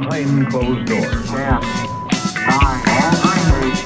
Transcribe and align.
behind 0.00 0.50
closed 0.50 0.86
doors. 0.86 1.30
Ten, 1.30 1.60
nine, 2.50 2.82
eight, 3.62 3.76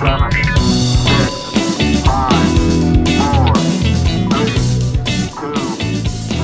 seven, 0.00 0.32
six, 0.32 2.02
five, 2.04 2.48
four, 3.18 3.54
three, 4.26 5.22
two, 5.38 5.54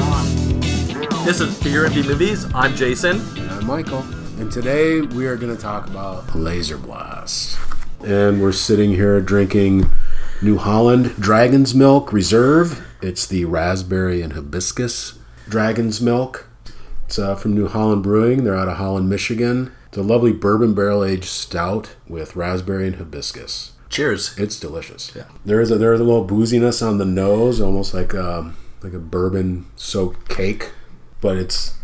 one, 0.09 0.29
zero. 0.63 1.25
This 1.25 1.41
is 1.41 1.61
Beer 1.63 1.87
and 1.87 1.95
B 1.95 2.03
Movies. 2.03 2.47
I'm 2.55 2.77
Jason. 2.77 3.21
And 3.37 3.51
I'm 3.51 3.67
Michael. 3.67 4.05
And 4.39 4.53
today 4.53 5.01
we 5.01 5.27
are 5.27 5.37
going 5.37 5.55
to 5.55 5.61
talk 5.61 5.89
about 5.89 6.29
Laserblast. 6.29 7.59
And 8.05 8.41
we're 8.41 8.53
sitting 8.53 8.91
here 8.91 9.21
drinking 9.21 9.91
New 10.41 10.59
Holland 10.59 11.17
Dragon's 11.17 11.75
Milk 11.75 12.13
Reserve. 12.13 12.87
It's 13.03 13.27
the 13.27 13.45
raspberry 13.45 14.23
and 14.23 14.35
hibiscus 14.35 15.19
Dragon's 15.49 16.01
Milk. 16.01 16.47
It's 17.15 17.19
uh, 17.21 17.37
from 17.37 17.55
New 17.55 17.69
Holland 17.69 18.03
Brewing. 18.03 18.43
They're 18.43 18.57
out 18.57 18.67
of 18.67 18.79
Holland, 18.79 19.09
Michigan. 19.09 19.71
It's 19.87 19.97
a 19.97 20.03
lovely 20.03 20.33
bourbon 20.33 20.75
barrel 20.75 21.05
aged 21.05 21.27
stout 21.27 21.95
with 22.09 22.35
raspberry 22.35 22.89
and 22.89 22.97
hibiscus. 22.97 23.71
Cheers. 23.89 24.37
It's 24.37 24.59
delicious. 24.59 25.13
Yeah. 25.15 25.27
There 25.45 25.61
is 25.61 25.71
a 25.71 25.79
there 25.79 25.93
is 25.93 26.01
a 26.01 26.03
little 26.03 26.27
booziness 26.27 26.85
on 26.85 26.99
the 26.99 27.05
nose, 27.05 27.61
almost 27.61 27.95
like 27.95 28.17
um 28.17 28.57
like 28.83 28.95
a 28.95 28.99
bourbon 28.99 29.67
soaked 29.77 30.29
cake, 30.29 30.73
but 31.21 31.37
it's 31.37 31.75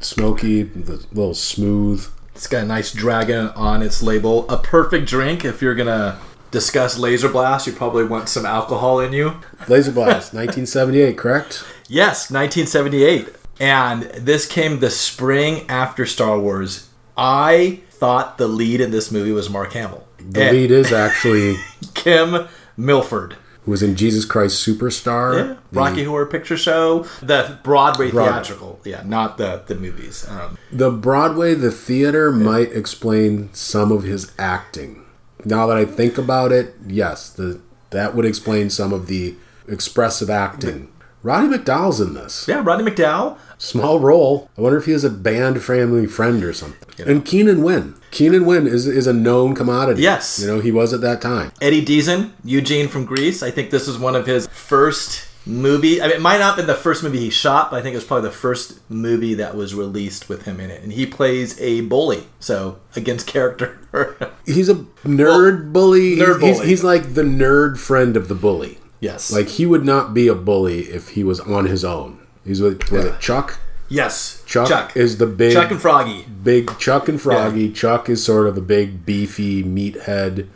smoky, 0.00 0.62
a 0.62 0.64
little 1.12 1.34
smooth. 1.34 2.08
It's 2.34 2.46
got 2.46 2.62
a 2.62 2.66
nice 2.66 2.90
dragon 2.90 3.48
on 3.48 3.82
its 3.82 4.02
label. 4.02 4.48
A 4.48 4.56
perfect 4.56 5.06
drink 5.06 5.44
if 5.44 5.60
you're 5.60 5.74
gonna 5.74 6.18
discuss 6.50 6.98
laserblast. 6.98 7.66
You 7.66 7.74
probably 7.74 8.04
want 8.04 8.30
some 8.30 8.46
alcohol 8.46 9.00
in 9.00 9.12
you. 9.12 9.32
Laserblast, 9.66 10.32
1978, 10.32 11.18
correct? 11.18 11.62
Yes, 11.88 12.30
1978. 12.30 13.34
And 13.60 14.02
this 14.04 14.46
came 14.46 14.78
the 14.80 14.90
spring 14.90 15.68
after 15.68 16.06
Star 16.06 16.38
Wars. 16.38 16.88
I 17.16 17.80
thought 17.90 18.38
the 18.38 18.46
lead 18.48 18.80
in 18.80 18.90
this 18.90 19.10
movie 19.10 19.32
was 19.32 19.50
Mark 19.50 19.72
Hamill. 19.72 20.06
The 20.18 20.42
And 20.44 20.56
lead 20.56 20.70
is 20.70 20.92
actually 20.92 21.56
Kim 21.94 22.46
Milford. 22.76 23.36
who 23.64 23.70
was 23.72 23.82
in 23.82 23.96
Jesus 23.96 24.24
Christ 24.24 24.64
Superstar. 24.66 25.36
Yeah. 25.50 25.56
Rocky 25.72 26.04
Horror 26.04 26.26
Picture 26.26 26.56
Show, 26.56 27.04
the 27.20 27.58
Broadway, 27.64 28.10
Broadway. 28.10 28.32
theatrical, 28.32 28.80
yeah, 28.84 29.02
not 29.04 29.36
the 29.38 29.62
the 29.66 29.74
movies. 29.74 30.26
Um, 30.28 30.56
The 30.72 30.90
Broadway, 30.90 31.54
the 31.54 31.70
theater 31.72 32.30
might 32.30 32.70
explain 32.72 33.50
some 33.52 33.90
of 33.90 34.04
his 34.04 34.32
acting. 34.38 35.04
Now 35.44 35.66
that 35.66 35.76
I 35.76 35.84
think 35.84 36.16
about 36.18 36.52
it, 36.52 36.74
yes, 36.86 37.28
the 37.30 37.60
that 37.90 38.14
would 38.14 38.24
explain 38.24 38.70
some 38.70 38.92
of 38.92 39.06
the 39.08 39.34
expressive 39.66 40.30
acting. 40.30 40.88
Roddy 41.22 41.48
McDowall's 41.48 42.00
in 42.00 42.14
this. 42.14 42.46
yeah, 42.48 42.62
Roddy 42.64 42.84
McDowall, 42.84 43.38
Small 43.58 43.98
role. 43.98 44.48
I 44.56 44.60
wonder 44.60 44.78
if 44.78 44.84
he 44.86 44.92
has 44.92 45.02
a 45.02 45.10
band 45.10 45.62
family 45.64 46.06
friend 46.06 46.44
or 46.44 46.52
something. 46.52 47.06
And 47.08 47.24
Keenan 47.24 47.62
Wynn. 47.64 47.94
Keenan 48.12 48.46
Wynn 48.46 48.68
is, 48.68 48.86
is 48.86 49.08
a 49.08 49.12
known 49.12 49.54
commodity. 49.56 50.00
Yes. 50.02 50.38
You 50.40 50.46
know, 50.46 50.60
he 50.60 50.70
was 50.70 50.92
at 50.92 51.00
that 51.00 51.20
time. 51.20 51.50
Eddie 51.60 51.84
Deezen, 51.84 52.30
Eugene 52.44 52.86
from 52.86 53.04
Grease. 53.04 53.42
I 53.42 53.50
think 53.50 53.70
this 53.70 53.88
is 53.88 53.98
one 53.98 54.14
of 54.14 54.26
his 54.26 54.46
first 54.46 55.26
movie. 55.44 56.00
I 56.00 56.06
mean, 56.06 56.16
it 56.16 56.22
might 56.22 56.38
not 56.38 56.46
have 56.50 56.56
been 56.56 56.66
the 56.68 56.74
first 56.74 57.02
movie 57.02 57.18
he 57.18 57.30
shot, 57.30 57.70
but 57.72 57.78
I 57.78 57.82
think 57.82 57.94
it 57.94 57.96
was 57.96 58.04
probably 58.04 58.28
the 58.28 58.34
first 58.36 58.78
movie 58.88 59.34
that 59.34 59.56
was 59.56 59.74
released 59.74 60.28
with 60.28 60.44
him 60.44 60.60
in 60.60 60.70
it. 60.70 60.82
And 60.84 60.92
he 60.92 61.04
plays 61.04 61.60
a 61.60 61.80
bully, 61.80 62.28
so 62.38 62.78
against 62.94 63.26
character. 63.26 63.76
He's 64.46 64.68
a 64.68 64.74
nerd 65.04 65.72
bully. 65.72 66.16
nerd 66.16 66.40
He's, 66.42 66.56
bully. 66.58 66.68
he's 66.68 66.84
like 66.84 67.14
the 67.14 67.22
nerd 67.22 67.76
friend 67.78 68.16
of 68.16 68.28
the 68.28 68.34
bully. 68.34 68.78
Yes, 69.00 69.32
Like 69.32 69.48
he 69.48 69.64
would 69.66 69.84
not 69.84 70.12
be 70.14 70.26
a 70.28 70.34
bully 70.34 70.80
if 70.90 71.10
he 71.10 71.22
was 71.24 71.38
on 71.40 71.66
his 71.66 71.84
own. 71.84 72.18
He's 72.44 72.60
with 72.60 72.90
was 72.90 73.04
it 73.04 73.20
Chuck? 73.20 73.58
yes, 73.88 74.42
Chuck, 74.46 74.68
Chuck 74.68 74.96
is 74.96 75.18
the 75.18 75.26
big 75.26 75.52
Chuck 75.52 75.70
and 75.70 75.80
Froggy. 75.80 76.24
big 76.42 76.76
Chuck 76.78 77.08
and 77.08 77.20
Froggy. 77.20 77.72
Chuck 77.72 78.08
is 78.08 78.24
sort 78.24 78.46
of 78.46 78.56
a 78.58 78.60
big 78.60 79.04
beefy 79.06 79.62
meathead. 79.62 80.48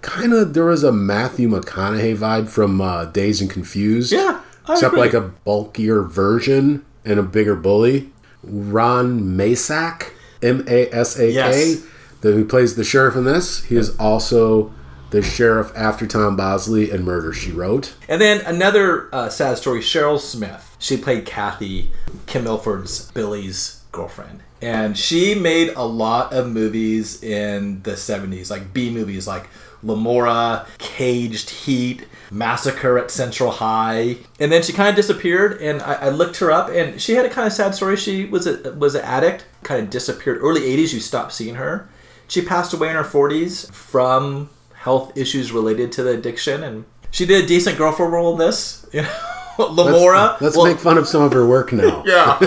Kind 0.00 0.32
of 0.32 0.54
there 0.54 0.64
was 0.64 0.82
a 0.82 0.92
Matthew 0.92 1.48
McConaughey 1.48 2.16
vibe 2.16 2.48
from 2.48 2.80
uh, 2.80 3.04
Dazed 3.06 3.42
and 3.42 3.50
Confused. 3.50 4.12
Yeah, 4.12 4.40
I 4.66 4.72
except 4.72 4.92
agree. 4.94 5.00
like 5.00 5.12
a 5.14 5.20
bulkier 5.20 6.02
version 6.02 6.84
and 7.04 7.18
a 7.20 7.22
bigger 7.22 7.54
bully. 7.54 8.10
Ron 8.42 9.20
Masak, 9.36 10.12
M 10.42 10.64
A 10.66 10.88
S 10.90 11.18
A 11.18 11.32
K, 11.32 11.76
who 12.22 12.44
plays 12.46 12.76
the 12.76 12.84
sheriff 12.84 13.14
in 13.14 13.24
this. 13.24 13.64
He 13.64 13.76
is 13.76 13.94
also 13.98 14.72
the 15.10 15.22
sheriff 15.22 15.72
after 15.76 16.06
Tom 16.06 16.36
Bosley 16.36 16.90
and 16.90 17.04
Murder 17.04 17.32
She 17.32 17.50
Wrote. 17.50 17.94
And 18.08 18.20
then 18.20 18.44
another 18.46 19.14
uh, 19.14 19.28
sad 19.28 19.58
story: 19.58 19.80
Cheryl 19.80 20.18
Smith. 20.18 20.76
She 20.78 20.96
played 20.96 21.26
Kathy, 21.26 21.90
Kim 22.26 22.44
Milford's 22.44 23.10
Billy's 23.12 23.82
girlfriend, 23.92 24.42
and 24.62 24.96
she 24.96 25.34
made 25.34 25.70
a 25.70 25.84
lot 25.84 26.32
of 26.32 26.50
movies 26.50 27.22
in 27.22 27.82
the 27.82 27.92
'70s, 27.92 28.50
like 28.50 28.72
B 28.72 28.90
movies, 28.90 29.26
like 29.26 29.48
Lemora, 29.84 30.66
Caged 30.78 31.50
Heat, 31.50 32.06
Massacre 32.30 32.98
at 32.98 33.10
Central 33.10 33.50
High, 33.50 34.16
and 34.38 34.52
then 34.52 34.62
she 34.62 34.72
kind 34.72 34.88
of 34.88 34.96
disappeared. 34.96 35.60
And 35.60 35.82
I, 35.82 35.94
I 35.94 36.08
looked 36.10 36.38
her 36.38 36.50
up, 36.50 36.70
and 36.70 37.00
she 37.00 37.14
had 37.14 37.26
a 37.26 37.30
kind 37.30 37.46
of 37.46 37.52
sad 37.52 37.74
story. 37.74 37.96
She 37.96 38.24
was 38.26 38.46
a 38.46 38.72
was 38.72 38.94
an 38.94 39.02
addict, 39.02 39.44
kind 39.62 39.82
of 39.82 39.90
disappeared. 39.90 40.38
Early 40.40 40.62
'80s, 40.62 40.92
you 40.92 41.00
stopped 41.00 41.32
seeing 41.32 41.56
her. 41.56 41.88
She 42.28 42.42
passed 42.42 42.72
away 42.72 42.88
in 42.90 42.94
her 42.94 43.02
40s 43.02 43.72
from 43.72 44.50
health 44.80 45.16
issues 45.16 45.52
related 45.52 45.92
to 45.92 46.02
the 46.02 46.10
addiction, 46.10 46.62
and 46.64 46.84
she 47.10 47.26
did 47.26 47.44
a 47.44 47.46
decent 47.46 47.76
girlfriend 47.78 48.12
role 48.12 48.32
in 48.32 48.38
this. 48.38 48.86
You 48.94 49.02
know, 49.02 49.08
Lemora. 49.58 50.40
Let's 50.40 50.56
well, 50.56 50.64
make 50.66 50.78
fun 50.78 50.96
of 50.96 51.06
some 51.06 51.22
of 51.22 51.32
her 51.32 51.46
work 51.46 51.70
now. 51.72 52.02
yeah, 52.06 52.38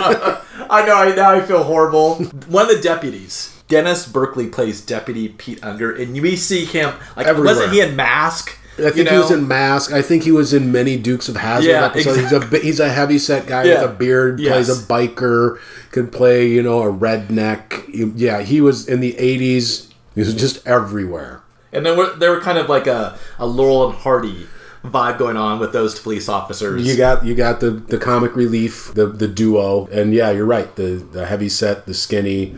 I 0.70 0.84
know. 0.86 0.96
I, 0.96 1.14
now 1.16 1.32
I 1.32 1.42
feel 1.42 1.64
horrible. 1.64 2.16
One 2.48 2.70
of 2.70 2.76
the 2.76 2.82
deputies, 2.82 3.62
Dennis 3.68 4.08
Burkley, 4.08 4.48
plays 4.48 4.82
Deputy 4.82 5.30
Pete 5.30 5.64
Unger, 5.64 5.96
and 5.96 6.20
we 6.20 6.36
see 6.36 6.66
him 6.66 6.96
like 7.16 7.28
Everywhere. 7.28 7.54
wasn't 7.54 7.74
he 7.74 7.82
in 7.82 7.96
Mask? 7.96 8.58
I 8.80 8.90
think 8.90 9.10
he 9.10 9.16
was 9.18 9.30
in 9.30 9.48
Mask. 9.48 9.92
I 9.94 10.02
think 10.02 10.24
he 10.24 10.32
was 10.32 10.56
in 10.56 10.72
many 10.72 10.98
Dukes 10.98 11.30
of 11.30 11.36
Hazzard 11.36 11.70
Yeah, 11.70 11.86
episodes. 11.86 12.20
He's 12.20 12.32
a 12.32 12.60
he's 12.60 12.80
a 12.80 12.90
heavy 12.90 13.20
set 13.20 13.46
guy 13.46 13.66
Yeah. 13.66 13.84
with 13.84 13.92
a 13.92 13.94
beard. 13.94 14.40
Yes. 14.40 14.54
Plays 14.54 14.70
a 14.70 14.82
biker. 14.88 15.60
Could 15.92 16.12
play 16.12 16.48
you 16.48 16.64
know 16.64 16.82
a 16.82 16.92
redneck. 16.92 17.86
Yeah, 18.18 18.42
he 18.42 18.60
was 18.60 18.88
in 18.88 19.02
the 19.02 19.14
'80s. 19.14 19.92
He 20.16 20.22
was 20.22 20.34
just 20.34 20.66
everywhere. 20.68 21.43
And 21.74 21.86
then 21.86 22.20
they 22.20 22.30
were 22.30 22.40
kind 22.40 22.58
of 22.58 22.70
like 22.70 22.88
a, 22.88 23.18
a 23.40 23.46
Laurel 23.46 23.90
and 23.90 24.00
Hardy 24.00 24.48
vibe 24.84 25.18
going 25.18 25.38
on 25.38 25.60
with 25.60 25.74
those 25.74 26.00
police 26.00 26.28
officers. 26.28 26.86
You 26.86 26.98
got 26.98 27.26
you 27.26 27.36
got 27.36 27.60
the 27.60 27.72
the 27.72 27.98
comic 27.98 28.36
relief, 28.36 28.94
the 28.94 29.08
the 29.08 29.28
duo, 29.28 29.88
and 29.88 30.14
yeah, 30.14 30.32
you're 30.32 30.46
right. 30.46 30.74
The 30.76 31.06
the 31.12 31.26
heavy 31.26 31.50
set, 31.50 31.86
the 31.86 31.94
skinny. 31.94 32.56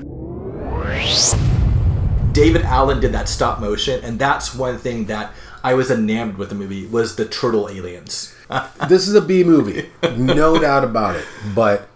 David 2.32 2.64
Allen 2.64 3.00
did 3.00 3.14
that 3.14 3.30
stop 3.30 3.62
motion, 3.62 4.04
and 4.04 4.20
that's 4.20 4.54
one 4.54 4.78
thing 4.78 5.06
that 5.06 5.32
I 5.64 5.74
was 5.74 5.90
enamored 5.90 6.38
with 6.38 6.50
the 6.50 6.56
movie 6.56 6.86
was 6.86 7.16
the 7.16 7.26
turtle 7.26 7.70
aliens. 7.70 8.34
This 8.90 9.08
is 9.08 9.16
a 9.16 9.22
B 9.22 9.44
movie, 9.44 9.90
no 10.16 10.60
doubt 10.60 10.84
about 10.84 11.16
it. 11.16 11.26
But 11.56 11.90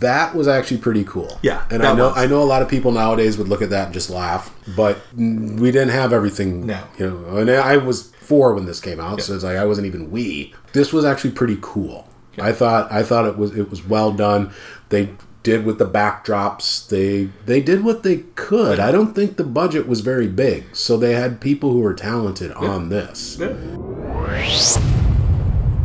that 0.00 0.34
was 0.34 0.46
actually 0.48 0.78
pretty 0.78 1.04
cool. 1.04 1.38
Yeah, 1.42 1.64
and 1.70 1.82
I 1.84 1.94
know 1.94 2.08
was. 2.08 2.18
I 2.18 2.26
know 2.26 2.42
a 2.42 2.44
lot 2.44 2.62
of 2.62 2.68
people 2.68 2.92
nowadays 2.92 3.36
would 3.38 3.48
look 3.48 3.62
at 3.62 3.70
that 3.70 3.86
and 3.86 3.94
just 3.94 4.10
laugh. 4.10 4.54
But 4.76 4.98
we 5.16 5.70
didn't 5.70 5.90
have 5.90 6.12
everything. 6.12 6.66
No. 6.66 6.84
you 6.98 7.10
know, 7.10 7.36
and 7.38 7.50
I 7.50 7.76
was 7.76 8.10
four 8.14 8.54
when 8.54 8.66
this 8.66 8.80
came 8.80 9.00
out, 9.00 9.20
so 9.20 9.34
it's 9.34 9.44
like 9.44 9.56
I 9.56 9.64
wasn't 9.64 9.86
even 9.86 10.10
we. 10.10 10.54
This 10.72 10.92
was 10.92 11.04
actually 11.04 11.32
pretty 11.32 11.58
cool. 11.60 12.08
I 12.38 12.52
thought 12.52 12.90
I 12.90 13.02
thought 13.02 13.26
it 13.26 13.36
was 13.36 13.56
it 13.56 13.70
was 13.70 13.84
well 13.84 14.12
done. 14.12 14.52
They 14.88 15.10
did 15.42 15.64
with 15.64 15.78
the 15.78 15.86
backdrops. 15.88 16.88
They 16.88 17.30
they 17.46 17.60
did 17.60 17.84
what 17.84 18.02
they 18.02 18.18
could. 18.34 18.80
I 18.80 18.90
don't 18.90 19.14
think 19.14 19.36
the 19.36 19.44
budget 19.44 19.86
was 19.86 20.00
very 20.00 20.26
big, 20.28 20.74
so 20.74 20.96
they 20.96 21.14
had 21.14 21.40
people 21.40 21.70
who 21.72 21.80
were 21.80 21.94
talented 21.94 22.50
on 22.52 22.88
this. 22.88 23.38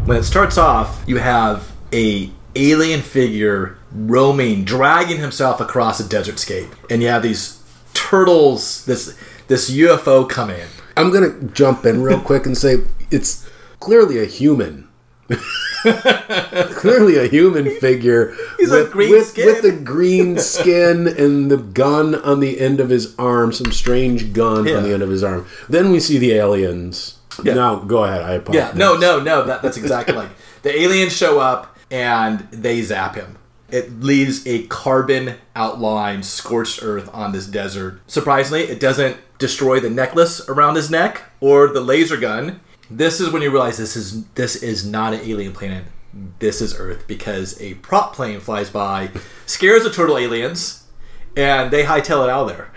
when 0.05 0.17
it 0.17 0.23
starts 0.23 0.57
off, 0.57 1.03
you 1.07 1.17
have 1.17 1.71
a 1.93 2.31
alien 2.55 3.01
figure 3.01 3.77
roaming, 3.91 4.63
dragging 4.65 5.17
himself 5.17 5.59
across 5.59 5.99
a 5.99 6.07
desert 6.07 6.39
scape, 6.39 6.69
and 6.89 7.01
you 7.01 7.07
have 7.07 7.23
these 7.23 7.61
turtles, 7.93 8.85
this 8.85 9.17
this 9.47 9.71
UFO 9.71 10.27
come 10.29 10.49
in. 10.49 10.67
I'm 10.97 11.11
gonna 11.11 11.41
jump 11.53 11.85
in 11.85 12.01
real 12.03 12.19
quick 12.19 12.45
and 12.45 12.57
say 12.57 12.77
it's 13.11 13.49
clearly 13.79 14.19
a 14.21 14.25
human. 14.25 14.87
clearly 15.83 17.17
a 17.17 17.27
human 17.27 17.69
figure 17.79 18.35
He's 18.57 18.69
with, 18.71 18.91
green 18.91 19.11
with, 19.11 19.27
skin. 19.27 19.45
with 19.45 19.61
the 19.61 19.71
green 19.71 20.37
skin 20.39 21.07
and 21.07 21.49
the 21.49 21.57
gun 21.57 22.15
on 22.15 22.39
the 22.39 22.59
end 22.59 22.79
of 22.79 22.89
his 22.89 23.15
arm, 23.17 23.51
some 23.53 23.71
strange 23.71 24.33
gun 24.33 24.65
Yeah. 24.65 24.77
on 24.77 24.83
the 24.83 24.93
end 24.93 25.03
of 25.03 25.09
his 25.09 25.23
arm. 25.23 25.45
Then 25.69 25.91
we 25.91 25.99
see 25.99 26.17
the 26.17 26.33
aliens. 26.33 27.15
Yeah. 27.43 27.53
Now 27.53 27.75
go 27.77 28.03
ahead. 28.03 28.21
I 28.23 28.33
apologize. 28.33 28.71
Yeah, 28.73 28.77
no, 28.77 28.97
no, 28.97 29.19
no. 29.21 29.43
That, 29.45 29.61
that's 29.61 29.77
exactly 29.77 30.15
like 30.15 30.29
the 30.63 30.77
aliens 30.77 31.15
show 31.15 31.39
up 31.39 31.68
and 31.91 32.41
they 32.51 32.81
zap 32.81 33.15
him. 33.15 33.37
It 33.71 33.99
leaves 33.99 34.45
a 34.47 34.65
carbon 34.67 35.35
outline, 35.55 36.23
scorched 36.23 36.83
earth 36.83 37.09
on 37.13 37.31
this 37.31 37.45
desert. 37.45 38.01
Surprisingly, 38.07 38.63
it 38.63 38.79
doesn't 38.79 39.17
destroy 39.37 39.79
the 39.79 39.89
necklace 39.89 40.47
around 40.49 40.75
his 40.75 40.89
neck 40.89 41.21
or 41.39 41.67
the 41.67 41.81
laser 41.81 42.17
gun. 42.17 42.61
This 42.89 43.19
is 43.19 43.29
when 43.29 43.41
you 43.43 43.51
realize 43.51 43.77
this 43.77 43.95
is 43.95 44.25
this 44.31 44.55
is 44.55 44.85
not 44.85 45.13
an 45.13 45.21
alien 45.21 45.53
planet. 45.53 45.85
This 46.39 46.61
is 46.61 46.75
Earth 46.77 47.05
because 47.07 47.59
a 47.61 47.75
prop 47.75 48.15
plane 48.15 48.39
flies 48.39 48.69
by, 48.69 49.11
scares 49.45 49.83
the 49.83 49.91
turtle 49.91 50.17
aliens, 50.17 50.87
and 51.37 51.69
they 51.69 51.83
hightail 51.83 52.23
it 52.23 52.29
out 52.29 52.49
of 52.49 52.71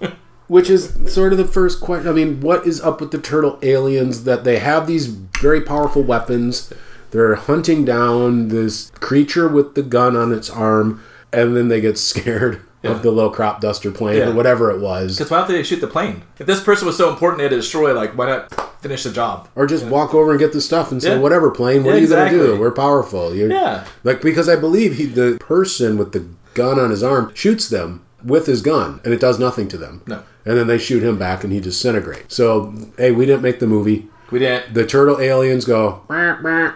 there. 0.00 0.12
Which 0.46 0.70
is 0.70 1.12
sort 1.12 1.32
of 1.32 1.38
the 1.38 1.44
first 1.44 1.80
question. 1.80 2.08
I 2.08 2.12
mean, 2.12 2.40
what 2.40 2.66
is 2.66 2.80
up 2.80 3.00
with 3.00 3.10
the 3.10 3.18
turtle 3.18 3.58
aliens 3.62 4.24
that 4.24 4.44
they 4.44 4.60
have 4.60 4.86
these 4.86 5.06
very 5.06 5.60
powerful 5.60 6.02
weapons? 6.02 6.72
They're 7.10 7.34
hunting 7.36 7.84
down 7.84 8.48
this 8.48 8.90
creature 9.00 9.48
with 9.48 9.74
the 9.74 9.82
gun 9.82 10.16
on 10.16 10.32
its 10.32 10.50
arm, 10.50 11.02
and 11.32 11.56
then 11.56 11.68
they 11.68 11.80
get 11.80 11.98
scared 12.10 12.62
of 12.84 13.02
the 13.02 13.10
little 13.10 13.30
crop 13.30 13.60
duster 13.60 13.90
plane 13.90 14.18
Yeah. 14.18 14.28
or 14.28 14.32
whatever 14.32 14.70
it 14.70 14.80
was. 14.80 15.16
Because 15.18 15.30
why 15.30 15.38
don't 15.38 15.48
they 15.48 15.62
shoot 15.64 15.80
the 15.80 15.86
plane? 15.88 16.22
If 16.38 16.46
this 16.46 16.62
person 16.62 16.86
was 16.86 16.96
so 16.96 17.10
important 17.10 17.38
they 17.38 17.44
had 17.44 17.50
to 17.50 17.56
destroy, 17.56 17.92
like, 17.92 18.16
why 18.16 18.26
not 18.26 18.80
finish 18.82 19.02
the 19.02 19.10
job? 19.10 19.48
Or 19.56 19.66
just 19.66 19.84
walk 19.86 20.14
over 20.14 20.30
and 20.30 20.38
get 20.38 20.52
the 20.52 20.60
stuff 20.60 20.92
and 20.92 21.02
say, 21.02 21.10
Yeah. 21.16 21.18
whatever, 21.18 21.50
plane, 21.50 21.82
what 21.82 21.90
Yeah, 21.90 21.96
are 21.96 22.00
you 22.02 22.08
going 22.08 22.32
to 22.32 22.38
do? 22.38 22.56
We're 22.60 22.70
powerful. 22.70 23.34
You're, 23.34 23.50
Yeah. 23.50 23.84
Like, 24.04 24.22
because 24.22 24.48
I 24.48 24.54
believe 24.56 24.94
he, 24.96 25.06
the 25.06 25.36
person 25.40 25.98
with 25.98 26.12
the 26.12 26.24
gun 26.54 26.78
on 26.78 26.90
his 26.90 27.02
arm 27.02 27.32
shoots 27.34 27.68
them 27.68 28.04
with 28.24 28.46
his 28.46 28.62
gun, 28.62 29.00
and 29.04 29.12
it 29.12 29.20
does 29.20 29.38
nothing 29.40 29.66
to 29.68 29.76
them. 29.76 30.02
No. 30.06 30.22
And 30.44 30.56
then 30.56 30.68
they 30.68 30.78
shoot 30.78 31.02
him 31.02 31.18
back, 31.18 31.42
and 31.44 31.52
he 31.52 31.58
disintegrates. 31.60 32.34
So, 32.36 32.72
hey, 32.96 33.10
we 33.10 33.26
didn't 33.26 33.42
make 33.42 33.58
the 33.58 33.66
movie. 33.66 34.08
We 34.30 34.38
didn't. 34.40 34.74
The 34.74 34.86
turtle 34.86 35.20
aliens 35.20 35.64
go, 35.64 36.02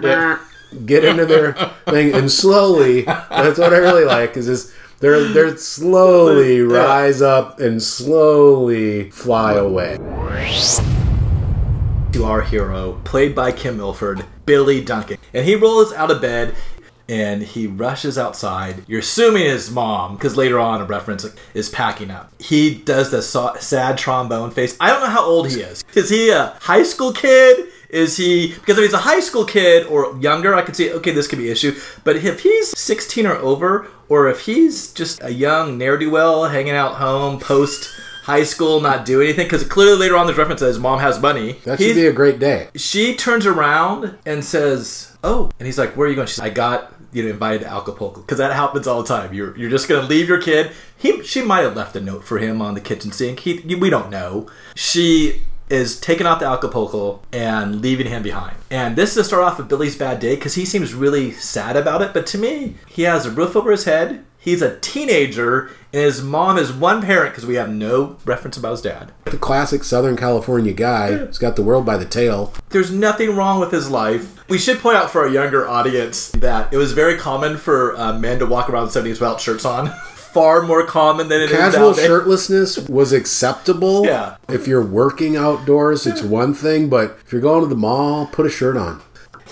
Yeah. 0.02 0.38
get 0.87 1.04
into 1.04 1.26
their 1.26 1.52
thing, 1.87 2.14
and 2.14 2.31
slowly, 2.31 3.02
that's 3.02 3.58
what 3.58 3.72
I 3.75 3.78
really 3.78 4.04
like, 4.04 4.37
is 4.37 4.46
this. 4.46 4.72
They're, 5.00 5.25
they're 5.25 5.56
slowly 5.56 6.58
Yeah. 6.58 6.62
rise 6.76 7.20
up 7.20 7.58
and 7.60 7.82
slowly 7.82 9.10
fly 9.10 9.54
away. 9.54 9.99
to 12.12 12.25
our 12.25 12.43
hero, 12.43 13.00
played 13.04 13.34
by 13.34 13.50
Kim 13.52 13.78
Milford, 13.78 14.25
Billy 14.44 14.82
Duncan. 14.84 15.16
And 15.32 15.46
he 15.46 15.54
rolls 15.56 15.93
out 15.94 16.10
of 16.10 16.20
bed 16.20 16.54
and 17.08 17.43
he 17.43 17.66
rushes 17.66 18.16
outside. 18.19 18.84
You're 18.87 19.00
assuming 19.00 19.44
his 19.44 19.70
mom, 19.70 20.14
because 20.16 20.37
later 20.37 20.58
on 20.58 20.81
a 20.81 20.84
reference 20.84 21.26
is 21.54 21.69
packing 21.69 22.10
up. 22.10 22.32
He 22.40 22.75
does 22.75 23.10
the 23.10 23.22
so- 23.22 23.54
sad 23.60 23.99
trombone 23.99 24.50
face. 24.50 24.76
I 24.81 24.90
don't 24.90 25.00
know 25.00 25.08
how 25.08 25.25
old 25.25 25.50
he 25.50 25.60
is. 25.60 25.84
Is 25.94 26.08
he 26.10 26.31
a 26.31 26.56
high 26.62 26.82
school 26.84 27.12
kid? 27.12 27.69
Is 27.90 28.16
he 28.16 28.54
because 28.54 28.78
if 28.78 28.84
he's 28.84 28.94
a 28.94 28.99
high 28.99 29.20
school 29.20 29.44
kid 29.44 29.87
or 29.87 30.16
younger, 30.19 30.54
I 30.54 30.62
could 30.62 30.75
see 30.75 30.90
okay, 30.93 31.10
this 31.10 31.26
could 31.28 31.38
be 31.38 31.46
an 31.46 31.52
issue. 31.52 31.78
But 32.04 32.16
if 32.16 32.40
he's 32.40 32.76
16 32.78 33.26
or 33.26 33.37
over, 33.37 33.87
or 34.08 34.28
if 34.28 34.40
he's 34.46 34.93
just 34.94 35.22
a 35.22 35.31
young 35.31 35.76
ne'er 35.76 35.99
do 35.99 36.10
well 36.10 36.44
hanging 36.49 36.72
out 36.72 36.94
home 36.94 37.38
post 37.38 37.90
high 38.22 38.44
school, 38.44 38.81
not 38.81 39.04
do 39.04 39.20
anything, 39.20 39.44
because 39.46 39.64
clearly 39.64 39.99
later 39.99 40.16
on 40.16 40.26
there's 40.26 40.38
reference 40.38 40.60
that 40.60 40.69
his 40.69 40.78
mom 40.78 41.00
has 41.00 41.20
money. 41.20 41.60
That 41.64 41.78
He's- 41.78 41.90
should 41.90 41.96
be 42.00 42.06
a 42.06 42.12
great 42.12 42.38
day. 42.38 42.69
she 42.76 43.14
turns 43.14 43.44
around 43.46 44.16
and 44.25 44.43
says, 44.44 45.12
"Oh," 45.22 45.50
and 45.58 45.66
he's 45.66 45.78
like, 45.78 45.96
"Where 45.96 46.06
are 46.06 46.10
you 46.10 46.16
going?" 46.16 46.28
She's, 46.28 46.40
"I 46.40 46.50
got 46.50 46.94
you 47.12 47.22
know 47.22 47.30
invited 47.30 47.60
to 47.60 47.72
Acapulco 47.72 48.20
because 48.20 48.38
that 48.38 48.52
happens 48.52 48.86
all 48.86 49.02
the 49.02 49.08
time. 49.08 49.34
You're 49.34 49.56
you're 49.56 49.70
just 49.70 49.88
gonna 49.88 50.06
leave 50.06 50.28
your 50.28 50.40
kid. 50.40 50.72
He 50.96 51.22
she 51.24 51.42
might 51.42 51.60
have 51.62 51.76
left 51.76 51.96
a 51.96 52.00
note 52.00 52.24
for 52.24 52.38
him 52.38 52.62
on 52.62 52.74
the 52.74 52.80
kitchen 52.80 53.12
sink. 53.12 53.40
He 53.40 53.74
we 53.74 53.90
don't 53.90 54.10
know. 54.10 54.46
She." 54.74 55.42
Is 55.69 55.98
taking 55.98 56.26
off 56.26 56.40
the 56.40 56.46
Acapulco 56.46 57.22
and 57.32 57.80
leaving 57.80 58.06
him 58.06 58.22
behind. 58.22 58.56
And 58.70 58.94
this 58.94 59.10
is 59.10 59.16
to 59.16 59.24
start 59.24 59.42
off 59.42 59.56
with 59.56 59.69
Billy's 59.69 59.96
bad 59.96 60.20
day 60.20 60.34
because 60.34 60.54
he 60.54 60.66
seems 60.66 60.92
really 60.92 61.32
sad 61.32 61.76
about 61.78 62.02
it. 62.02 62.12
But 62.12 62.26
to 62.26 62.36
me, 62.36 62.75
he 62.86 63.02
has 63.02 63.25
a 63.25 63.30
roof 63.30 63.56
over 63.56 63.70
his 63.70 63.84
head. 63.84 64.22
He's 64.42 64.60
a 64.60 64.76
teenager, 64.80 65.70
and 65.92 66.02
his 66.02 66.20
mom 66.20 66.58
is 66.58 66.72
one 66.72 67.00
parent 67.00 67.30
because 67.32 67.46
we 67.46 67.54
have 67.54 67.70
no 67.70 68.16
reference 68.24 68.56
about 68.56 68.72
his 68.72 68.80
dad. 68.80 69.12
The 69.26 69.38
classic 69.38 69.84
Southern 69.84 70.16
California 70.16 70.72
guy 70.72 71.12
who's 71.12 71.38
got 71.38 71.54
the 71.54 71.62
world 71.62 71.86
by 71.86 71.96
the 71.96 72.04
tail. 72.04 72.52
There's 72.70 72.90
nothing 72.90 73.36
wrong 73.36 73.60
with 73.60 73.70
his 73.70 73.88
life. 73.88 74.44
We 74.48 74.58
should 74.58 74.80
point 74.80 74.96
out 74.96 75.10
for 75.12 75.20
our 75.20 75.28
younger 75.28 75.68
audience 75.68 76.30
that 76.32 76.72
it 76.72 76.76
was 76.76 76.92
very 76.92 77.16
common 77.16 77.56
for 77.56 77.96
uh, 77.96 78.18
men 78.18 78.40
to 78.40 78.46
walk 78.46 78.68
around 78.68 78.90
the 78.90 79.00
70s 79.00 79.10
without 79.10 79.40
shirts 79.40 79.64
on. 79.64 79.90
Far 80.32 80.62
more 80.62 80.84
common 80.86 81.28
than 81.28 81.42
it 81.42 81.50
is 81.50 81.56
Casual 81.56 81.92
shirtlessness 81.92 82.88
was 82.88 83.12
acceptable. 83.12 84.06
Yeah. 84.06 84.38
If 84.48 84.66
you're 84.66 84.84
working 84.84 85.36
outdoors, 85.36 86.04
it's 86.04 86.22
one 86.22 86.52
thing, 86.52 86.88
but 86.88 87.18
if 87.24 87.32
you're 87.32 87.42
going 87.42 87.62
to 87.62 87.68
the 87.68 87.76
mall, 87.76 88.26
put 88.26 88.46
a 88.46 88.50
shirt 88.50 88.76
on. 88.76 89.02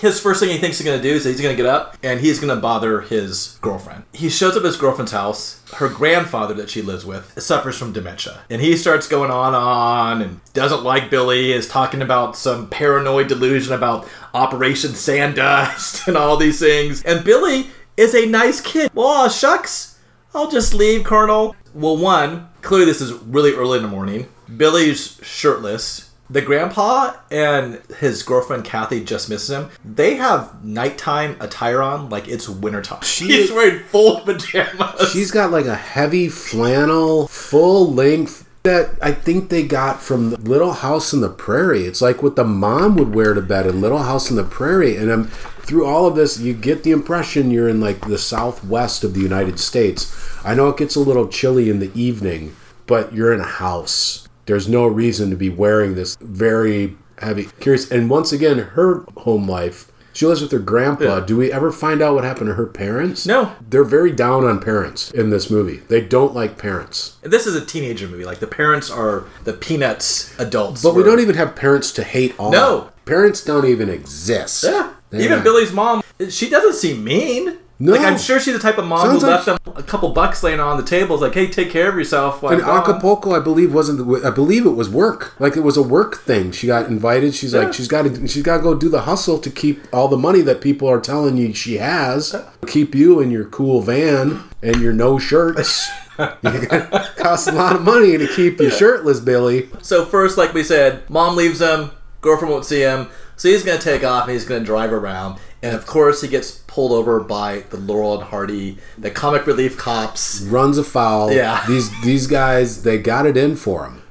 His 0.01 0.19
first 0.19 0.39
thing 0.39 0.49
he 0.49 0.57
thinks 0.57 0.79
he's 0.79 0.87
to 0.87 0.99
do 0.99 1.13
is 1.13 1.25
he's 1.25 1.39
to 1.39 1.55
get 1.55 1.67
up 1.67 1.95
and 2.01 2.19
he's 2.19 2.39
to 2.39 2.55
bother 2.55 3.01
his 3.01 3.59
girlfriend. 3.61 4.03
He 4.13 4.29
shows 4.29 4.53
up 4.57 4.63
at 4.63 4.65
his 4.65 4.75
girlfriend's 4.75 5.11
house. 5.11 5.61
Her 5.75 5.89
grandfather 5.89 6.55
that 6.55 6.71
she 6.71 6.81
lives 6.81 7.05
with 7.05 7.39
suffers 7.39 7.77
from 7.77 7.93
dementia. 7.93 8.39
And 8.49 8.63
he 8.63 8.75
starts 8.77 9.07
going 9.07 9.29
on 9.29 9.53
and 9.53 9.63
on 9.63 10.21
and 10.23 10.53
doesn't 10.53 10.83
like 10.83 11.11
Billy, 11.11 11.51
is 11.51 11.67
talking 11.67 12.01
about 12.01 12.35
some 12.35 12.67
paranoid 12.67 13.27
delusion 13.27 13.73
about 13.73 14.07
Operation 14.33 14.93
Sandust 14.93 16.07
and 16.07 16.17
all 16.17 16.35
these 16.35 16.59
things. 16.59 17.03
And 17.03 17.23
Billy 17.23 17.67
is 17.95 18.15
a 18.15 18.25
nice 18.25 18.59
kid. 18.59 18.89
Well, 18.95 19.29
shucks. 19.29 19.99
I'll 20.33 20.49
just 20.49 20.73
leave, 20.73 21.03
Colonel. 21.03 21.55
Well, 21.75 21.95
one, 21.95 22.49
clearly 22.63 22.85
this 22.87 23.01
is 23.01 23.13
really 23.13 23.53
early 23.53 23.77
in 23.77 23.83
the 23.83 23.89
morning. 23.89 24.27
Billy's 24.57 25.19
shirtless. 25.21 26.10
The 26.31 26.41
grandpa 26.41 27.15
and 27.29 27.81
his 27.99 28.23
girlfriend 28.23 28.63
Kathy 28.63 29.03
just 29.03 29.29
misses 29.29 29.49
him. 29.49 29.69
They 29.83 30.15
have 30.15 30.63
nighttime 30.63 31.35
attire 31.41 31.81
on 31.81 32.09
like 32.09 32.29
it's 32.29 32.47
wintertime. 32.47 33.01
She's 33.01 33.51
wearing 33.51 33.83
full 33.83 34.21
pajamas. 34.25 35.11
She's 35.11 35.29
got 35.29 35.51
like 35.51 35.65
a 35.65 35.75
heavy 35.75 36.29
flannel, 36.29 37.27
full 37.27 37.91
length 37.91 38.47
that 38.63 38.91
I 39.01 39.11
think 39.11 39.49
they 39.49 39.63
got 39.63 40.01
from 40.01 40.29
the 40.29 40.37
Little 40.37 40.71
House 40.71 41.11
in 41.11 41.19
the 41.19 41.29
Prairie. 41.29 41.83
It's 41.83 42.01
like 42.01 42.23
what 42.23 42.37
the 42.37 42.45
mom 42.45 42.95
would 42.95 43.13
wear 43.13 43.33
to 43.33 43.41
bed 43.41 43.67
in 43.67 43.81
Little 43.81 44.03
House 44.03 44.29
in 44.29 44.37
the 44.37 44.45
Prairie. 44.45 44.95
And 44.95 45.11
um, 45.11 45.25
through 45.25 45.85
all 45.85 46.05
of 46.05 46.15
this, 46.15 46.39
you 46.39 46.53
get 46.53 46.83
the 46.83 46.91
impression 46.91 47.51
you're 47.51 47.67
in 47.67 47.81
like 47.81 48.07
the 48.07 48.17
southwest 48.17 49.03
of 49.03 49.15
the 49.15 49.21
United 49.21 49.59
States. 49.59 50.15
I 50.45 50.55
know 50.55 50.69
it 50.69 50.77
gets 50.77 50.95
a 50.95 51.01
little 51.01 51.27
chilly 51.27 51.69
in 51.69 51.79
the 51.79 51.91
evening, 51.93 52.55
but 52.87 53.13
you're 53.13 53.33
in 53.33 53.41
a 53.41 53.45
house. 53.45 54.29
There's 54.51 54.67
no 54.67 54.85
reason 54.85 55.29
to 55.29 55.37
be 55.37 55.47
wearing 55.47 55.95
this 55.95 56.17
very 56.19 56.97
heavy. 57.19 57.45
Curious. 57.61 57.89
And 57.89 58.09
once 58.09 58.33
again, 58.33 58.57
her 58.57 59.05
home 59.19 59.47
life. 59.47 59.89
She 60.11 60.25
lives 60.25 60.41
with 60.41 60.51
her 60.51 60.59
grandpa. 60.59 61.19
Yeah. 61.19 61.25
Do 61.25 61.37
we 61.37 61.53
ever 61.53 61.71
find 61.71 62.01
out 62.01 62.15
what 62.15 62.25
happened 62.25 62.47
to 62.47 62.55
her 62.55 62.65
parents? 62.65 63.25
No. 63.25 63.53
They're 63.61 63.85
very 63.85 64.11
down 64.11 64.43
on 64.43 64.59
parents 64.59 65.09
in 65.11 65.29
this 65.29 65.49
movie. 65.49 65.77
They 65.77 66.01
don't 66.01 66.33
like 66.35 66.57
parents. 66.57 67.15
this 67.21 67.47
is 67.47 67.55
a 67.55 67.65
teenager 67.65 68.09
movie. 68.09 68.25
Like 68.25 68.39
the 68.39 68.45
parents 68.47 68.91
are 68.91 69.23
the 69.45 69.53
peanuts 69.53 70.37
adults. 70.37 70.83
But 70.83 70.95
we 70.95 71.03
don't 71.03 71.21
even 71.21 71.35
have 71.35 71.55
parents 71.55 71.93
to 71.93 72.03
hate 72.03 72.37
on. 72.37 72.51
No. 72.51 72.91
Parents 73.05 73.41
don't 73.45 73.65
even 73.65 73.87
exist. 73.89 74.65
Yeah. 74.65 74.95
They're 75.11 75.21
Even 75.21 75.37
not- 75.37 75.43
Billy's 75.45 75.71
mom, 75.71 76.03
she 76.29 76.49
doesn't 76.49 76.73
seem 76.73 77.05
mean. 77.05 77.57
No. 77.81 77.93
Like 77.93 78.01
I'm 78.01 78.17
sure 78.17 78.39
she's 78.39 78.53
the 78.53 78.59
type 78.59 78.77
of 78.77 78.85
mom 78.85 79.07
Sounds 79.07 79.21
who 79.23 79.27
like- 79.27 79.45
left 79.47 79.65
them 79.65 79.75
a 79.75 79.81
couple 79.81 80.09
bucks 80.13 80.43
laying 80.43 80.59
on 80.59 80.77
the 80.77 80.83
table. 80.83 81.15
It's 81.15 81.21
like, 81.23 81.33
hey, 81.33 81.47
take 81.47 81.71
care 81.71 81.89
of 81.89 81.95
yourself. 81.95 82.41
while 82.43 82.53
And 82.53 82.61
I'm 82.61 82.67
gone. 82.67 82.81
Acapulco, 82.83 83.31
I 83.31 83.39
believe, 83.39 83.73
wasn't. 83.73 83.97
the- 84.05 84.27
I 84.27 84.29
believe 84.29 84.65
it 84.65 84.71
was 84.75 84.89
work. 84.89 85.33
Like 85.39 85.57
it 85.57 85.61
was 85.61 85.77
a 85.77 85.81
work 85.81 86.17
thing. 86.19 86.51
She 86.51 86.67
got 86.67 86.87
invited. 86.87 87.33
She's 87.33 87.53
Yeah. 87.53 87.61
like, 87.61 87.73
she's 87.73 87.87
got 87.87 88.03
to, 88.03 88.27
she's 88.27 88.43
got 88.43 88.57
to 88.57 88.63
go 88.63 88.75
do 88.75 88.87
the 88.89 89.01
hustle 89.01 89.39
to 89.39 89.49
keep 89.49 89.81
all 89.91 90.07
the 90.07 90.17
money 90.17 90.41
that 90.41 90.61
people 90.61 90.87
are 90.87 90.99
telling 90.99 91.37
you 91.37 91.53
she 91.53 91.77
has. 91.77 92.35
Keep 92.67 92.93
you 92.93 93.19
in 93.19 93.31
your 93.31 93.45
cool 93.45 93.81
van 93.81 94.43
and 94.61 94.79
your 94.79 94.93
no 94.93 95.17
shirts. 95.17 95.89
it 96.19 97.15
costs 97.17 97.47
a 97.47 97.51
lot 97.51 97.75
of 97.75 97.81
money 97.81 98.17
to 98.17 98.27
keep 98.27 98.59
you 98.59 98.69
shirtless, 98.69 99.19
Billy. 99.19 99.69
So 99.81 100.05
first, 100.05 100.37
like 100.37 100.53
we 100.53 100.63
said, 100.63 101.09
mom 101.09 101.35
leaves 101.35 101.61
him, 101.61 101.91
girlfriend 102.21 102.51
won't 102.53 102.65
see 102.65 102.81
him, 102.81 103.07
so 103.37 103.47
he's 103.49 103.63
gonna 103.63 103.79
take 103.79 104.03
off 104.03 104.25
and 104.25 104.33
he's 104.33 104.45
gonna 104.45 104.63
drive 104.63 104.93
around, 104.93 105.39
and 105.63 105.75
of 105.75 105.87
course 105.87 106.21
he 106.21 106.27
gets 106.27 106.60
pulled 106.71 106.93
over 106.93 107.19
by 107.19 107.59
the 107.69 107.77
Laurel 107.77 108.15
and 108.15 108.23
Hardy, 108.23 108.77
the 108.97 109.11
comic 109.11 109.45
relief 109.45 109.77
cops. 109.77 110.41
runs 110.41 110.77
afoul. 110.77 111.31
Yeah. 111.31 111.63
These 111.67 111.89
these 112.01 112.27
guys, 112.27 112.83
they 112.83 112.97
got 112.97 113.25
it 113.25 113.35
in 113.35 113.57
for 113.57 113.85
him. 113.85 114.01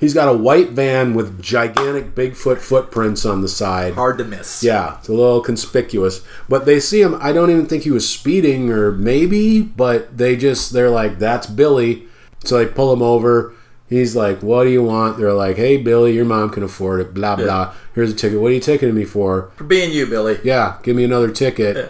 He's 0.00 0.14
got 0.14 0.28
a 0.28 0.36
white 0.36 0.70
van 0.70 1.14
with 1.14 1.42
gigantic 1.42 2.14
Bigfoot 2.14 2.58
footprints 2.58 3.26
on 3.26 3.42
the 3.42 3.48
side. 3.48 3.94
Hard 3.94 4.16
to 4.18 4.24
miss. 4.24 4.62
Yeah, 4.62 4.98
it's 4.98 5.08
a 5.08 5.12
little 5.12 5.40
conspicuous. 5.40 6.24
But 6.48 6.66
they 6.66 6.78
see 6.80 7.02
him. 7.02 7.18
I 7.20 7.32
don't 7.32 7.50
even 7.50 7.66
think 7.66 7.82
he 7.82 7.90
was 7.90 8.08
speeding, 8.08 8.70
or 8.70 8.92
maybe, 8.92 9.60
but 9.60 10.16
they 10.16 10.36
just 10.36 10.72
they're 10.72 10.90
like, 10.90 11.18
"That's 11.18 11.46
Billy." 11.46 12.04
So 12.44 12.58
they 12.58 12.66
pull 12.66 12.92
him 12.92 13.02
over. 13.02 13.52
He's 13.88 14.14
like, 14.14 14.40
"What 14.40 14.64
do 14.64 14.70
you 14.70 14.84
want?" 14.84 15.18
They're 15.18 15.32
like, 15.32 15.56
"Hey, 15.56 15.76
Billy, 15.76 16.12
your 16.14 16.24
mom 16.24 16.50
can 16.50 16.62
afford 16.62 17.00
it." 17.00 17.12
Blah 17.12 17.36
blah. 17.36 17.74
Here's 17.94 18.12
a 18.12 18.14
ticket. 18.14 18.40
What 18.40 18.52
are 18.52 18.54
you 18.54 18.60
ticketing 18.60 18.94
me 18.94 19.04
for? 19.04 19.50
For 19.56 19.64
being 19.64 19.90
you, 19.90 20.06
Billy. 20.06 20.38
Yeah, 20.44 20.76
give 20.84 20.94
me 20.94 21.02
another 21.04 21.30
ticket. 21.32 21.76
Yeah. 21.76 21.88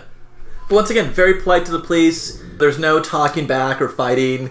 But 0.69 0.75
once 0.75 0.91
again, 0.91 1.11
very 1.11 1.41
polite 1.41 1.65
to 1.67 1.73
the 1.73 1.81
police. 1.81 2.43
There's 2.59 2.79
no 2.79 3.01
talking 3.01 3.47
back 3.47 3.81
or 3.81 3.89
fighting. 3.89 4.51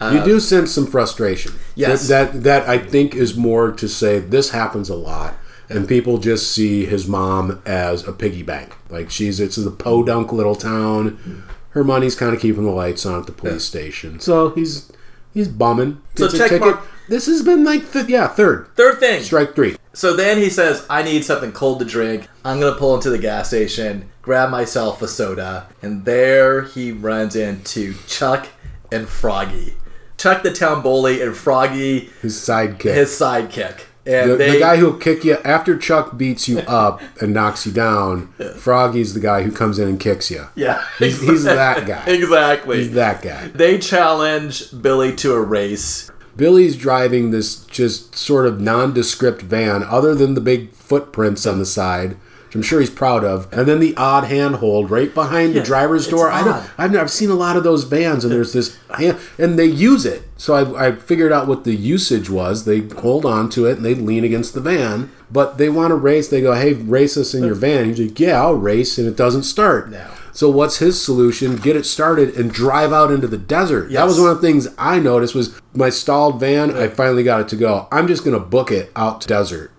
You 0.00 0.06
uh, 0.18 0.24
do 0.24 0.40
sense 0.40 0.72
some 0.72 0.86
frustration. 0.86 1.52
Yes. 1.74 2.08
That, 2.08 2.32
that 2.32 2.42
that 2.44 2.68
I 2.68 2.78
think 2.78 3.14
is 3.14 3.36
more 3.36 3.70
to 3.72 3.88
say 3.88 4.18
this 4.18 4.50
happens 4.50 4.88
a 4.88 4.94
lot, 4.94 5.34
and 5.68 5.86
people 5.86 6.16
just 6.18 6.50
see 6.52 6.86
his 6.86 7.06
mom 7.06 7.60
as 7.66 8.06
a 8.08 8.12
piggy 8.12 8.42
bank. 8.42 8.74
Like 8.88 9.10
she's 9.10 9.40
it's 9.40 9.58
a 9.58 9.70
podunk 9.70 10.32
little 10.32 10.54
town. 10.54 11.44
Her 11.70 11.84
money's 11.84 12.14
kind 12.14 12.34
of 12.34 12.40
keeping 12.40 12.64
the 12.64 12.70
lights 12.70 13.04
on 13.04 13.20
at 13.20 13.26
the 13.26 13.32
police 13.32 13.64
station. 13.64 14.20
So 14.20 14.50
he's 14.50 14.90
he's 15.34 15.48
bumming. 15.48 16.00
So 16.16 16.28
check 16.28 16.58
mark- 16.58 16.82
This 17.10 17.26
has 17.26 17.42
been 17.42 17.64
like 17.64 17.92
th- 17.92 18.08
yeah 18.08 18.28
third 18.28 18.68
Third 18.76 19.00
thing. 19.00 19.22
strike 19.22 19.54
three. 19.54 19.76
So 19.92 20.14
then 20.14 20.38
he 20.38 20.48
says, 20.48 20.86
I 20.88 21.02
need 21.02 21.24
something 21.24 21.50
cold 21.52 21.80
to 21.80 21.84
drink. 21.84 22.28
I'm 22.44 22.60
going 22.60 22.72
to 22.72 22.78
pull 22.78 22.94
into 22.94 23.10
the 23.10 23.18
gas 23.18 23.48
station, 23.48 24.08
grab 24.22 24.48
myself 24.50 25.02
a 25.02 25.08
soda, 25.08 25.66
and 25.82 26.04
there 26.04 26.62
he 26.62 26.92
runs 26.92 27.34
into 27.34 27.94
Chuck 28.06 28.46
and 28.92 29.08
Froggy. 29.08 29.74
Chuck 30.16 30.42
the 30.44 30.52
town 30.52 30.82
bully 30.82 31.20
and 31.20 31.36
Froggy 31.36 32.10
His 32.22 32.36
sidekick. 32.36 32.94
his 32.94 33.08
sidekick. 33.10 33.80
And 34.06 34.30
the, 34.30 34.36
they, 34.36 34.52
the 34.52 34.58
guy 34.60 34.76
who'll 34.76 34.96
kick 34.96 35.24
you 35.24 35.34
after 35.44 35.76
Chuck 35.76 36.16
beats 36.16 36.48
you 36.48 36.60
up 36.60 37.02
and 37.20 37.34
knocks 37.34 37.66
you 37.66 37.72
down. 37.72 38.32
Froggy's 38.56 39.14
the 39.14 39.20
guy 39.20 39.42
who 39.42 39.50
comes 39.52 39.78
in 39.78 39.88
and 39.88 39.98
kicks 40.00 40.30
you. 40.30 40.46
yeah, 40.54 40.84
He's, 40.98 41.20
he's 41.20 41.42
that 41.44 41.86
guy. 41.86 42.04
exactly. 42.06 42.78
He's 42.78 42.92
that 42.92 43.20
guy. 43.22 43.48
They 43.48 43.78
challenge 43.78 44.70
Billy 44.80 45.14
to 45.16 45.34
a 45.34 45.40
race. 45.40 46.10
Billy's 46.40 46.74
driving 46.74 47.32
this 47.32 47.66
just 47.66 48.16
sort 48.16 48.46
of 48.46 48.62
nondescript 48.62 49.42
van, 49.42 49.82
other 49.82 50.14
than 50.14 50.32
the 50.32 50.40
big 50.40 50.72
footprints 50.72 51.44
on 51.44 51.58
the 51.58 51.66
side, 51.66 52.16
which 52.46 52.54
I'm 52.54 52.62
sure 52.62 52.80
he's 52.80 52.88
proud 52.88 53.24
of, 53.24 53.46
and 53.52 53.68
then 53.68 53.78
the 53.78 53.94
odd 53.98 54.24
handhold 54.24 54.90
right 54.90 55.12
behind 55.12 55.52
Yeah, 55.52 55.60
the 55.60 55.66
driver's 55.66 56.08
door. 56.08 56.30
I 56.30 56.42
don't, 56.42 56.70
I've, 56.78 56.96
I've 56.96 57.10
seen 57.10 57.28
a 57.28 57.34
lot 57.34 57.58
of 57.58 57.62
those 57.62 57.84
vans, 57.84 58.24
and 58.24 58.32
there's 58.32 58.54
this 58.54 58.78
hand, 58.96 59.18
and 59.36 59.58
they 59.58 59.66
use 59.66 60.06
it. 60.06 60.22
So 60.38 60.54
I, 60.54 60.86
I 60.86 60.92
figured 60.92 61.30
out 61.30 61.46
what 61.46 61.64
the 61.64 61.74
usage 61.74 62.30
was. 62.30 62.64
They 62.64 62.88
hold 62.88 63.26
on 63.26 63.50
to 63.50 63.66
it 63.66 63.76
and 63.76 63.84
they 63.84 63.94
lean 63.94 64.24
against 64.24 64.54
the 64.54 64.62
van, 64.62 65.10
but 65.30 65.58
they 65.58 65.68
want 65.68 65.90
to 65.90 65.94
race. 65.94 66.28
They 66.28 66.40
go, 66.40 66.54
"Hey, 66.54 66.72
race 66.72 67.18
us 67.18 67.34
in 67.34 67.44
your 67.44 67.54
van." 67.54 67.90
He's 67.90 68.00
like, 68.00 68.18
"Yeah, 68.18 68.40
I'll 68.40 68.54
race," 68.54 68.96
and 68.96 69.06
it 69.06 69.14
doesn't 69.14 69.42
start. 69.42 69.90
No. 69.90 70.06
So 70.32 70.48
what's 70.50 70.78
his 70.78 71.02
solution? 71.02 71.56
Get 71.56 71.76
it 71.76 71.84
started 71.86 72.36
and 72.36 72.52
drive 72.52 72.92
out 72.92 73.10
into 73.10 73.26
the 73.26 73.38
desert. 73.38 73.90
That 73.92 74.04
was 74.06 74.20
one 74.20 74.30
of 74.30 74.40
the 74.40 74.46
things 74.46 74.68
I 74.78 74.98
noticed 74.98 75.34
was 75.34 75.60
my 75.74 75.90
stalled 75.90 76.40
van. 76.40 76.76
I 76.76 76.88
finally 76.88 77.22
got 77.22 77.40
it 77.40 77.48
to 77.48 77.56
go. 77.56 77.88
I'm 77.90 78.06
just 78.08 78.24
gonna 78.24 78.40
book 78.40 78.70
it 78.70 78.90
out 78.96 79.20
to 79.22 79.28
desert. 79.28 79.72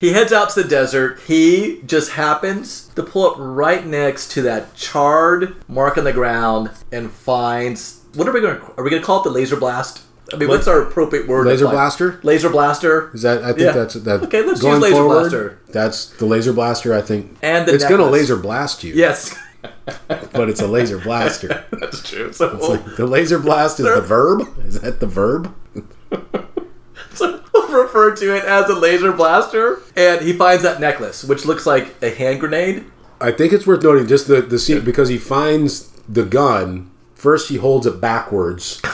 He 0.00 0.12
heads 0.12 0.32
out 0.32 0.50
to 0.50 0.62
the 0.64 0.68
desert. 0.68 1.20
He 1.28 1.80
just 1.86 2.12
happens 2.12 2.88
to 2.96 3.04
pull 3.04 3.24
up 3.30 3.36
right 3.38 3.86
next 3.86 4.32
to 4.32 4.42
that 4.42 4.74
charred 4.74 5.54
mark 5.68 5.96
on 5.96 6.02
the 6.02 6.12
ground 6.12 6.70
and 6.90 7.08
finds 7.08 8.00
what 8.14 8.28
are 8.28 8.32
we 8.32 8.40
going? 8.40 8.58
to 8.58 8.62
Are 8.76 8.82
we 8.82 8.90
going 8.90 9.00
to 9.00 9.06
call 9.06 9.20
it 9.20 9.24
the 9.24 9.30
laser 9.30 9.56
blast? 9.56 10.02
I 10.32 10.36
mean, 10.36 10.48
what's 10.48 10.66
our 10.66 10.80
appropriate 10.82 11.28
word? 11.28 11.46
Laser 11.46 11.68
blaster? 11.68 12.18
Laser 12.22 12.48
blaster. 12.48 13.10
Is 13.14 13.22
that? 13.22 13.42
I 13.42 13.48
think 13.48 13.60
Yeah. 13.60 13.72
that's 13.72 13.94
that. 13.94 14.22
Okay, 14.24 14.42
let's 14.42 14.62
use 14.62 14.78
laser 14.80 14.96
forward, 14.96 15.14
blaster. 15.20 15.58
That's 15.68 16.06
the 16.06 16.26
laser 16.26 16.52
blaster. 16.52 16.94
I 16.94 17.00
think, 17.00 17.36
And 17.42 17.66
the 17.68 17.74
it's 17.74 17.84
gonna 17.84 18.08
laser 18.08 18.36
blast 18.36 18.82
you. 18.82 18.94
Yes, 18.94 19.36
but 20.32 20.48
it's 20.48 20.60
a 20.60 20.66
laser 20.66 20.98
blaster. 20.98 21.64
that's 21.72 22.08
true. 22.08 22.32
So, 22.32 22.56
It's 22.56 22.68
like 22.68 22.96
the 22.96 23.06
laser 23.06 23.38
blast 23.38 23.80
is 23.80 23.86
the 23.86 24.00
verb. 24.00 24.48
Is 24.64 24.80
that 24.80 25.00
the 25.00 25.06
verb? 25.06 25.54
so 27.14 27.42
we'll 27.52 27.82
refer 27.82 28.14
to 28.16 28.36
it 28.36 28.44
as 28.44 28.68
a 28.68 28.74
laser 28.74 29.12
blaster. 29.12 29.80
And 29.96 30.22
he 30.22 30.32
finds 30.32 30.62
that 30.62 30.80
necklace, 30.80 31.24
which 31.24 31.44
looks 31.44 31.66
like 31.66 31.94
a 32.02 32.10
hand 32.10 32.40
grenade. 32.40 32.84
I 33.20 33.30
think 33.30 33.52
it's 33.52 33.66
worth 33.66 33.82
noting 33.82 34.06
just 34.08 34.26
the 34.26 34.42
the 34.42 34.58
scene 34.58 34.84
because 34.84 35.08
he 35.08 35.18
finds 35.18 35.90
the 36.08 36.24
gun. 36.24 36.90
First, 37.14 37.48
he 37.48 37.56
holds 37.56 37.86
it 37.86 38.00
backwards. 38.00 38.80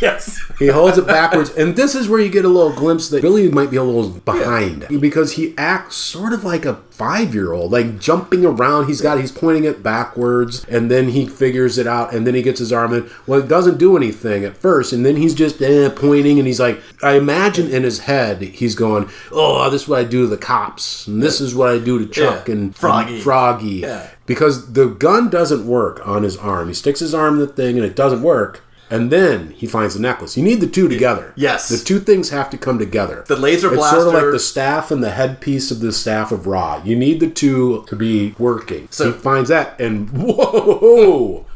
Yes. 0.00 0.38
He 0.58 0.66
holds 0.66 0.98
it 0.98 1.06
backwards, 1.06 1.48
and 1.50 1.74
this 1.74 1.94
is 1.94 2.06
where 2.06 2.20
you 2.20 2.28
get 2.28 2.44
a 2.44 2.48
little 2.48 2.72
glimpse 2.72 3.08
that 3.08 3.22
Billy 3.22 3.48
might 3.48 3.70
be 3.70 3.78
a 3.78 3.82
little 3.82 4.10
behind 4.10 4.86
because 5.00 5.32
he 5.32 5.54
acts 5.56 5.96
sort 5.96 6.34
of 6.34 6.44
like 6.44 6.66
a 6.66 6.74
five-year-old, 7.00 7.72
like 7.72 7.98
jumping 7.98 8.44
around. 8.44 8.86
He's 8.86 9.00
got 9.00 9.18
he's 9.18 9.32
pointing 9.32 9.64
it 9.64 9.82
backwards, 9.82 10.64
and 10.68 10.90
then 10.90 11.08
he 11.08 11.26
figures 11.26 11.78
it 11.78 11.86
out, 11.86 12.12
and 12.12 12.26
then 12.26 12.34
he 12.34 12.42
gets 12.42 12.58
his 12.58 12.72
arm 12.74 12.92
in. 12.92 13.10
Well, 13.26 13.40
it 13.40 13.48
doesn't 13.48 13.78
do 13.78 13.96
anything 13.96 14.44
at 14.44 14.56
first, 14.58 14.92
and 14.92 15.04
then 15.04 15.16
he's 15.16 15.34
just 15.34 15.62
eh, 15.62 15.88
pointing, 15.88 16.38
and 16.38 16.46
he's 16.46 16.60
like, 16.60 16.78
I 17.02 17.12
imagine 17.14 17.68
in 17.70 17.84
his 17.84 18.00
head 18.00 18.42
he's 18.42 18.74
going, 18.74 19.08
"Oh, 19.32 19.68
this 19.70 19.82
is 19.82 19.88
what 19.88 20.00
I 20.00 20.04
do 20.04 20.22
to 20.24 20.26
the 20.28 20.36
cops, 20.36 21.06
and 21.06 21.22
this 21.22 21.40
is 21.40 21.54
what 21.54 21.70
I 21.70 21.78
do 21.78 21.98
to 21.98 22.06
Chuck 22.06 22.48
Yeah. 22.48 22.54
and 22.54 22.76
Froggy. 22.76 23.14
and 23.14 23.22
Froggy." 23.22 23.66
Yeah. 23.80 24.06
because 24.26 24.74
the 24.74 24.86
gun 24.86 25.28
doesn't 25.30 25.66
work 25.66 26.06
on 26.06 26.22
his 26.22 26.36
arm. 26.36 26.68
He 26.68 26.74
sticks 26.74 27.00
his 27.00 27.14
arm 27.14 27.34
in 27.34 27.40
the 27.40 27.52
thing 27.52 27.76
and 27.76 27.84
it 27.84 27.96
doesn't 27.96 28.22
work. 28.22 28.60
And 28.90 29.10
then 29.10 29.50
he 29.52 29.66
finds 29.66 29.94
the 29.94 30.00
necklace. 30.00 30.36
You 30.36 30.42
need 30.42 30.60
the 30.60 30.66
two 30.66 30.88
together. 30.88 31.32
Yes. 31.36 31.68
The 31.68 31.78
two 31.82 32.00
things 32.00 32.30
have 32.30 32.50
to 32.50 32.58
come 32.58 32.78
together. 32.78 33.24
The 33.28 33.36
laser 33.36 33.72
It's 33.72 33.88
sort 33.88 34.08
of 34.08 34.14
like 34.14 34.32
the 34.32 34.38
staff 34.40 34.90
and 34.90 35.02
the 35.02 35.10
headpiece 35.10 35.70
of 35.70 35.78
the 35.80 35.92
staff 35.92 36.32
of 36.32 36.46
Ra. 36.46 36.82
You 36.84 36.96
need 36.96 37.20
the 37.20 37.30
two 37.30 37.84
to 37.86 37.94
be 37.96 38.34
working. 38.38 38.88
So- 38.90 39.12
he 39.12 39.18
finds 39.18 39.48
that 39.48 39.80
and 39.80 40.10
whoa! 40.12 41.46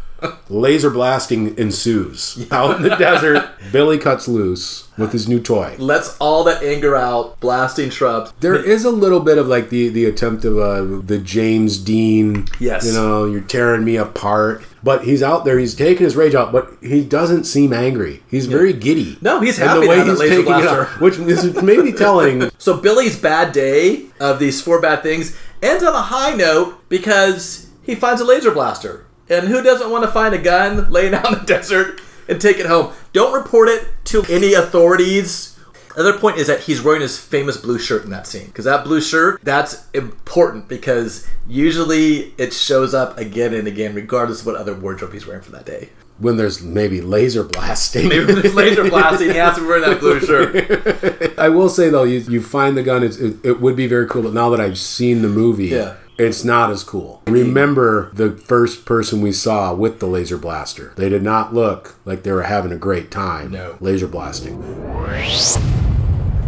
Laser 0.49 0.91
blasting 0.91 1.57
ensues. 1.59 2.47
Out 2.53 2.77
in 2.77 2.83
the 2.83 2.97
desert, 2.97 3.47
Billy 3.73 3.99
cuts 3.99 4.27
loose 4.29 4.89
with 4.97 5.13
his 5.13 5.29
new 5.29 5.41
toy. 5.41 5.75
Lets 5.79 6.17
all 6.19 6.45
that 6.45 6.63
anger 6.63 6.97
out, 6.97 7.39
blasting 7.41 7.91
shrubs. 7.91 8.33
There 8.41 8.55
is 8.55 8.85
a 8.85 8.91
little 8.91 9.21
bit 9.21 9.39
of 9.39 9.49
like 9.49 9.71
the 9.71 9.89
the 9.89 10.05
attempt 10.07 10.45
of 10.45 10.57
uh, 10.59 11.03
the 11.05 11.19
James 11.19 11.79
Dean. 11.79 12.47
Yes. 12.61 12.87
You 12.87 12.93
know, 12.93 13.27
you're 13.27 13.41
tearing 13.43 13.85
me 13.85 13.97
apart. 13.97 14.65
But 14.85 15.05
he's 15.05 15.23
out 15.23 15.47
there. 15.47 15.59
He's 15.59 15.75
taking 15.75 16.05
his 16.05 16.15
rage 16.15 16.35
out, 16.35 16.53
but 16.53 16.71
he 16.83 17.03
doesn't 17.03 17.45
seem 17.45 17.73
angry. 17.73 18.23
He's 18.31 18.47
very 18.47 18.75
giddy. 18.75 19.17
No, 19.23 19.41
he's 19.41 19.59
And 19.59 19.69
happy 19.71 19.81
the 19.81 19.89
way 19.89 20.05
he's 20.05 20.19
laser 20.19 20.37
taking 20.37 20.53
it 20.55 20.67
out, 20.67 21.01
which 21.01 21.19
is 21.19 21.55
maybe 21.63 21.91
telling. 21.91 22.51
So 22.59 22.77
Billy's 22.77 23.19
bad 23.19 23.53
day 23.53 24.07
of 24.21 24.39
these 24.39 24.61
four 24.61 24.81
bad 24.83 25.03
things 25.03 25.37
ends 25.63 25.83
on 25.83 25.95
a 25.95 26.03
high 26.03 26.35
note 26.37 26.87
because 26.91 27.71
he 27.83 27.95
finds 27.95 28.21
a 28.21 28.25
laser 28.25 28.51
blaster. 28.51 29.07
And 29.29 29.49
who 29.49 29.63
doesn't 29.63 29.91
want 29.91 30.05
to 30.05 30.11
find 30.11 30.35
a 30.35 30.39
gun 30.39 30.91
laying 30.91 31.15
out 31.15 31.33
in 31.33 31.39
the 31.39 31.45
desert 31.47 32.01
and 32.29 32.39
take 32.41 32.59
it 32.59 32.67
home? 32.67 32.93
Don't 33.15 33.33
report 33.33 33.69
it 33.71 33.89
to 34.07 34.23
any 34.29 34.53
authorities. 34.53 35.54
Another 35.97 36.19
point 36.19 36.39
is 36.39 36.47
that 36.49 36.61
he's 36.61 36.83
wearing 36.83 37.03
his 37.03 37.19
famous 37.19 37.57
blue 37.57 37.79
shirt 37.79 38.05
in 38.05 38.11
that 38.11 38.27
scene. 38.27 38.47
Because 38.47 38.65
that 38.65 38.85
blue 38.85 39.01
shirt, 39.01 39.41
that's 39.45 39.89
important 39.95 40.69
because 40.69 41.27
usually 41.49 42.35
it 42.39 42.53
shows 42.53 42.95
up 42.95 43.17
again 43.19 43.55
and 43.55 43.69
again, 43.69 43.95
regardless 43.95 44.41
of 44.41 44.47
what 44.47 44.57
other 44.57 44.75
wardrobe 44.75 45.13
he's 45.13 45.27
wearing 45.27 45.43
for 45.43 45.53
that 45.53 45.65
day. 45.67 45.91
when 46.19 46.37
there's 46.37 46.63
maybe 46.63 47.01
laser 47.01 47.43
blasting. 47.45 48.09
Maybe 48.09 48.25
when 48.27 48.41
there's 48.43 48.55
laser 48.55 48.89
blasting, 48.91 49.31
he 49.31 49.37
has 49.37 49.57
to 49.57 49.67
wear 49.67 49.81
that 49.81 50.01
blue 50.01 50.21
shirt. 50.21 51.39
I 51.39 51.49
will 51.49 51.69
say 51.69 51.91
though, 51.91 52.05
you, 52.05 52.19
you 52.21 52.41
find 52.43 52.77
the 52.77 52.83
gun. 52.83 53.03
It's, 53.03 53.17
it, 53.17 53.37
it 53.45 53.61
would 53.61 53.77
be 53.77 53.87
very 53.87 54.07
cool, 54.09 54.23
but 54.23 54.33
now 54.33 54.49
that 54.51 54.61
I've 54.61 54.79
seen 54.79 55.23
the 55.23 55.29
movie, 55.29 55.67
Yeah. 55.69 55.97
it's 56.19 56.45
not 56.45 56.71
as 56.71 56.85
cool. 56.85 57.21
Remember 57.27 58.11
the 58.15 58.31
first 58.33 58.85
person 58.85 59.21
we 59.23 59.33
saw 59.33 59.75
with 59.75 59.99
the 59.99 60.07
laser 60.07 60.39
blaster? 60.39 60.93
They 60.97 61.09
did 61.09 61.23
not 61.25 61.53
look 61.53 61.97
like 62.05 62.23
they 62.23 62.31
were 62.33 62.43
having 62.45 62.71
a 62.73 62.77
great 62.77 63.11
time. 63.11 63.51
No. 63.51 63.77
laser 63.81 64.07
blasting. 64.07 64.63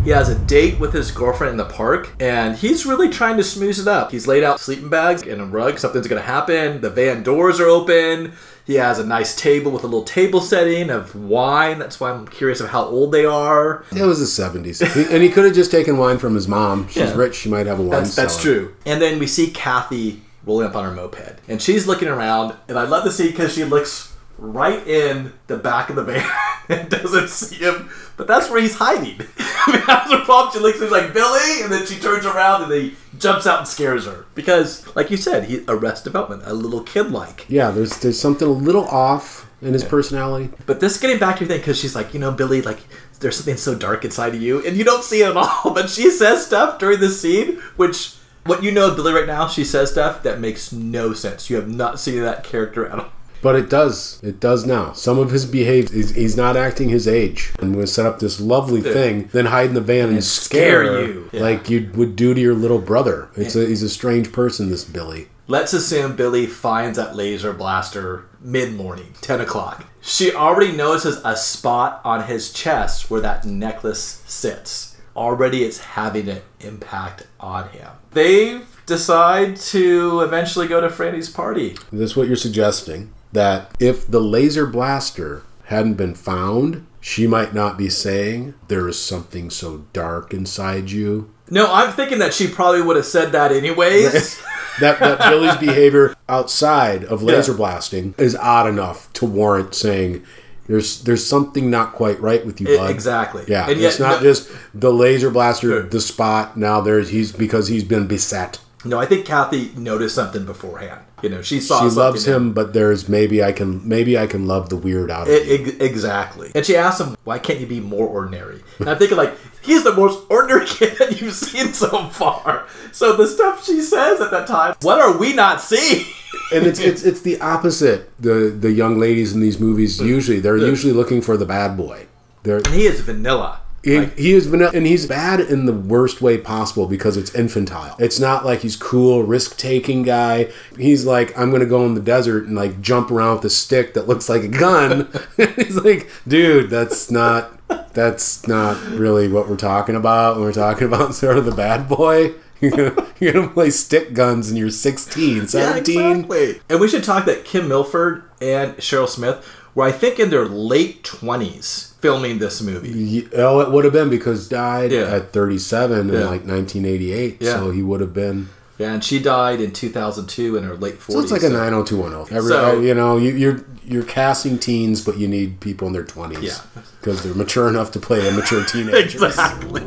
He 0.06 0.12
has 0.12 0.28
a 0.28 0.38
date 0.38 0.78
with 0.78 0.92
his 0.92 1.10
girlfriend 1.10 1.50
in 1.50 1.56
the 1.56 1.64
park, 1.64 2.12
and 2.20 2.56
he's 2.56 2.86
really 2.86 3.08
trying 3.08 3.36
to 3.38 3.42
smooth 3.42 3.80
it 3.80 3.88
up. 3.88 4.12
He's 4.12 4.28
laid 4.28 4.44
out 4.44 4.60
sleeping 4.60 4.88
bags 4.88 5.22
and 5.22 5.40
a 5.40 5.44
rug. 5.44 5.80
Something's 5.80 6.06
going 6.06 6.22
to 6.22 6.26
happen. 6.28 6.80
The 6.80 6.90
van 6.90 7.24
doors 7.24 7.58
are 7.58 7.66
open. 7.66 8.34
He 8.64 8.74
has 8.74 9.00
a 9.00 9.04
nice 9.04 9.34
table 9.34 9.72
with 9.72 9.82
a 9.82 9.88
little 9.88 10.04
table 10.04 10.40
setting 10.40 10.90
of 10.90 11.16
wine. 11.16 11.80
That's 11.80 11.98
why 11.98 12.12
I'm 12.12 12.28
curious 12.28 12.60
of 12.60 12.68
how 12.68 12.84
old 12.84 13.10
they 13.10 13.24
are. 13.24 13.84
It 13.90 14.04
was 14.04 14.20
the 14.20 14.26
seventies, 14.26 14.80
and 14.80 15.24
he 15.24 15.28
could 15.28 15.44
have 15.44 15.54
just 15.56 15.72
taken 15.72 15.98
wine 15.98 16.18
from 16.18 16.36
his 16.36 16.46
mom. 16.46 16.86
She's 16.86 16.98
Yeah. 16.98 17.16
rich; 17.16 17.34
she 17.34 17.48
might 17.48 17.66
have 17.66 17.80
a 17.80 17.82
wine. 17.82 17.90
That's, 18.04 18.14
that's 18.14 18.40
true. 18.40 18.74
And 18.86 19.02
then 19.02 19.18
we 19.18 19.26
see 19.26 19.48
Kathy 19.50 20.22
rolling 20.46 20.68
up 20.68 20.76
on 20.76 20.84
her 20.84 20.92
moped, 20.92 21.40
and 21.48 21.60
she's 21.60 21.88
looking 21.88 22.06
around, 22.06 22.54
and 22.68 22.78
I 22.78 22.84
love 22.84 23.02
to 23.02 23.10
see 23.10 23.32
because 23.32 23.54
she 23.54 23.64
looks 23.64 24.12
right 24.38 24.86
in 24.86 25.32
the 25.46 25.56
back 25.56 25.90
of 25.90 25.96
the 25.96 26.04
van 26.04 26.28
and 26.68 26.90
doesn't 26.90 27.28
see 27.28 27.56
him, 27.56 27.90
but 28.16 28.26
that's 28.26 28.50
where 28.50 28.60
he's 28.60 28.76
hiding. 28.76 29.26
I 29.38 29.72
mean, 29.72 29.82
that's 29.86 30.10
the. 30.10 30.50
She 30.52 30.58
looks, 30.58 30.76
and 30.76 30.84
he's 30.84 30.92
like 30.92 31.12
Billy, 31.12 31.62
and 31.62 31.72
then 31.72 31.86
she 31.86 31.98
turns 31.98 32.26
around 32.26 32.64
and 32.64 32.72
he 32.72 32.94
jumps 33.18 33.46
out 33.46 33.60
and 33.60 33.68
scares 33.68 34.06
her 34.06 34.26
because, 34.34 34.86
like 34.94 35.10
you 35.10 35.16
said, 35.16 35.44
he 35.44 35.64
arrest 35.68 36.04
development, 36.04 36.42
a 36.44 36.54
little 36.54 36.82
kid 36.82 37.10
like. 37.10 37.46
Yeah, 37.48 37.70
there's 37.70 37.98
there's 37.98 38.20
something 38.20 38.46
a 38.46 38.50
little 38.50 38.86
off 38.86 39.50
in 39.62 39.72
his 39.72 39.84
personality. 39.84 40.50
But 40.66 40.80
this 40.80 40.98
getting 41.00 41.18
back 41.18 41.36
to 41.36 41.44
your 41.44 41.48
thing 41.48 41.60
because 41.60 41.78
she's 41.78 41.94
like, 41.94 42.12
you 42.12 42.20
know, 42.20 42.30
Billy, 42.30 42.62
like 42.62 42.80
there's 43.20 43.36
something 43.36 43.56
so 43.56 43.74
dark 43.74 44.04
inside 44.04 44.34
of 44.34 44.42
you, 44.42 44.64
and 44.66 44.76
you 44.76 44.84
don't 44.84 45.04
see 45.04 45.22
it 45.22 45.30
at 45.30 45.36
all. 45.36 45.70
But 45.74 45.90
she 45.90 46.10
says 46.10 46.46
stuff 46.46 46.78
during 46.78 47.00
this 47.00 47.20
scene, 47.20 47.56
which 47.76 48.14
what 48.44 48.62
you 48.62 48.70
know 48.70 48.90
of 48.90 48.96
Billy 48.96 49.12
right 49.12 49.26
now, 49.26 49.48
she 49.48 49.64
says 49.64 49.90
stuff 49.90 50.22
that 50.22 50.40
makes 50.40 50.72
no 50.72 51.12
sense. 51.12 51.50
You 51.50 51.56
have 51.56 51.68
not 51.68 51.98
seen 51.98 52.20
that 52.22 52.44
character 52.44 52.86
at 52.86 52.98
all. 52.98 53.12
But 53.42 53.56
it 53.56 53.70
does. 53.70 54.20
It 54.22 54.40
does 54.40 54.66
now. 54.66 54.92
Some 54.92 55.18
of 55.18 55.30
his 55.30 55.46
behavior, 55.46 55.94
he's, 55.94 56.14
he's 56.14 56.36
not 56.36 56.56
acting 56.56 56.88
his 56.88 57.06
age. 57.06 57.52
And 57.60 57.76
we'll 57.76 57.86
set 57.86 58.06
up 58.06 58.18
this 58.18 58.40
lovely 58.40 58.80
thing, 58.80 59.28
then 59.32 59.46
hide 59.46 59.68
in 59.68 59.74
the 59.74 59.80
van 59.80 60.08
and, 60.08 60.24
scare 60.24 60.84
scare, 60.84 61.02
you. 61.06 61.30
Yeah. 61.32 61.40
like 61.40 61.70
you 61.70 61.90
would 61.94 62.16
do 62.16 62.34
to 62.34 62.40
your 62.40 62.54
little 62.54 62.78
brother. 62.80 63.28
It's 63.36 63.54
a, 63.54 63.66
he's 63.66 63.82
a 63.82 63.88
strange 63.88 64.32
person, 64.32 64.70
this 64.70 64.84
Billy. 64.84 65.28
Let's 65.48 65.72
assume 65.72 66.16
Billy 66.16 66.46
finds 66.46 66.98
that 66.98 67.14
laser 67.14 67.52
blaster 67.52 68.24
mid 68.40 68.74
morning, 68.74 69.14
10 69.20 69.40
o'clock. 69.40 69.86
She 70.00 70.32
already 70.32 70.72
notices 70.72 71.20
a 71.24 71.36
spot 71.36 72.00
on 72.04 72.24
his 72.24 72.52
chest 72.52 73.10
where 73.10 73.20
that 73.20 73.44
necklace 73.44 74.22
sits. 74.26 74.96
Already 75.14 75.62
it's 75.62 75.78
having 75.78 76.28
an 76.28 76.42
impact 76.60 77.26
on 77.38 77.68
him. 77.68 77.90
They 78.10 78.60
decide 78.86 79.56
to 79.56 80.20
eventually 80.20 80.66
go 80.66 80.80
to 80.80 80.88
Franny's 80.88 81.30
party. 81.30 81.70
Is 81.92 81.98
this 81.98 82.16
what 82.16 82.26
you're 82.26 82.36
suggesting? 82.36 83.12
That 83.36 83.70
if 83.78 84.06
the 84.06 84.20
laser 84.20 84.66
blaster 84.66 85.42
hadn't 85.64 85.94
been 85.94 86.14
found, 86.14 86.86
she 87.00 87.26
might 87.26 87.52
not 87.54 87.76
be 87.76 87.90
saying 87.90 88.54
there 88.68 88.88
is 88.88 88.98
something 89.00 89.50
so 89.50 89.84
dark 89.92 90.32
inside 90.32 90.90
you. 90.90 91.30
No, 91.50 91.72
I'm 91.72 91.92
thinking 91.92 92.18
that 92.20 92.32
she 92.34 92.48
probably 92.48 92.80
would 92.82 92.96
have 92.96 93.04
said 93.06 93.32
that 93.32 93.52
anyways. 93.52 94.40
That, 94.78 94.98
that 95.00 95.18
Billy's 95.30 95.56
behavior 95.56 96.14
outside 96.28 97.02
of 97.04 97.22
laser 97.22 97.52
Yeah. 97.52 97.56
blasting 97.56 98.14
is 98.18 98.36
odd 98.36 98.68
enough 98.68 99.10
to 99.14 99.24
warrant 99.24 99.74
saying 99.74 100.22
There's 100.66 101.00
there's 101.02 101.24
something 101.24 101.70
not 101.70 101.94
quite 101.94 102.20
right 102.20 102.44
with 102.44 102.60
you, 102.60 102.66
bud. 102.76 102.90
exactly. 102.90 103.44
Yeah, 103.48 103.62
And 103.70 103.80
it's 103.80 103.98
yet- 103.98 104.06
not 104.06 104.22
no- 104.22 104.28
just 104.30 104.50
the 104.74 104.92
laser 104.92 105.30
blaster, 105.30 105.68
Sure. 105.70 105.82
the 105.82 106.00
spot. 106.00 106.58
Now 106.58 106.82
there's 106.82 107.08
he's 107.08 107.32
because 107.32 107.68
he's 107.68 107.84
been 107.84 108.06
beset. 108.06 108.58
No, 108.84 108.98
I 108.98 109.06
think 109.06 109.24
Kathy 109.24 109.72
noticed 109.76 110.14
something 110.14 110.44
beforehand. 110.44 111.00
You 111.22 111.30
know, 111.30 111.40
she 111.40 111.60
saw 111.60 111.80
She 111.80 111.94
loves 111.96 112.26
him, 112.26 112.52
but 112.52 112.74
there's 112.74 113.08
maybe 113.08 113.42
I 113.42 113.52
can 113.52 113.86
maybe 113.88 114.18
I 114.18 114.26
can 114.26 114.46
love 114.46 114.68
the 114.68 114.76
weird 114.76 115.10
out 115.10 115.28
of 115.28 115.34
I- 115.34 115.38
him. 115.38 115.66
ex- 115.66 115.76
exactly. 115.80 116.52
And 116.54 116.64
she 116.64 116.76
asks 116.76 117.00
him, 117.00 117.16
"Why 117.24 117.38
can't 117.38 117.58
you 117.58 117.66
be 117.66 117.80
more 117.80 118.06
ordinary?" 118.06 118.62
And 118.78 118.90
I'm 118.90 118.98
thinking, 118.98 119.16
like, 119.16 119.34
he's 119.62 119.82
the 119.82 119.94
most 119.94 120.24
ordinary 120.28 120.66
kid 120.76 120.98
that 120.98 121.20
you've 121.20 121.32
seen 121.34 121.72
so 121.72 122.08
far. 122.08 122.64
So 122.92 123.16
the 123.16 123.26
stuff 123.26 123.64
she 123.64 123.80
says 123.80 124.20
at 124.20 124.30
that 124.30 124.46
time, 124.46 124.74
what 124.82 125.00
are 125.00 125.16
we 125.16 125.32
not 125.32 125.60
seeing? 125.62 126.04
and 126.52 126.66
it's 126.66 126.80
it's 126.80 127.02
it's 127.02 127.22
the 127.22 127.40
opposite. 127.40 128.10
The 128.20 128.50
the 128.50 128.72
young 128.72 128.98
ladies 128.98 129.32
in 129.32 129.40
these 129.40 129.58
movies 129.58 129.98
usually 130.16 130.40
they're 130.40 130.58
usually 130.58 130.92
looking 130.92 131.22
for 131.22 131.36
the 131.38 131.46
bad 131.46 131.76
boy. 131.78 132.06
They're 132.42 132.60
he 132.70 132.84
is 132.86 133.00
vanilla. 133.00 133.60
He, 133.86 134.00
Like, 134.00 134.18
he 134.18 134.32
is 134.32 134.48
vanilla, 134.48 134.72
and 134.74 134.84
he's 134.84 135.06
bad 135.06 135.38
in 135.38 135.66
the 135.66 135.72
worst 135.72 136.20
way 136.20 136.38
possible 136.38 136.88
because 136.88 137.16
it's 137.16 137.32
infantile. 137.36 137.94
It's 138.00 138.18
not 138.18 138.44
like 138.44 138.62
he's 138.62 138.74
cool, 138.74 139.22
risk 139.22 139.56
taking 139.56 140.02
guy. 140.02 140.50
He's 140.76 141.06
like, 141.06 141.38
I'm 141.38 141.52
gonna 141.52 141.66
go 141.66 141.86
in 141.86 141.94
the 141.94 142.00
desert 142.00 142.46
and 142.46 142.56
like 142.56 142.80
jump 142.80 143.12
around 143.12 143.36
with 143.36 143.44
a 143.44 143.50
stick 143.50 143.94
that 143.94 144.08
looks 144.08 144.28
like 144.28 144.42
a 144.42 144.48
gun. 144.48 145.08
he's 145.36 145.76
like, 145.76 146.10
dude, 146.26 146.68
that's 146.68 147.12
not 147.12 147.52
that's 147.94 148.48
not 148.48 148.76
really 148.88 149.28
what 149.28 149.48
we're 149.48 149.56
talking 149.56 149.94
about 149.94 150.34
when 150.34 150.44
we're 150.44 150.52
talking 150.52 150.88
about 150.88 151.14
sort 151.14 151.38
of 151.38 151.44
the 151.44 151.52
bad 151.54 151.88
boy. 151.88 152.34
You're 152.60 152.70
gonna, 152.90 153.06
you're 153.20 153.32
gonna 153.32 153.48
play 153.48 153.70
stick 153.70 154.12
guns 154.14 154.48
and 154.48 154.58
you're 154.58 154.70
16, 154.70 155.48
17. 155.48 155.60
yeah, 155.60 155.72
17. 155.74 156.10
exactly. 156.10 156.60
And 156.68 156.80
we 156.80 156.88
should 156.88 157.04
talk 157.04 157.24
that 157.26 157.44
Kim 157.44 157.68
Milford 157.68 158.22
and 158.40 158.76
Cheryl 158.78 159.08
Smith 159.08 159.46
were, 159.74 159.84
I 159.84 159.92
think, 159.92 160.18
in 160.18 160.30
their 160.30 160.46
late 160.46 161.02
20s 161.02 161.94
filming 162.00 162.38
this 162.38 162.62
movie. 162.62 162.88
Ye- 162.90 163.28
Oh, 163.34 163.60
it 163.60 163.70
would 163.70 163.84
have 163.84 163.92
been 163.92 164.08
because 164.08 164.48
died 164.48 164.92
Yeah. 164.92 165.02
at 165.02 165.32
37 165.32 166.08
in 166.10 166.14
like 166.22 166.46
1988. 166.46 167.38
Yeah. 167.40 167.52
So 167.54 167.70
he 167.72 167.82
would 167.82 168.00
have 168.00 168.14
been. 168.14 168.48
Yeah, 168.78 168.92
and 168.92 169.02
she 169.02 169.18
died 169.18 169.60
in 169.62 169.72
2002 169.72 170.56
in 170.56 170.64
her 170.64 170.76
late 170.76 170.98
40s. 171.00 171.12
So 171.12 171.20
it's 171.20 171.32
like 171.32 171.42
a 171.42 171.48
90210. 171.48 172.36
Every, 172.36 172.50
So- 172.50 172.76
uh, 172.78 172.80
you 172.80 172.94
know, 172.94 173.16
you, 173.16 173.32
you're 173.32 173.64
you're 173.88 174.02
casting 174.02 174.58
teens, 174.58 175.00
but 175.00 175.16
you 175.16 175.28
need 175.28 175.60
people 175.60 175.86
in 175.86 175.92
their 175.92 176.02
20s. 176.04 176.42
Yeah. 176.42 176.82
Because 177.00 177.22
they're 177.22 177.34
mature 177.34 177.68
enough 177.68 177.92
to 177.92 178.00
play 178.00 178.26
immature 178.28 178.64
teenagers. 178.66 179.22
Exactly. 179.22 179.82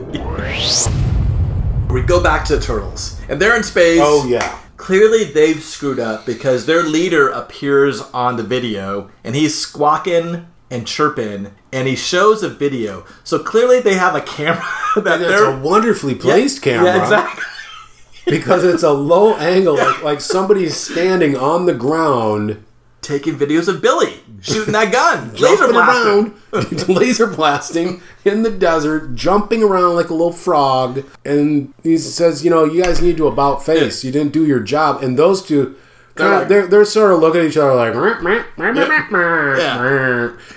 We 1.90 2.04
go 2.04 2.22
back 2.22 2.46
to 2.46 2.58
the 2.58 2.62
turtles, 2.62 3.20
and 3.28 3.42
they're 3.42 3.56
in 3.56 3.64
space. 3.64 4.00
Oh 4.02 4.28
yeah. 4.28 4.60
Clearly, 4.78 5.26
they've 5.26 5.62
screwed 5.62 6.00
up 6.00 6.26
because 6.26 6.66
their 6.66 6.84
leader 6.84 7.30
appears 7.30 8.02
on 8.14 8.38
the 8.38 8.44
video, 8.44 9.10
and 9.24 9.36
he's 9.36 9.58
squawking 9.58 10.48
and 10.72 10.88
chirping, 10.88 11.52
and 11.74 11.88
he 11.88 11.96
shows 11.96 12.44
a 12.44 12.50
video. 12.50 13.06
So 13.24 13.40
clearly, 13.40 13.82
they 13.82 13.96
have 13.96 14.16
a 14.16 14.22
camera 14.22 14.64
that 14.98 15.18
they're 15.18 15.52
a 15.52 15.60
wonderfully 15.60 16.16
placed 16.16 16.62
camera 16.62 16.86
Yeah, 16.86 17.02
exactly. 17.02 17.44
because 18.28 18.64
it's 18.64 18.84
a 18.84 18.94
low 18.94 19.36
angle, 19.36 19.76
like, 19.76 20.04
like 20.04 20.22
somebody's 20.22 20.78
standing 20.78 21.36
on 21.36 21.66
the 21.66 21.74
ground, 21.74 22.64
Taking 23.02 23.38
videos 23.38 23.68
of 23.68 23.82
Billy 23.82 24.20
shooting 24.42 24.74
that 24.74 24.92
gun, 24.92 25.34
laser 25.40 25.68
blaster. 25.70 26.10
around, 26.54 26.88
laser 26.90 27.28
blasting 27.28 28.02
in 28.26 28.44
the 28.44 28.52
desert, 28.52 29.16
jumping 29.16 29.64
around 29.64 29.96
like 29.96 30.10
a 30.10 30.14
little 30.14 30.34
frog. 30.34 31.04
And 31.26 31.74
he 31.82 31.98
says, 31.98 32.44
"You 32.44 32.50
know, 32.52 32.66
you 32.66 32.84
guys 32.84 33.02
need 33.02 33.18
to 33.18 33.28
about 33.28 33.66
face. 33.66 34.04
You 34.04 34.12
didn't 34.12 34.34
do 34.34 34.46
your 34.46 34.60
job." 34.60 35.02
And 35.04 35.18
those 35.18 35.42
two. 35.46 35.76
They're 36.16 36.30
like- 36.40 36.48
they're, 36.50 36.68
they're 36.68 36.86
sort 36.86 37.12
of 37.14 37.20
looking 37.22 37.42
at 37.42 37.48
each 37.48 37.56
other 37.58 37.74
like, 37.76 37.94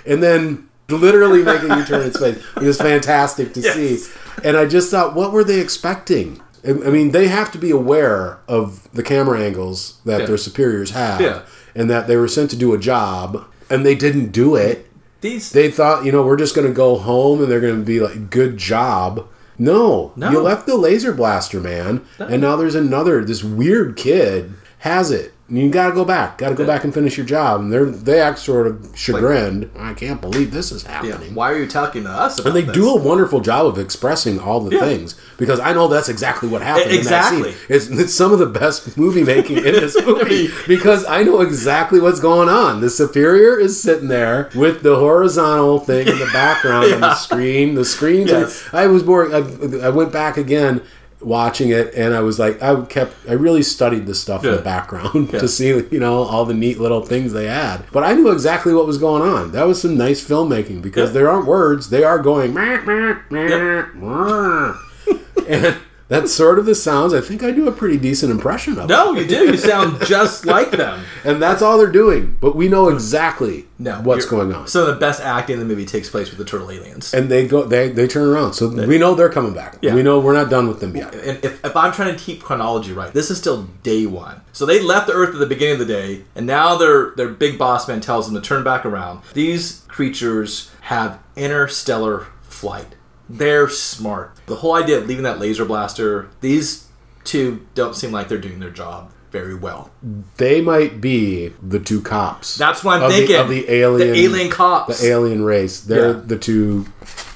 and 0.06 0.22
then 0.22 0.68
literally 0.88 1.42
making 1.42 1.70
you 1.70 1.84
turn 1.84 2.02
in 2.02 2.12
space. 2.12 2.44
It 2.56 2.62
was 2.62 2.78
fantastic 2.78 3.54
to 3.54 3.60
Yes. 3.60 3.74
see. 3.74 3.98
And 4.44 4.56
I 4.56 4.66
just 4.66 4.90
thought, 4.90 5.14
what 5.14 5.32
were 5.32 5.44
they 5.44 5.60
expecting? 5.60 6.40
I 6.66 6.70
I 6.70 6.90
mean, 6.90 7.12
they 7.12 7.28
have 7.28 7.52
to 7.52 7.58
be 7.58 7.70
aware 7.70 8.38
of 8.48 8.88
the 8.92 9.02
camera 9.02 9.40
angles 9.40 9.98
that 10.04 10.20
Yeah. 10.22 10.26
their 10.26 10.36
superiors 10.36 10.90
have, 10.90 11.20
Yeah. 11.20 11.42
And 11.74 11.88
that 11.90 12.06
they 12.06 12.16
were 12.16 12.28
sent 12.28 12.50
to 12.50 12.56
do 12.56 12.72
a 12.74 12.78
job, 12.78 13.44
and 13.70 13.84
they 13.86 13.94
didn't 13.94 14.32
do 14.32 14.54
it. 14.56 14.86
These 15.20 15.50
They 15.52 15.70
thought, 15.70 16.04
you 16.04 16.10
know, 16.12 16.22
we're 16.22 16.36
just 16.36 16.54
going 16.54 16.66
to 16.66 16.72
go 16.74 16.96
home 16.96 17.40
and 17.42 17.50
they're 17.50 17.60
going 17.60 17.78
to 17.78 17.84
be 17.86 18.00
like, 18.00 18.28
good 18.30 18.56
job. 18.56 19.28
No, 19.58 20.12
No. 20.16 20.30
you 20.30 20.40
left 20.40 20.66
the 20.66 20.76
laser 20.76 21.12
blaster, 21.12 21.60
man, 21.60 22.04
and 22.18 22.40
now 22.42 22.56
there's 22.56 22.74
another. 22.74 23.24
This 23.24 23.44
weird 23.44 23.96
kid 23.96 24.52
has 24.82 25.10
it. 25.10 25.32
And 25.48 25.58
you 25.58 25.68
got 25.70 25.88
to 25.88 25.92
go 25.94 26.04
back. 26.04 26.38
Got 26.38 26.48
to 26.50 26.54
go 26.54 26.66
back 26.66 26.82
and 26.82 26.94
finish 26.94 27.16
your 27.18 27.26
job. 27.26 27.60
And 27.60 27.70
they're 27.70 27.84
they 27.84 28.20
act 28.20 28.38
sort 28.38 28.66
of 28.66 28.90
chagrined. 28.96 29.70
I 29.76 29.92
can't 29.92 30.18
believe 30.20 30.50
this 30.50 30.72
is 30.72 30.82
yeah, 30.82 30.92
happening. 31.04 31.34
why 31.34 31.52
are 31.52 31.58
you 31.58 31.66
talking 31.68 32.04
to 32.04 32.10
us 32.10 32.38
And 32.38 32.56
they 32.56 32.62
this? 32.62 32.74
do 32.74 32.88
a 32.88 32.96
wonderful 32.98 33.40
job 33.40 33.66
of 33.66 33.78
expressing 33.78 34.40
all 34.40 34.60
the 34.60 34.76
Yeah. 34.76 34.80
things 34.80 35.14
because 35.36 35.60
I 35.60 35.74
know 35.74 35.88
that's 35.88 36.08
exactly 36.08 36.48
what 36.48 36.62
happened. 36.62 36.92
Exactly. 36.92 37.42
that 37.42 37.58
scene. 37.58 37.66
It's, 37.68 37.86
it's 37.88 38.14
some 38.14 38.32
of 38.32 38.38
the 38.38 38.46
best 38.46 38.96
movie 38.96 39.24
making 39.24 39.58
in 39.58 39.64
this 39.64 39.94
movie 40.06 40.48
because 40.66 41.04
I 41.04 41.22
know 41.22 41.42
exactly 41.42 42.00
what's 42.00 42.20
going 42.20 42.48
on. 42.48 42.80
The 42.80 42.88
superior 42.90 43.58
is 43.58 43.80
sitting 43.80 44.08
there 44.08 44.48
with 44.54 44.82
the 44.82 44.96
horizontal 44.96 45.80
thing 45.80 46.08
in 46.08 46.18
the 46.18 46.30
background 46.32 46.94
on 46.94 47.00
the 47.02 47.14
screen. 47.26 47.74
The 47.74 47.84
screen. 47.84 48.26
Yes. 48.26 48.64
I 48.72 48.86
was 48.86 49.02
bored. 49.02 49.32
I, 49.34 49.86
I 49.86 49.90
went 49.90 50.12
back 50.12 50.38
again 50.38 50.80
watching 51.24 51.70
it 51.70 51.94
and 51.94 52.14
I 52.14 52.20
was 52.20 52.38
like 52.38 52.60
I 52.62 52.80
kept 52.82 53.14
I 53.28 53.32
really 53.32 53.62
studied 53.62 54.06
the 54.06 54.14
stuff 54.14 54.44
in 54.44 54.50
the 54.52 54.62
background 54.62 55.30
Yeah. 55.32 55.38
to 55.40 55.48
see 55.48 55.68
you 55.68 56.00
know 56.00 56.22
all 56.22 56.44
the 56.44 56.54
neat 56.54 56.78
little 56.80 57.02
things 57.04 57.32
they 57.32 57.46
had 57.46 57.84
but 57.92 58.02
I 58.04 58.14
knew 58.14 58.30
exactly 58.30 58.74
what 58.74 58.86
was 58.86 58.98
going 58.98 59.22
on 59.22 59.52
that 59.52 59.64
was 59.66 59.80
some 59.80 59.96
nice 59.96 60.22
filmmaking 60.26 60.82
because 60.82 61.10
Yeah. 61.10 61.14
there 61.14 61.30
aren't 61.30 61.46
words 61.46 61.90
they 61.90 62.04
are 62.04 62.18
going 62.18 62.52
"Meh, 62.54 62.80
meh, 62.82 63.14
meh, 63.30 63.86
meh." 63.94 64.74
and 65.48 65.76
that's 66.12 66.32
sort 66.32 66.58
of 66.58 66.66
the 66.66 66.74
sounds 66.74 67.12
I 67.14 67.20
think 67.20 67.42
I 67.42 67.50
do 67.50 67.66
a 67.68 67.72
pretty 67.72 67.96
decent 67.98 68.30
impression 68.30 68.78
of 68.78 68.88
No, 68.88 69.12
you 69.14 69.26
do. 69.26 69.46
You 69.46 69.56
sound 69.56 70.00
just 70.04 70.44
like 70.56 70.70
them. 70.70 71.04
and 71.24 71.42
that's 71.42 71.62
all 71.62 71.78
they're 71.78 71.90
doing 71.90 72.36
but 72.40 72.54
we 72.54 72.68
know 72.68 72.88
exactly 72.88 73.66
No, 73.78 74.00
what's 74.02 74.26
going 74.26 74.52
on 74.54 74.66
So 74.68 74.86
the 74.92 74.98
best 74.98 75.20
acting 75.20 75.54
in 75.54 75.58
the 75.60 75.66
movie 75.66 75.86
takes 75.86 76.08
place 76.10 76.28
with 76.30 76.38
the 76.38 76.44
turtle 76.44 76.70
aliens. 76.70 77.12
and 77.14 77.28
they 77.30 77.46
go 77.48 77.64
they 77.64 77.88
they 77.88 78.06
turn 78.06 78.28
around 78.28 78.52
so 78.54 78.68
we 78.68 78.98
know 78.98 79.14
they're 79.14 79.28
coming 79.28 79.54
back 79.54 79.78
Yeah. 79.82 79.94
we 79.94 80.02
know 80.02 80.20
we're 80.20 80.32
not 80.34 80.50
done 80.50 80.68
with 80.68 80.80
them 80.80 80.96
yet 80.96 81.14
And 81.14 81.44
if, 81.44 81.64
if 81.64 81.76
I'm 81.76 81.92
trying 81.92 82.14
to 82.16 82.20
keep 82.20 82.42
chronology 82.42 82.92
right, 82.92 83.12
this 83.12 83.30
is 83.30 83.38
still 83.38 83.64
day 83.82 84.06
one. 84.06 84.40
So 84.52 84.66
they 84.66 84.80
left 84.80 85.06
the 85.06 85.14
Earth 85.14 85.30
at 85.34 85.38
the 85.40 85.46
beginning 85.46 85.80
of 85.80 85.86
the 85.86 85.92
day, 85.94 86.24
and 86.36 86.46
now 86.46 86.76
their 86.76 87.12
their 87.16 87.28
big 87.28 87.58
boss 87.58 87.88
man 87.88 88.00
tells 88.00 88.26
them 88.26 88.34
to 88.34 88.46
turn 88.46 88.62
back 88.64 88.84
around. 88.84 89.22
These 89.32 89.84
creatures 89.88 90.70
have 90.82 91.18
interstellar 91.36 92.26
flight. 92.42 92.94
They're 93.32 93.68
smart. 93.68 94.36
The 94.46 94.56
whole 94.56 94.74
idea 94.74 94.98
of 94.98 95.06
leaving 95.06 95.24
that 95.24 95.38
laser 95.38 95.64
blaster, 95.64 96.28
these 96.40 96.86
two 97.24 97.66
don't 97.74 97.94
seem 97.96 98.12
like 98.12 98.28
they're 98.28 98.36
doing 98.38 98.60
their 98.60 98.70
job 98.70 99.10
very 99.30 99.54
well. 99.54 99.90
they 100.36 100.60
might 100.60 101.00
be 101.00 101.54
the 101.62 101.78
two 101.80 102.02
cops. 102.02 102.56
That's 102.56 102.84
what 102.84 102.96
I'm 102.98 103.04
of 103.04 103.10
the- 103.12 103.16
thinking. 103.16 103.36
of 103.36 103.48
the 103.48 103.70
alien, 103.72 104.10
the 104.12 104.18
alien 104.20 104.50
cops. 104.50 105.00
the 105.00 105.08
alien 105.08 105.42
race. 105.44 105.80
They're 105.80 106.08
Yeah. 106.16 106.20
the 106.26 106.36
two, 106.36 106.86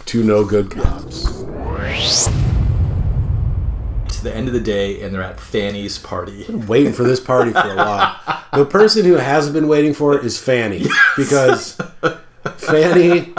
two 0.04 0.22
no 0.22 0.44
good 0.44 0.70
cops. 0.70 1.24
to 4.08 4.22
the 4.24 4.34
end 4.34 4.48
of 4.48 4.54
the 4.54 4.60
day, 4.60 5.00
and 5.02 5.14
they're 5.14 5.22
at 5.22 5.40
Fanny's 5.40 5.98
party. 5.98 6.44
Waiting 6.48 6.92
for 6.92 7.02
this 7.04 7.20
party 7.20 7.52
for 7.52 7.70
a 7.72 7.76
while. 7.76 8.16
The 8.52 8.64
person 8.64 9.04
who 9.04 9.14
hasn't 9.14 9.52
been 9.52 9.68
waiting 9.68 9.92
for 9.92 10.16
it 10.16 10.24
is 10.24 10.38
Fanny 10.38 10.86
because 11.16 11.76
Fanny 12.56 13.34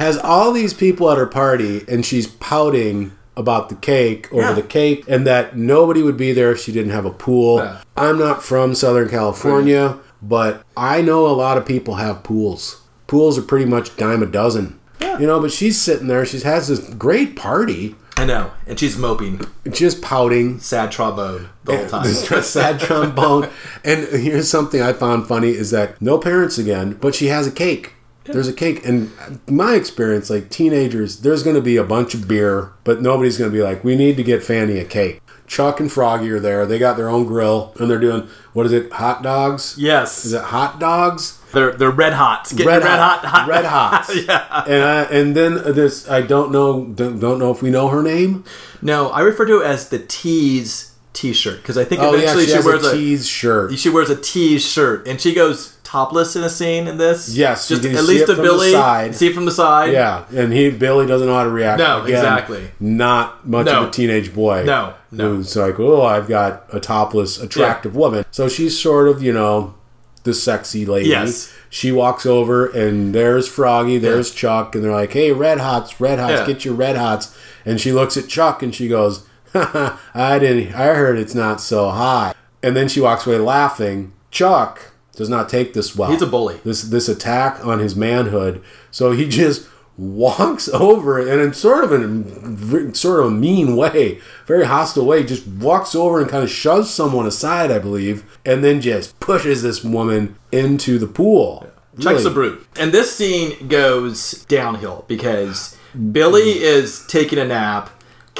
has 0.00 0.16
all 0.18 0.50
these 0.52 0.72
people 0.74 1.10
at 1.10 1.18
her 1.18 1.26
party, 1.26 1.84
and 1.88 2.04
she's 2.04 2.26
pouting 2.26 3.12
about 3.36 3.68
the 3.68 3.74
cake 3.76 4.28
over 4.32 4.42
Yeah. 4.42 4.52
the 4.54 4.62
cake, 4.62 5.04
and 5.06 5.26
that 5.26 5.56
nobody 5.56 6.02
would 6.02 6.16
be 6.16 6.32
there 6.32 6.50
if 6.52 6.60
she 6.60 6.72
didn't 6.72 6.90
have 6.92 7.04
a 7.06 7.10
pool. 7.10 7.58
Yeah. 7.58 7.76
I'm 7.96 8.18
not 8.18 8.42
from 8.42 8.74
Southern 8.74 9.08
California, 9.08 9.98
but 10.20 10.62
I 10.76 11.00
know 11.02 11.26
a 11.26 11.32
lot 11.32 11.56
of 11.56 11.64
people 11.64 11.94
have 11.96 12.22
pools. 12.22 12.78
Pools 13.06 13.38
are 13.38 13.42
pretty 13.42 13.64
much 13.66 13.96
dime 13.96 14.22
a 14.22 14.26
dozen. 14.26 14.78
Yeah. 15.00 15.18
You 15.18 15.26
know, 15.26 15.40
but 15.40 15.52
she's 15.52 15.80
sitting 15.80 16.08
there. 16.08 16.24
She 16.26 16.40
has 16.40 16.68
this 16.68 16.80
great 16.80 17.36
party, 17.36 17.94
I 18.16 18.24
know, 18.26 18.50
and 18.66 18.78
she's 18.78 18.98
moping, 18.98 19.40
just 19.70 20.02
pouting. 20.02 20.60
sad 20.60 20.90
trombone 20.92 21.48
the 21.64 21.76
whole 21.76 21.86
time. 21.88 22.04
Sad 22.42 22.80
trombone. 22.80 23.48
And 23.84 24.06
here's 24.08 24.48
something 24.50 24.82
I 24.82 24.92
found 24.92 25.26
funny 25.26 25.50
is 25.50 25.70
that 25.70 26.00
no 26.02 26.18
parents 26.18 26.58
again, 26.58 26.98
but 27.00 27.14
she 27.14 27.26
has 27.28 27.46
a 27.46 27.50
cake. 27.50 27.94
There's 28.24 28.48
a 28.48 28.52
cake, 28.52 28.86
and 28.86 29.10
my 29.48 29.74
experience, 29.74 30.30
like 30.30 30.50
teenagers, 30.50 31.20
there's 31.20 31.42
going 31.42 31.56
to 31.56 31.62
be 31.62 31.76
a 31.76 31.84
bunch 31.84 32.14
of 32.14 32.28
beer, 32.28 32.72
but 32.84 33.00
nobody's 33.00 33.38
going 33.38 33.50
to 33.50 33.56
be 33.56 33.62
like, 33.62 33.82
"We 33.82 33.96
need 33.96 34.16
to 34.18 34.22
get 34.22 34.42
Fanny 34.42 34.78
a 34.78 34.84
cake." 34.84 35.20
Chuck 35.46 35.80
and 35.80 35.90
Froggy 35.90 36.30
are 36.30 36.38
there. 36.38 36.64
They 36.64 36.78
got 36.78 36.96
their 36.96 37.08
own 37.08 37.26
grill, 37.26 37.74
and 37.80 37.90
they're 37.90 37.98
doing 37.98 38.28
what 38.52 38.66
is 38.66 38.72
it? 38.72 38.92
Hot 38.92 39.22
dogs? 39.22 39.74
Yes, 39.76 40.24
Is 40.24 40.32
it 40.32 40.44
hot 40.44 40.78
dogs? 40.78 41.40
they're 41.52 41.72
they're 41.72 41.90
red 41.90 42.12
hots. 42.12 42.52
Get 42.52 42.66
red, 42.66 42.82
red 42.82 42.98
hot, 42.98 43.24
hot, 43.24 43.48
red 43.48 43.64
hots. 43.64 44.14
yeah. 44.26 44.64
And 44.66 44.82
I, 44.84 45.02
and 45.04 45.36
then 45.36 45.54
this, 45.74 46.08
I 46.08 46.22
don't 46.22 46.52
know, 46.52 46.84
don't, 46.84 47.18
don't 47.18 47.38
know 47.38 47.50
if 47.50 47.62
we 47.62 47.70
know 47.70 47.88
her 47.88 48.02
name. 48.02 48.44
No, 48.80 49.10
I 49.10 49.20
refer 49.22 49.44
to 49.46 49.60
it 49.60 49.66
as 49.66 49.88
the 49.88 49.98
tease 49.98 50.94
T-shirt 51.12 51.60
because 51.62 51.76
I 51.76 51.84
think 51.84 52.00
Oh 52.00 52.14
yeah, 52.14 52.34
she, 52.36 52.46
she, 52.46 52.60
wears 52.60 52.86
a 52.86 52.90
a, 52.90 52.92
tease 52.92 53.26
shirt. 53.26 53.76
she 53.76 53.88
wears 53.90 54.10
a 54.10 54.16
tease 54.16 54.64
shirt 54.64 55.08
and 55.08 55.20
she 55.20 55.34
goes 55.34 55.76
topless 55.90 56.36
in 56.36 56.44
a 56.44 56.48
scene 56.50 56.86
in 56.86 56.96
this. 56.98 57.34
Yes, 57.34 57.68
just 57.68 57.84
at 57.84 58.04
least 58.04 58.24
it 58.24 58.26
to 58.26 58.34
from 58.36 58.44
the 58.44 58.50
Billy. 58.50 58.72
side. 58.72 59.14
See 59.14 59.32
from 59.32 59.44
the 59.44 59.50
side. 59.50 59.92
Yeah, 59.92 60.24
and 60.34 60.52
he 60.52 60.70
Billy 60.70 61.06
doesn't 61.06 61.26
know 61.26 61.34
how 61.34 61.44
to 61.44 61.50
react. 61.50 61.78
No, 61.78 62.02
Again, 62.02 62.16
exactly. 62.16 62.70
Not 62.78 63.46
much 63.46 63.66
No. 63.66 63.82
of 63.82 63.88
a 63.88 63.90
teenage 63.90 64.32
boy. 64.32 64.62
No, 64.64 64.94
no. 65.10 65.36
Who's 65.36 65.56
like, 65.56 65.80
oh, 65.80 66.02
I've 66.02 66.28
got 66.28 66.64
a 66.72 66.78
topless, 66.80 67.40
attractive 67.40 67.96
woman. 67.96 68.24
So 68.30 68.48
she's 68.48 68.78
sort 68.78 69.08
of, 69.08 69.22
you 69.22 69.32
know, 69.32 69.74
the 70.22 70.34
sexy 70.34 70.84
lady. 70.86 71.08
Yes. 71.08 71.52
She 71.70 71.90
walks 71.92 72.26
over, 72.26 72.66
and 72.66 73.14
there's 73.14 73.48
Froggy, 73.48 73.98
there's 73.98 74.30
Chuck, 74.32 74.74
and 74.74 74.84
they're 74.84 74.92
like, 74.92 75.12
hey, 75.12 75.32
Red 75.32 75.58
Hots, 75.58 76.00
Red 76.00 76.18
Hots, 76.18 76.32
Yeah. 76.40 76.46
get 76.46 76.64
your 76.64 76.74
Red 76.74 76.96
Hots. 76.96 77.36
And 77.64 77.80
she 77.80 77.92
looks 77.92 78.16
at 78.16 78.28
Chuck, 78.28 78.62
and 78.62 78.74
she 78.74 78.86
goes, 78.88 79.26
I 79.54 80.38
didn't. 80.38 80.74
I 80.74 80.94
heard 80.94 81.18
it's 81.18 81.34
not 81.34 81.60
so 81.60 81.90
high. 81.90 82.34
And 82.62 82.76
then 82.76 82.88
she 82.88 83.00
walks 83.00 83.26
away 83.26 83.38
laughing. 83.38 84.12
Chuck 84.30 84.89
does 85.14 85.28
not 85.28 85.48
take 85.48 85.74
this 85.74 85.94
well. 85.96 86.10
He's 86.10 86.22
a 86.22 86.26
bully. 86.26 86.60
This 86.64 86.82
this 86.82 87.08
attack 87.08 87.64
on 87.64 87.78
his 87.78 87.94
manhood. 87.96 88.62
So 88.90 89.12
he 89.12 89.28
just 89.28 89.68
walks 89.98 90.68
over 90.72 91.18
and 91.18 91.40
in 91.40 91.52
sort 91.52 91.84
of 91.84 91.92
a 91.92 92.94
sort 92.94 93.20
of 93.20 93.26
a 93.26 93.30
mean 93.30 93.76
way, 93.76 94.20
very 94.46 94.64
hostile 94.64 95.04
way, 95.06 95.22
just 95.24 95.46
walks 95.46 95.94
over 95.94 96.20
and 96.20 96.30
kind 96.30 96.42
of 96.44 96.50
shoves 96.50 96.90
someone 96.90 97.26
aside, 97.26 97.70
I 97.70 97.78
believe, 97.78 98.24
and 98.46 98.64
then 98.64 98.80
just 98.80 99.18
pushes 99.20 99.62
this 99.62 99.84
woman 99.84 100.36
into 100.52 100.98
the 100.98 101.06
pool. 101.06 101.66
Chuck's 101.98 102.20
Really- 102.24 102.30
a 102.30 102.34
brute. 102.34 102.66
And 102.78 102.92
this 102.92 103.14
scene 103.14 103.68
goes 103.68 104.44
downhill 104.48 105.04
because 105.08 105.76
Billy 106.12 106.62
is 106.62 107.04
taking 107.08 107.38
a 107.38 107.44
nap. 107.44 107.90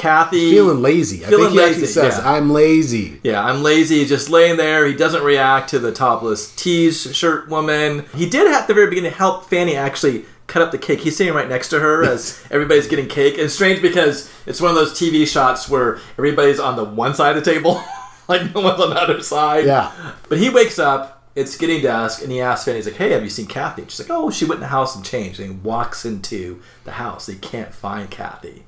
Kathy 0.01 0.51
feeling 0.51 0.81
lazy. 0.81 1.25
I 1.25 1.29
think 1.29 1.51
he 1.51 1.61
actually 1.61 1.81
lazy, 1.83 1.87
says, 1.87 2.19
yeah. 2.19 2.33
"I'm 2.33 2.51
lazy." 2.51 3.21
Yeah, 3.23 3.45
I'm 3.45 3.63
lazy. 3.63 3.99
He's 3.99 4.09
just 4.09 4.31
laying 4.31 4.57
there. 4.57 4.87
He 4.87 4.95
doesn't 4.95 5.23
react 5.23 5.71
to 5.71 5.79
the 5.79 5.93
topless 5.93 6.55
tees 6.57 7.15
shirt 7.15 7.49
woman. 7.49 8.07
He 8.15 8.29
did 8.29 8.51
at 8.51 8.67
the 8.67 8.75
very 8.75 8.89
beginning 8.89 9.13
help 9.13 9.49
Fanny 9.51 9.77
actually 9.77 10.25
cut 10.47 10.63
up 10.63 10.73
the 10.73 10.79
cake. 10.79 11.01
He's 11.01 11.17
sitting 11.17 11.33
right 11.35 11.49
next 11.49 11.69
to 11.69 11.81
her 11.81 12.03
as 12.03 12.43
everybody's 12.51 12.89
getting 12.89 13.09
cake. 13.09 13.35
And 13.35 13.45
it's 13.45 13.55
strange 13.55 13.81
because 13.81 14.31
it's 14.47 14.61
one 14.61 14.71
of 14.71 14.77
those 14.77 14.93
TV 14.93 15.27
shots 15.27 15.69
where 15.69 15.99
everybody's 16.19 16.59
on 16.59 16.77
the 16.77 16.85
one 16.85 17.15
side 17.15 17.37
of 17.37 17.45
the 17.45 17.51
table, 17.51 17.83
like 18.29 18.55
no 18.55 18.63
one's 18.63 18.81
on 18.81 18.91
the 18.91 18.97
other 19.01 19.23
side. 19.23 19.67
Yeah. 19.67 19.93
But 20.29 20.39
he 20.39 20.51
wakes 20.51 20.79
up. 20.79 21.19
It's 21.37 21.57
getting 21.57 21.81
dusk, 21.81 22.23
and 22.23 22.33
he 22.33 22.41
asks 22.41 22.65
Fanny, 22.65 22.79
he's 22.79 22.87
like, 22.87 22.97
"Hey, 22.97 23.11
have 23.11 23.23
you 23.23 23.31
seen 23.31 23.47
Kathy?" 23.47 23.85
She's 23.85 24.01
like, 24.01 24.11
"Oh, 24.11 24.31
she 24.31 24.45
went 24.45 24.57
in 24.57 24.63
the 24.63 24.67
house 24.67 24.97
and 24.97 25.05
changed." 25.05 25.39
And 25.39 25.49
he 25.49 25.57
walks 25.59 26.05
into 26.05 26.61
the 26.83 26.91
house. 26.91 27.29
He 27.29 27.37
can't 27.37 27.73
find 27.73 28.11
Kathy, 28.11 28.65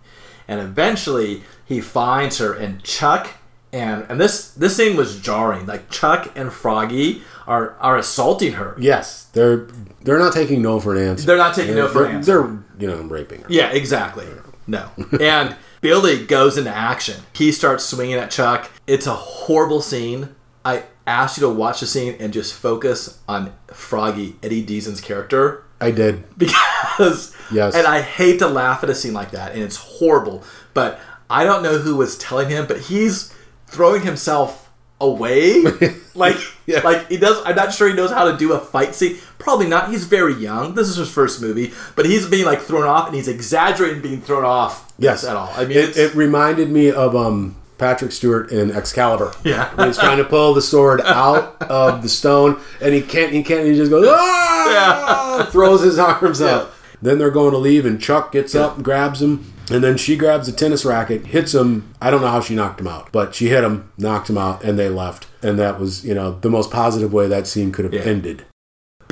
and 0.53 0.61
eventually 0.61 1.43
he 1.65 1.81
finds 1.81 2.39
her. 2.39 2.53
And 2.53 2.83
Chuck 2.85 3.29
and 3.73 4.05
and 4.09 4.21
this 4.21 4.53
this 4.53 4.77
scene 4.77 4.97
was 4.97 5.19
jarring. 5.21 5.67
Like 5.67 5.91
Chuck 5.91 6.31
and 6.37 6.53
Froggy 6.53 7.23
are 7.47 7.77
are 7.81 7.97
assaulting 7.97 8.53
her. 8.55 8.77
Yes, 8.79 9.25
they're 9.33 9.69
they're 10.03 10.19
not 10.19 10.35
taking 10.35 10.61
no 10.61 10.79
for 10.79 10.95
an 10.95 11.03
answer. 11.03 11.27
They're 11.27 11.37
not 11.39 11.55
taking 11.55 11.75
no 11.75 11.89
for 11.89 12.05
an 12.05 12.23
they're, 12.23 12.43
answer. 12.43 12.65
They're 12.79 12.91
you 12.91 12.97
know 12.97 13.03
raping 13.03 13.41
her. 13.41 13.47
Yeah, 13.49 13.71
exactly. 13.71 14.27
No. 14.67 14.91
And 15.21 15.57
Billy 15.81 16.25
goes 16.25 16.57
into 16.57 16.71
action. 16.71 17.21
He 17.33 17.51
starts 17.51 17.85
swinging 17.85 18.15
at 18.15 18.31
Chuck. 18.31 18.71
It's 18.87 19.07
a 19.07 19.15
horrible 19.15 19.81
scene. 19.81 20.35
I 20.65 20.85
asked 21.07 21.37
you 21.37 21.47
to 21.47 21.53
watch 21.53 21.81
the 21.81 21.87
scene 21.87 22.15
and 22.21 22.33
just 22.33 22.55
focus 22.55 23.19
on 23.27 23.53
Froggy, 23.67 24.37
Eddie 24.43 24.63
Deezen's 24.65 25.01
character. 25.01 25.65
I 25.81 25.91
did. 25.91 26.25
Because, 26.39 27.32
Yes. 27.53 27.75
and 27.75 27.87
I 27.87 28.01
hate 28.01 28.39
to 28.41 28.49
laugh 28.49 28.83
at 28.83 28.91
a 28.91 28.95
scene 28.95 29.13
like 29.15 29.31
that, 29.33 29.53
and 29.53 29.63
it's 29.63 29.77
horrible. 29.77 30.43
But 30.75 30.99
I 31.31 31.45
don't 31.45 31.63
know 31.63 31.79
who 31.79 31.97
was 31.97 32.17
telling 32.19 32.49
him, 32.51 32.67
but 32.67 32.81
he's 32.81 33.35
throwing 33.67 34.03
himself 34.03 34.71
away. 35.01 35.63
like, 36.15 36.37
Yeah. 36.67 36.81
like 36.85 37.09
he 37.09 37.17
does. 37.17 37.43
I'm 37.45 37.57
not 37.57 37.73
sure 37.75 37.89
he 37.89 37.95
knows 37.95 38.11
how 38.13 38.31
to 38.31 38.37
do 38.37 38.53
a 38.53 38.59
fight 38.61 38.95
scene. 38.95 39.19
Probably 39.39 39.67
not. 39.67 39.91
He's 39.91 40.05
very 40.05 40.35
young. 40.35 40.75
This 40.75 40.89
is 40.89 40.97
his 40.97 41.11
first 41.11 41.41
movie, 41.43 41.73
but 41.97 42.07
he's 42.07 42.27
being 42.29 42.45
like 42.47 42.61
thrown 42.61 42.85
off, 42.85 43.07
and 43.09 43.17
he's 43.17 43.29
exaggerating 43.29 44.01
being 44.03 44.21
thrown 44.21 44.45
off. 44.45 44.93
Yes, 44.99 45.25
at 45.25 45.35
all. 45.37 45.51
I 45.57 45.65
mean, 45.65 45.79
it, 45.79 45.97
it 45.97 46.15
reminded 46.15 46.71
me 46.71 46.93
of 46.93 47.17
um, 47.17 47.57
Patrick 47.79 48.13
Stewart 48.13 48.53
in 48.53 48.71
Excalibur. 48.71 49.33
Yeah. 49.43 49.69
when 49.75 49.89
he's 49.89 49.99
trying 49.99 50.19
to 50.19 50.25
pull 50.25 50.55
the 50.55 50.63
sword 50.63 51.01
out 51.01 51.61
of 51.63 52.03
the 52.03 52.09
stone, 52.09 52.61
and 52.81 52.95
he 52.95 53.01
can't. 53.03 53.33
He 53.33 53.43
can't. 53.43 53.67
He 53.67 53.75
just 53.75 53.91
goes 53.91 54.07
ah! 54.11 55.49
throws 55.51 55.83
his 55.83 55.99
arms 55.99 56.41
up. 56.41 56.72
Then 57.03 57.19
they're 57.19 57.31
going 57.31 57.53
to 57.53 57.59
leave, 57.59 57.85
and 57.85 58.01
Chuck 58.01 58.33
gets 58.33 58.55
up 58.55 58.77
and 58.77 58.85
grabs 58.85 59.21
him. 59.21 59.53
And 59.71 59.83
then 59.83 59.97
she 59.97 60.17
grabs 60.17 60.49
a 60.49 60.53
tennis 60.53 60.85
racket, 60.85 61.27
hits 61.27 61.55
him. 61.55 61.93
I 62.01 62.11
don't 62.11 62.21
know 62.21 62.29
how 62.29 62.41
she 62.41 62.55
knocked 62.55 62.81
him 62.81 62.89
out, 62.89 63.11
but 63.13 63.35
she 63.35 63.49
hit 63.49 63.65
him, 63.65 63.91
knocked 63.99 64.31
him 64.31 64.39
out, 64.39 64.63
and 64.63 64.79
they 64.79 64.89
left. 64.89 65.27
And 65.43 65.59
that 65.59 65.81
was, 65.81 66.05
you 66.05 66.15
know, 66.15 66.39
the 66.41 66.51
most 66.51 66.71
positive 66.71 67.13
way 67.13 67.27
that 67.29 67.47
scene 67.47 67.73
could 67.73 67.93
have 67.93 68.07
ended. 68.07 68.45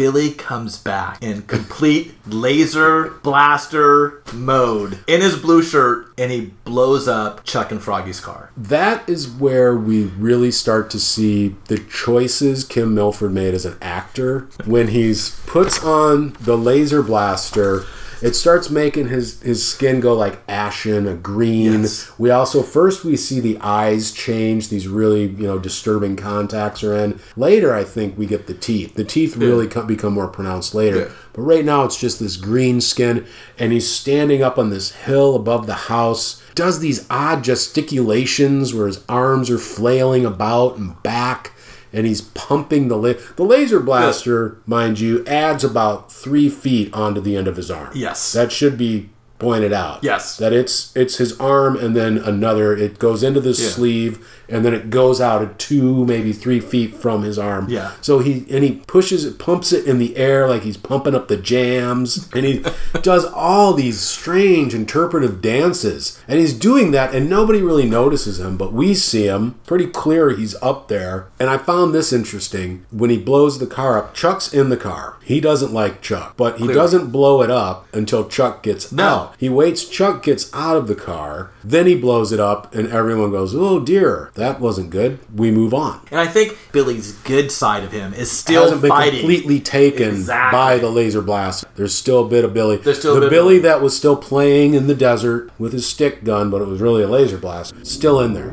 Billy 0.00 0.30
comes 0.30 0.78
back 0.78 1.22
in 1.22 1.42
complete 1.42 2.14
laser 2.26 3.10
blaster 3.22 4.22
mode 4.32 4.98
in 5.06 5.20
his 5.20 5.36
blue 5.36 5.62
shirt, 5.62 6.06
and 6.16 6.32
he 6.32 6.54
blows 6.64 7.06
up 7.06 7.44
Chuck 7.44 7.70
and 7.70 7.82
Froggy's 7.82 8.18
car. 8.18 8.50
that 8.56 9.06
is 9.06 9.28
where 9.28 9.76
we 9.76 10.04
really 10.04 10.50
start 10.50 10.88
to 10.88 10.98
see 10.98 11.54
the 11.66 11.76
choices 11.76 12.64
Kim 12.64 12.94
Milford 12.94 13.34
made 13.34 13.52
as 13.52 13.66
an 13.66 13.76
actor 13.82 14.48
when 14.64 14.88
he's 14.88 15.38
puts 15.40 15.84
on 15.84 16.34
the 16.40 16.56
laser 16.56 17.02
blaster. 17.02 17.84
It 18.22 18.34
starts 18.34 18.70
making 18.70 19.08
his 19.08 19.40
his 19.42 19.66
skin 19.66 20.00
go 20.00 20.14
like 20.14 20.40
ashen, 20.48 21.06
a 21.06 21.14
green. 21.14 21.82
Yes. 21.82 22.10
We 22.18 22.30
also 22.30 22.62
first 22.62 23.04
we 23.04 23.16
see 23.16 23.40
the 23.40 23.58
eyes 23.60 24.12
change; 24.12 24.68
these 24.68 24.88
really 24.88 25.24
you 25.24 25.46
know 25.46 25.58
disturbing 25.58 26.16
contacts 26.16 26.84
are 26.84 26.94
in. 26.94 27.20
Later, 27.36 27.74
I 27.74 27.84
think 27.84 28.18
we 28.18 28.26
get 28.26 28.46
the 28.46 28.54
teeth. 28.54 28.94
The 28.94 29.04
teeth 29.04 29.36
really 29.36 29.66
co- 29.66 29.84
become 29.84 30.14
more 30.14 30.28
pronounced 30.28 30.74
later. 30.74 30.98
Yeah. 30.98 31.08
But 31.32 31.42
right 31.42 31.64
now, 31.64 31.84
it's 31.84 31.98
just 31.98 32.18
this 32.20 32.36
green 32.36 32.80
skin, 32.80 33.26
and 33.58 33.72
he's 33.72 33.90
standing 33.90 34.42
up 34.42 34.58
on 34.58 34.70
this 34.70 34.92
hill 34.92 35.34
above 35.34 35.66
the 35.66 35.74
house. 35.74 36.42
Does 36.54 36.80
these 36.80 37.06
odd 37.08 37.42
gesticulations 37.44 38.74
where 38.74 38.86
his 38.86 39.02
arms 39.08 39.48
are 39.50 39.58
flailing 39.58 40.26
about 40.26 40.76
and 40.76 41.00
back, 41.02 41.52
and 41.92 42.06
he's 42.06 42.20
pumping 42.22 42.88
the 42.88 42.96
la- 42.96 43.14
the 43.36 43.44
laser 43.44 43.80
blaster, 43.80 44.58
mind 44.66 45.00
you, 45.00 45.24
adds 45.26 45.64
about 45.64 46.10
three 46.12 46.48
feet 46.48 46.92
onto 46.94 47.20
the 47.20 47.36
end 47.36 47.48
of 47.48 47.56
his 47.56 47.70
arm. 47.70 47.90
Yes. 47.94 48.32
that 48.32 48.52
should 48.52 48.76
be 48.78 49.10
pointed 49.40 49.72
out. 49.72 50.04
Yes. 50.04 50.36
that 50.36 50.52
it's 50.52 50.94
it's 50.96 51.16
his 51.16 51.38
arm, 51.40 51.76
and 51.76 51.96
then 51.96 52.18
another. 52.18 52.76
It 52.76 52.98
goes 53.00 53.22
into 53.24 53.40
the 53.40 53.54
sleeve, 53.54 54.24
and 54.48 54.64
then 54.64 54.74
it 54.74 54.90
goes 54.90 55.20
out 55.20 55.42
at 55.42 55.58
two, 55.58 56.04
maybe 56.04 56.32
three 56.32 56.60
feet 56.60 56.94
from 56.94 57.22
his 57.24 57.38
arm. 57.38 57.66
Yeah. 57.68 57.92
So 58.00 58.18
he 58.20 58.46
and 58.50 58.62
he 58.62 58.82
pushes 58.86 59.24
it, 59.24 59.38
pumps 59.38 59.72
it 59.72 59.86
in 59.86 59.98
the 59.98 60.16
air 60.16 60.46
like 60.48 60.62
he's 60.62 60.76
pumping 60.76 61.14
up 61.14 61.28
the 61.28 61.36
jams, 61.36 62.28
and 62.34 62.44
he 62.46 62.64
does 63.02 63.24
all 63.24 63.72
these 63.72 63.98
strange 64.00 64.74
interpretive 64.74 65.40
dances, 65.40 66.22
and 66.28 66.38
he's 66.38 66.52
doing 66.52 66.90
that, 66.92 67.14
and 67.14 67.28
nobody 67.28 67.62
really 67.62 67.88
notices 67.88 68.38
him, 68.38 68.56
but 68.56 68.72
we 68.72 68.94
see 68.94 69.26
him 69.26 69.58
pretty 69.66 69.86
clear. 69.86 70.30
He's 70.30 70.54
up 70.62 70.88
there, 70.88 71.28
and 71.40 71.48
I 71.48 71.56
found 71.58 71.94
this 71.94 72.12
interesting 72.12 72.84
when 72.90 73.10
he 73.10 73.16
blows 73.18 73.58
the 73.58 73.66
car 73.66 73.98
up. 73.98 74.14
Chuck's 74.14 74.52
in 74.52 74.68
the 74.68 74.76
car. 74.76 75.16
He 75.24 75.40
doesn't 75.40 75.72
like 75.72 76.02
Chuck, 76.02 76.34
but 76.36 76.54
he 76.54 76.58
Clearly. 76.64 76.74
doesn't 76.74 77.10
blow 77.10 77.42
it 77.42 77.50
up 77.50 77.86
until 77.94 78.28
Chuck 78.28 78.62
gets 78.62 78.90
No. 78.92 79.04
out. 79.04 79.29
He 79.38 79.48
waits. 79.48 79.84
Chuck 79.84 80.22
gets 80.22 80.50
out 80.54 80.76
of 80.76 80.86
the 80.86 80.94
car, 80.94 81.50
then 81.64 81.86
he 81.86 81.94
blows 81.94 82.32
it 82.32 82.40
up, 82.40 82.74
and 82.74 82.88
everyone 82.88 83.30
goes, 83.30 83.54
"Oh 83.54 83.80
dear, 83.80 84.30
that 84.34 84.60
wasn't 84.60 84.90
good." 84.90 85.18
We 85.34 85.50
move 85.50 85.72
on 85.74 86.00
And 86.10 86.20
I 86.20 86.26
think 86.26 86.56
Billy's 86.72 87.12
good 87.24 87.50
side 87.52 87.82
of 87.84 87.92
him 87.92 88.12
is 88.14 88.30
still 88.30 88.62
hasn't 88.62 88.82
been 88.82 88.90
fighting. 88.90 89.20
completely 89.20 89.60
taken 89.60 90.08
Exactly. 90.10 90.56
by 90.56 90.78
the 90.78 90.90
laser 90.90 91.22
blast. 91.22 91.64
There's 91.76 91.94
still 91.94 92.24
a 92.26 92.28
bit 92.28 92.44
of 92.44 92.52
Billy. 92.54 92.76
There's 92.76 92.98
still 92.98 93.12
a 93.12 93.14
the 93.14 93.20
bit 93.20 93.26
of 93.26 93.30
Billy 93.30 93.54
Billy. 93.56 93.58
that 93.60 93.82
was 93.82 93.96
still 93.96 94.16
playing 94.16 94.74
in 94.74 94.86
the 94.86 94.94
desert 94.94 95.50
with 95.58 95.72
his 95.72 95.86
stick 95.86 96.24
gun, 96.24 96.50
but 96.50 96.60
it 96.62 96.68
was 96.68 96.80
really 96.80 97.02
a 97.02 97.08
laser 97.08 97.38
blast. 97.38 97.74
Still 97.84 98.20
in 98.20 98.34
there. 98.34 98.50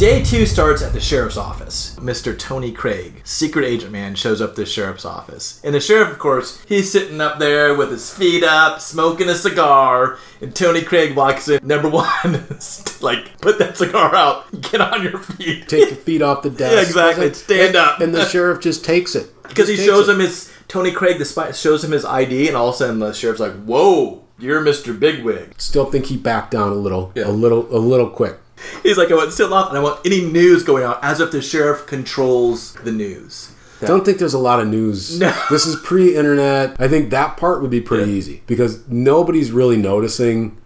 Day 0.00 0.22
two 0.24 0.46
starts 0.46 0.80
at 0.80 0.94
the 0.94 1.00
sheriff's 1.00 1.36
office. 1.36 1.94
Mr. 1.96 2.36
Tony 2.36 2.72
Craig, 2.72 3.20
secret 3.22 3.66
agent 3.66 3.92
man, 3.92 4.14
shows 4.14 4.40
up 4.40 4.54
to 4.54 4.62
the 4.62 4.66
sheriff's 4.66 5.04
office. 5.04 5.60
And 5.62 5.74
the 5.74 5.80
sheriff, 5.80 6.10
of 6.10 6.18
course, 6.18 6.58
he's 6.66 6.90
sitting 6.90 7.20
up 7.20 7.38
there 7.38 7.74
with 7.74 7.90
his 7.90 8.10
feet 8.10 8.42
up, 8.42 8.80
smoking 8.80 9.28
a 9.28 9.34
cigar. 9.34 10.16
And 10.40 10.56
Tony 10.56 10.80
Craig 10.80 11.14
walks 11.14 11.50
in. 11.50 11.66
Number 11.66 11.90
one, 11.90 12.06
like, 13.02 13.38
put 13.42 13.58
that 13.58 13.76
cigar 13.76 14.14
out. 14.14 14.50
Get 14.62 14.80
on 14.80 15.02
your 15.02 15.18
feet. 15.18 15.68
Take 15.68 15.90
your 15.90 15.96
feet 15.98 16.22
off 16.22 16.40
the 16.44 16.48
desk. 16.50 16.76
Yeah, 16.76 16.80
exactly. 16.80 17.34
Stand 17.34 17.60
and, 17.60 17.76
up. 17.76 18.00
And 18.00 18.14
the 18.14 18.24
sheriff 18.26 18.60
just 18.62 18.82
takes 18.82 19.14
it 19.14 19.30
Because 19.42 19.68
he 19.68 19.76
Just 19.76 19.86
shows 19.86 20.06
takes 20.06 20.14
him 20.14 20.20
his 20.20 20.52
Tony 20.66 20.92
Craig. 20.92 21.18
The 21.18 21.26
spy 21.26 21.52
shows 21.52 21.84
him 21.84 21.90
his 21.90 22.06
ID, 22.06 22.48
and 22.48 22.56
all 22.56 22.70
of 22.70 22.74
a 22.74 22.78
sudden 22.78 23.00
the 23.00 23.12
sheriff's 23.12 23.40
like, 23.40 23.52
"Whoa, 23.64 24.24
you're 24.38 24.62
Mr. 24.64 24.98
Bigwig." 24.98 25.60
Still 25.60 25.90
think 25.90 26.06
he 26.06 26.16
backed 26.16 26.52
down 26.52 26.70
a 26.72 26.74
little, 26.76 27.12
Yeah. 27.14 27.26
a 27.26 27.32
little, 27.32 27.66
a 27.76 27.76
little 27.76 28.08
quick. 28.08 28.38
He's 28.82 28.96
like, 28.98 29.10
"I 29.10 29.14
want 29.14 29.32
still 29.32 29.52
off, 29.54 29.68
and 29.70 29.78
I 29.78 29.82
want 29.82 30.00
any 30.04 30.22
news 30.22 30.62
going 30.62 30.84
on, 30.84 30.98
as 31.02 31.20
if 31.20 31.30
the 31.30 31.42
sheriff 31.42 31.86
controls 31.86 32.74
the 32.84 32.92
news." 32.92 33.50
I 33.82 33.86
don't 33.86 34.04
think 34.04 34.18
there's 34.18 34.34
a 34.34 34.38
lot 34.38 34.60
of 34.60 34.68
news. 34.68 35.18
No. 35.18 35.32
This 35.50 35.64
is 35.64 35.76
pre-internet. 35.76 36.76
I 36.78 36.86
think 36.86 37.08
that 37.10 37.36
part 37.38 37.62
would 37.62 37.70
be 37.70 37.80
pretty 37.80 38.10
Yeah. 38.10 38.18
easy 38.18 38.42
because 38.46 38.80
nobody's 38.88 39.52
really 39.52 39.78
noticing 39.78 40.58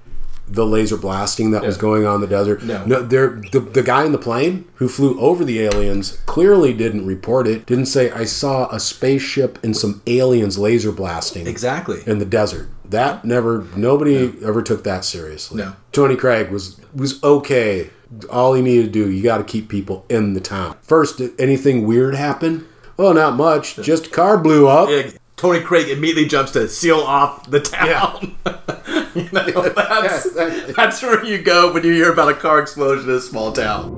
the 0.49 0.67
laser 0.67 0.97
blasting 0.99 1.53
that 1.53 1.63
was 1.63 1.77
going 1.79 2.05
on 2.05 2.17
in 2.17 2.21
the 2.21 2.27
desert. 2.27 2.63
No. 2.65 2.85
they're, 3.03 3.41
the 3.53 3.61
the 3.61 3.83
guy 3.83 4.05
in 4.05 4.13
the 4.13 4.19
plane 4.19 4.65
who 4.75 4.89
flew 4.89 5.19
over 5.21 5.43
the 5.45 5.61
aliens 5.61 6.19
clearly 6.27 6.73
didn't 6.75 7.07
report 7.07 7.47
it. 7.47 7.65
Didn't 7.67 7.87
say 7.87 8.11
I 8.11 8.25
saw 8.25 8.69
a 8.71 8.79
spaceship 8.81 9.59
and 9.65 9.75
some 9.77 10.03
aliens 10.07 10.59
laser 10.59 10.93
blasting 10.93 11.47
Exactly. 11.47 12.03
in 12.07 12.19
the 12.19 12.27
desert. 12.27 12.67
That 12.85 13.25
never 13.25 13.67
nobody 13.77 14.33
ever 14.45 14.63
took 14.63 14.85
that 14.85 15.05
seriously. 15.05 15.59
No. 15.59 15.75
Tony 15.93 16.17
Craig 16.17 16.51
was 16.51 16.81
was 16.95 17.23
okay. 17.23 17.91
All 18.31 18.55
he 18.55 18.63
needed 18.63 18.87
to 18.87 18.91
do, 18.91 19.11
you 19.11 19.23
got 19.23 19.39
to 19.39 19.45
keep 19.45 19.69
people 19.69 20.05
in 20.09 20.35
the 20.35 20.41
town. 20.41 20.77
First, 20.83 21.19
did 21.19 21.39
anything 21.41 21.87
weird 21.87 22.15
happen? 22.15 22.69
Oh, 22.99 23.13
not 23.13 23.35
much. 23.35 23.77
Just 23.77 24.13
car 24.13 24.39
blew 24.39 24.69
up. 24.69 24.89
Yeah, 24.89 25.11
Tony 25.37 25.61
Craig 25.61 25.89
immediately 25.89 26.27
jumps 26.27 26.53
to 26.53 26.69
seal 26.69 27.01
off 27.01 27.51
the 27.51 27.61
town. 27.61 28.37
you 29.15 29.29
know, 29.33 29.69
that's, 29.71 30.29
Yeah, 30.37 30.73
that's 30.77 31.03
where 31.03 31.25
you 31.25 31.39
go 31.39 31.73
when 31.73 31.83
you 31.83 31.93
hear 31.93 32.13
about 32.13 32.29
a 32.29 32.35
car 32.35 32.61
explosion 32.61 33.11
in 33.11 33.17
a 33.17 33.21
small 33.21 33.53
town. 33.53 33.93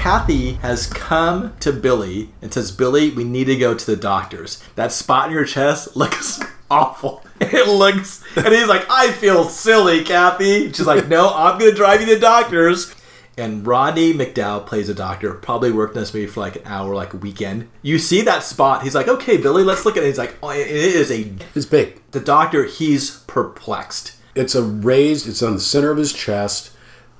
Kathy 0.00 0.54
has 0.54 0.86
come 0.86 1.54
to 1.60 1.74
Billy 1.74 2.30
and 2.40 2.54
says, 2.54 2.72
Billy, 2.72 3.10
we 3.10 3.22
need 3.22 3.44
to 3.44 3.56
go 3.56 3.74
to 3.74 3.86
the 3.86 3.96
doctors. 3.96 4.64
That 4.74 4.92
spot 4.92 5.26
in 5.26 5.34
your 5.34 5.44
chest 5.44 5.94
looks 5.94 6.40
awful. 6.70 7.22
It 7.38 7.68
looks, 7.68 8.24
and 8.34 8.48
he's 8.48 8.66
like, 8.66 8.86
I 8.88 9.12
feel 9.12 9.44
silly, 9.44 10.02
Kathy. 10.02 10.72
She's 10.72 10.86
like, 10.86 11.06
No, 11.06 11.28
I'm 11.34 11.58
going 11.58 11.70
to 11.70 11.76
drive 11.76 12.00
you 12.00 12.06
to 12.06 12.14
the 12.14 12.20
doctors. 12.20 12.94
And 13.36 13.66
Rodney 13.66 14.14
McDowall 14.14 14.64
plays 14.64 14.88
a 14.88 14.94
doctor, 14.94 15.34
probably 15.34 15.70
worked 15.70 15.94
in 15.94 16.00
this 16.00 16.14
movie 16.14 16.28
for 16.28 16.40
like 16.40 16.56
an 16.56 16.62
hour, 16.64 16.94
like 16.94 17.12
a 17.12 17.18
weekend. 17.18 17.68
You 17.82 17.98
see 17.98 18.22
that 18.22 18.42
spot. 18.42 18.84
He's 18.84 18.94
like, 18.94 19.06
okay, 19.06 19.36
Billy, 19.36 19.64
let's 19.64 19.84
look 19.84 19.98
at 19.98 20.02
it. 20.02 20.06
He's 20.06 20.16
like, 20.16 20.34
oh, 20.42 20.48
it 20.48 20.66
is 20.66 21.10
a. 21.10 21.30
It's 21.54 21.66
big. 21.66 22.00
The 22.12 22.20
doctor, 22.20 22.64
he's 22.64 23.18
perplexed. 23.26 24.16
It's 24.34 24.54
a 24.54 24.62
raised. 24.62 25.28
It's 25.28 25.42
on 25.42 25.56
the 25.56 25.60
center 25.60 25.90
of 25.90 25.98
his 25.98 26.14
chest. 26.14 26.70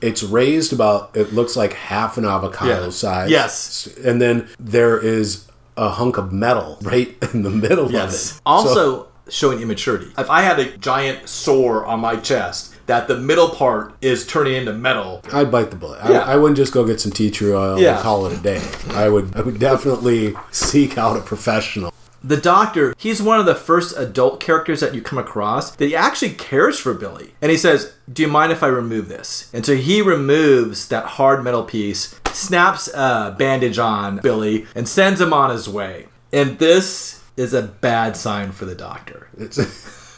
It's 0.01 0.23
raised 0.23 0.73
about. 0.73 1.11
It 1.15 1.33
looks 1.33 1.57
like 1.57 1.73
half 1.75 2.17
an 2.19 2.25
avocado 2.25 2.85
Yeah. 2.85 2.91
size. 2.91 3.31
Yes. 3.31 3.89
And 4.05 4.21
then 4.21 4.49
there 4.59 4.99
is 4.99 5.45
a 5.77 5.89
hunk 5.91 6.17
of 6.19 6.33
metal 6.33 6.79
right 6.83 7.17
in 7.33 7.43
the 7.43 7.51
middle 7.51 7.91
Yes. 7.91 8.33
of 8.33 8.37
it. 8.37 8.43
Also 8.47 8.75
So- 8.75 9.07
showing 9.29 9.61
immaturity. 9.61 10.09
If 10.19 10.29
I 10.29 10.43
had 10.43 10.59
a 10.59 10.77
giant 10.79 11.29
sore 11.29 11.87
on 11.87 12.01
my 12.01 12.17
chest, 12.17 12.75
that 12.87 13.07
the 13.07 13.17
middle 13.17 13.51
part 13.51 13.93
is 14.03 14.27
turning 14.27 14.55
into 14.57 14.73
metal. 14.73 15.23
I'd 15.33 15.53
bite 15.53 15.71
the 15.71 15.77
bullet. 15.77 16.01
Yeah. 16.09 16.19
I, 16.25 16.33
I 16.33 16.37
wouldn't 16.37 16.57
just 16.57 16.73
go 16.73 16.85
get 16.85 17.01
some 17.01 17.13
tea 17.13 17.31
tree 17.31 17.53
oil 17.53 17.79
Yeah. 17.79 17.95
and 17.95 18.01
call 18.03 18.27
it 18.27 18.33
a 18.33 18.37
day. 18.39 18.61
I 18.95 19.09
would. 19.09 19.31
I 19.37 19.43
would 19.43 19.61
definitely 19.61 20.35
seek 20.51 20.99
out 20.99 21.17
a 21.17 21.21
professional. 21.21 21.90
The 22.23 22.37
doctor, 22.37 22.95
he's 22.99 23.23
one 23.23 23.41
of 23.41 23.47
the 23.47 23.55
first 23.55 23.97
adult 23.97 24.41
characters 24.41 24.81
that 24.81 24.95
you 24.95 25.01
come 25.01 25.19
across 25.19 25.75
that 25.77 25.87
he 25.87 25.97
actually 25.97 26.35
cares 26.35 26.79
for 26.79 26.93
Billy. 26.93 27.35
And 27.41 27.51
he 27.51 27.57
says, 27.57 27.95
Do 28.13 28.23
you 28.23 28.29
mind 28.29 28.53
if 28.53 28.63
I 28.63 28.67
remove 28.67 29.09
this? 29.09 29.51
And 29.55 29.65
so 29.65 29.75
he 29.75 30.03
removes 30.03 30.89
that 30.89 31.07
hard 31.07 31.43
metal 31.43 31.65
piece, 31.65 32.21
snaps 32.33 32.89
a 32.95 33.35
bandage 33.39 33.79
on 33.79 34.19
Billy, 34.19 34.67
and 34.75 34.87
sends 34.87 35.21
him 35.21 35.33
on 35.33 35.51
his 35.51 35.69
way. 35.69 36.07
And 36.33 36.59
this 36.59 37.23
is 37.37 37.55
a 37.55 37.63
bad 37.63 38.17
sign 38.17 38.53
for 38.53 38.67
the 38.67 38.75
doctor. 38.75 39.29
It's 39.39 39.59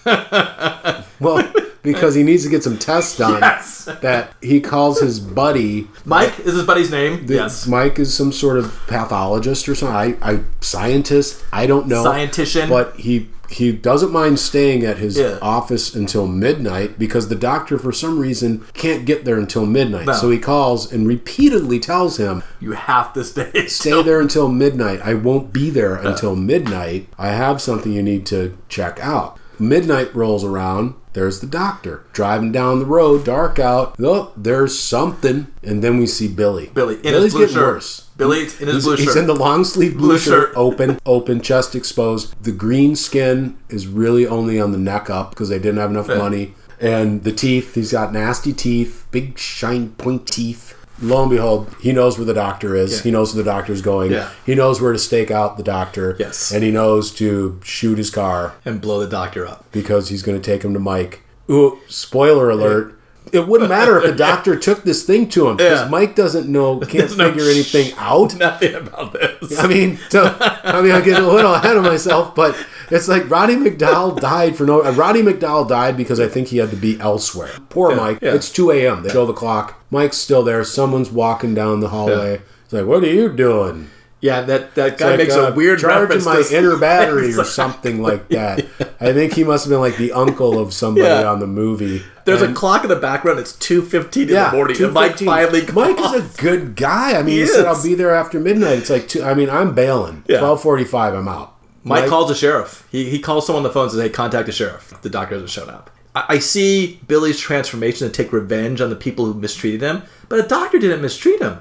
well 1.21 1.53
because 1.83 2.15
he 2.15 2.23
needs 2.23 2.45
to 2.45 2.49
get 2.51 2.63
some 2.63 2.79
tests 2.79 3.19
done. 3.19 3.41
Yes. 3.41 3.85
That 4.03 4.33
he 4.41 4.61
calls 4.61 5.01
his 5.01 5.19
buddy. 5.19 5.89
Mike 6.05 6.39
is 6.41 6.55
his 6.55 6.65
buddy's 6.65 6.91
name. 6.91 7.25
yes. 7.29 7.67
Mike 7.67 7.99
is 7.99 8.15
some 8.15 8.31
sort 8.33 8.57
of 8.59 8.79
pathologist 8.87 9.69
or 9.69 9.75
something. 9.75 10.17
I, 10.23 10.33
I 10.35 10.41
scientist. 10.61 11.45
I 11.53 11.67
don't 11.67 11.89
know. 11.89 12.05
Scientician. 12.05 12.69
But 12.69 12.97
he 12.97 13.29
he 13.51 13.71
doesn't 13.71 14.13
mind 14.13 14.39
staying 14.39 14.83
at 14.85 14.97
his 14.99 15.19
Yeah. 15.19 15.39
office 15.43 15.95
until 15.95 16.27
midnight 16.27 16.99
because 16.99 17.29
the 17.29 17.35
doctor 17.35 17.77
for 17.79 17.93
some 17.93 18.19
reason 18.19 18.65
can't 18.73 19.05
get 19.05 19.25
there 19.27 19.37
until 19.37 19.67
midnight. 19.67 20.07
No. 20.07 20.13
So 20.15 20.31
he 20.31 20.39
calls 20.39 20.91
and 20.91 21.07
repeatedly 21.07 21.79
tells 21.79 22.17
him, 22.17 22.43
You 22.61 22.73
have 22.73 23.13
to 23.15 23.25
stay. 23.25 23.67
"Stay 23.67 24.03
there 24.03 24.21
until 24.21 24.49
midnight. 24.49 25.01
I 25.05 25.15
won't 25.15 25.53
be 25.53 25.69
there 25.69 25.97
until 25.97 26.35
midnight. 26.37 27.09
I 27.19 27.29
have 27.29 27.61
something 27.61 27.93
you 27.93 28.03
need 28.03 28.25
to 28.27 28.57
check 28.69 29.01
out." 29.03 29.39
Midnight 29.59 30.15
rolls 30.15 30.45
around. 30.45 30.95
There's 31.13 31.41
the 31.41 31.47
doctor 31.47 32.05
driving 32.15 32.53
down 32.53 32.79
the 32.79 32.87
road, 32.87 33.25
dark 33.25 33.59
out. 33.59 33.97
Oh, 34.01 34.33
there's 34.37 34.79
something, 34.79 35.47
and 35.63 35.85
then 35.85 35.99
we 35.99 36.07
see 36.07 36.27
Billy. 36.27 36.71
Billy 36.73 36.95
in 36.97 37.03
Billy's 37.03 37.25
his 37.25 37.33
blue 37.35 37.41
getting 37.43 37.55
shirt. 37.57 37.75
worse. 37.75 38.09
Billy's 38.17 38.61
in 38.61 38.67
his 38.69 38.77
He's, 38.77 38.85
blue 38.85 38.97
he's 38.97 39.05
shirt. 39.05 39.15
He's 39.15 39.21
in 39.23 39.27
the 39.27 39.35
long 39.37 39.65
sleeve 39.65 39.97
blue, 39.99 40.09
Blue 40.09 40.19
shirt, 40.19 40.49
shirt. 40.49 40.57
open, 40.57 40.99
open, 41.05 41.41
chest 41.43 41.75
exposed. 41.75 42.35
The 42.43 42.53
green 42.53 42.97
skin 42.97 43.57
is 43.69 43.87
really 43.87 44.27
only 44.27 44.59
on 44.59 44.73
the 44.73 44.79
neck 44.79 45.11
up 45.11 45.31
because 45.31 45.51
they 45.51 45.59
didn't 45.59 45.79
have 45.79 45.91
enough 45.91 46.09
Yeah. 46.09 46.17
money. 46.19 46.55
And 46.81 47.23
the 47.25 47.33
teeth, 47.33 47.75
he's 47.75 47.93
got 47.93 48.13
nasty 48.13 48.53
teeth, 48.53 49.05
big 49.11 49.39
shine 49.39 49.91
point 49.91 50.27
teeth. 50.27 50.75
Lo 51.03 51.23
and 51.23 51.31
behold, 51.31 51.75
he 51.81 51.93
knows 51.93 52.17
where 52.17 52.25
the 52.25 52.33
doctor 52.35 52.75
is. 52.77 52.93
Yeah. 52.99 53.03
He 53.03 53.11
knows 53.11 53.35
where 53.35 53.43
the 53.43 53.51
doctor's 53.51 53.83
going. 53.83 54.13
Yeah. 54.13 54.31
He 54.47 54.55
knows 54.55 54.81
where 54.81 54.93
to 54.93 54.99
stake 54.99 55.31
out 55.31 55.57
the 55.57 55.63
doctor. 55.63 56.17
Yes. 56.19 56.53
And 56.53 56.63
he 56.63 56.71
knows 56.71 57.11
to 57.15 57.61
shoot 57.65 57.99
his 57.99 58.09
car 58.11 58.55
and 58.65 58.81
blow 58.81 59.01
the 59.01 59.09
doctor 59.09 59.47
up. 59.47 59.65
because 59.73 60.09
he's 60.09 60.23
going 60.23 60.41
to 60.41 60.45
take 60.45 60.63
him 60.65 60.73
to 60.75 60.81
Mike. 60.81 61.23
Ooh, 61.51 61.79
spoiler 61.89 62.49
alert. 62.51 62.99
It 63.33 63.49
wouldn't 63.49 63.71
matter 63.71 63.99
if 63.99 64.05
the 64.05 64.17
doctor 64.17 64.57
took 64.59 64.85
this 64.85 65.05
thing 65.05 65.29
to 65.31 65.49
him 65.49 65.57
because 65.57 65.81
Yeah. 65.81 65.89
Mike 65.89 66.15
doesn't 66.15 66.49
know, 66.49 66.79
can't 66.81 66.93
Doesn't 66.93 67.19
know 67.19 67.31
figure 67.31 67.49
anything 67.51 67.93
out. 67.97 68.35
Nothing 68.37 68.75
about 68.75 69.13
this. 69.15 69.59
I 69.59 69.67
mean, 69.67 69.99
to, 70.11 70.37
I 70.65 70.83
mean, 70.83 70.93
I 70.93 71.01
get 71.01 71.23
a 71.23 71.27
little 71.27 71.55
ahead 71.55 71.77
of 71.77 71.83
myself, 71.83 72.35
but 72.35 72.55
it's 72.91 73.09
like 73.09 73.29
Roddy 73.31 73.57
McDowall 73.57 74.21
died 74.21 74.57
for 74.57 74.65
no. 74.67 74.83
Uh, 74.83 74.93
Roddy 74.93 75.23
McDowall 75.23 75.69
died 75.69 75.97
because 75.97 76.21
I 76.21 76.29
think 76.29 76.49
he 76.49 76.59
had 76.59 76.71
to 76.71 76.77
be 76.77 77.01
elsewhere. 77.01 77.51
Poor 77.71 77.97
Mike. 77.97 78.19
yeah. 78.21 78.35
It's 78.35 78.51
two 78.51 78.71
a.m. 78.71 79.03
They 79.03 79.09
show 79.09 79.25
the 79.27 79.33
clock. 79.33 79.83
Mike's 79.91 80.17
still 80.19 80.43
there. 80.43 80.63
Someone's 80.65 81.11
walking 81.11 81.55
down 81.55 81.81
the 81.81 81.89
hallway. 81.89 82.43
It's 82.65 82.73
like, 82.73 82.87
what 82.87 83.03
are 83.03 83.07
you 83.07 83.35
doing? 83.35 83.91
Yeah, 84.23 84.41
that, 84.43 84.75
that 84.77 84.97
guy 84.99 85.11
Like, 85.11 85.19
makes 85.19 85.35
uh, 85.35 85.51
a 85.51 85.53
weird 85.53 85.81
charging 85.81 86.03
reference. 86.03 86.25
my 86.25 86.43
to- 86.43 86.57
inner 86.57 86.77
battery 86.77 87.35
or 87.39 87.45
something 87.45 88.01
like 88.01 88.29
that. 88.31 88.65
I 89.01 89.13
think 89.13 89.35
he 89.35 89.43
must 89.45 89.65
have 89.65 89.71
been 89.71 89.81
like 89.81 89.97
the 89.97 90.13
uncle 90.13 90.59
of 90.61 90.73
somebody 90.73 91.07
Yeah. 91.09 91.29
on 91.31 91.41
the 91.41 91.47
movie. 91.49 92.03
There's 92.25 92.41
a 92.41 92.53
clock 92.53 92.85
in 92.85 92.89
the 92.89 92.95
background. 92.97 93.41
It's 93.41 93.53
two 93.55 93.83
fifteen 93.83 94.29
in 94.29 94.35
yeah, 94.35 94.51
the 94.51 94.57
morning. 94.57 94.81
And 94.81 94.93
Mike 94.95 95.17
2:15. 95.17 95.25
finally. 95.27 95.67
Mike 95.73 95.99
is 95.99 96.39
a 96.39 96.41
good 96.41 96.77
guy. 96.77 97.19
I 97.19 97.23
mean, 97.23 97.35
he, 97.35 97.41
He 97.41 97.47
said. 97.49 97.67
I'll 97.67 97.83
be 97.83 97.95
there 97.97 98.15
after 98.15 98.39
midnight. 98.39 98.79
It's 98.79 98.91
like 98.91 99.09
two, 99.09 99.25
I 99.25 99.35
mean, 99.35 99.51
I'm 99.51 99.75
bailing. 99.75 100.23
Yeah. 100.29 100.39
Twelve 100.39 100.63
forty-five. 100.63 101.15
I'm 101.15 101.27
out. 101.27 101.57
Mike 101.83 102.09
calls 102.09 102.29
the 102.29 102.37
sheriff. 102.37 102.87
He, 102.93 103.11
he 103.11 103.19
calls 103.19 103.45
someone 103.45 103.65
on 103.65 103.69
the 103.69 103.73
phone 103.75 103.83
and 103.87 103.91
says, 103.93 104.01
"Hey, 104.03 104.09
contact 104.09 104.47
the 104.47 104.53
sheriff. 104.53 104.95
The 105.03 105.11
doctor 105.11 105.35
hasn't 105.35 105.51
shown 105.51 105.69
up." 105.69 105.91
I, 106.15 106.25
I 106.29 106.39
see 106.39 107.01
Billy's 107.09 107.41
transformation 107.41 108.07
to 108.07 108.13
take 108.15 108.33
revenge 108.33 108.81
on 108.81 108.89
the 108.89 108.95
people 108.95 109.25
who 109.27 109.35
mistreated 109.35 109.81
him, 109.83 110.03
but 110.29 110.37
the 110.41 110.49
doctor 110.49 110.79
didn't 110.79 111.03
mistreat 111.03 111.41
him. 111.43 111.59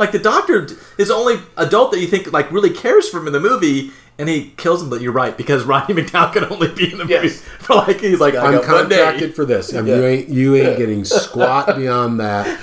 Like 0.00 0.10
the 0.12 0.18
doctor 0.18 0.66
is 0.98 1.08
the 1.08 1.14
only 1.14 1.36
adult 1.56 1.92
that 1.92 2.00
you 2.00 2.08
think 2.08 2.32
like 2.32 2.50
really 2.50 2.70
cares 2.70 3.08
for 3.08 3.18
him 3.18 3.26
in 3.28 3.32
the 3.34 3.38
movie, 3.40 3.92
and 4.18 4.28
he 4.28 4.52
kills 4.56 4.82
him. 4.82 4.90
But 4.90 5.00
you're 5.02 5.12
right 5.12 5.36
because 5.36 5.62
Rodney 5.66 5.94
McDowall 5.94 6.32
can 6.32 6.44
only 6.46 6.68
be 6.72 6.90
in 6.90 6.98
the 6.98 7.04
movie 7.04 7.12
Yes. 7.28 7.40
for 7.60 7.76
like 7.76 8.00
he's 8.00 8.18
like 8.18 8.34
I 8.34 8.46
I'm 8.46 8.52
got 8.62 8.66
one 8.68 8.88
day. 8.88 8.96
contracted 8.96 9.34
for 9.36 9.44
this. 9.44 9.72
I 9.74 9.82
mean, 9.82 9.94
You 9.98 10.04
ain't 10.06 10.28
you 10.30 10.56
ain't 10.56 10.78
getting 10.78 11.04
squat 11.04 11.76
beyond 11.76 12.18
that. 12.18 12.58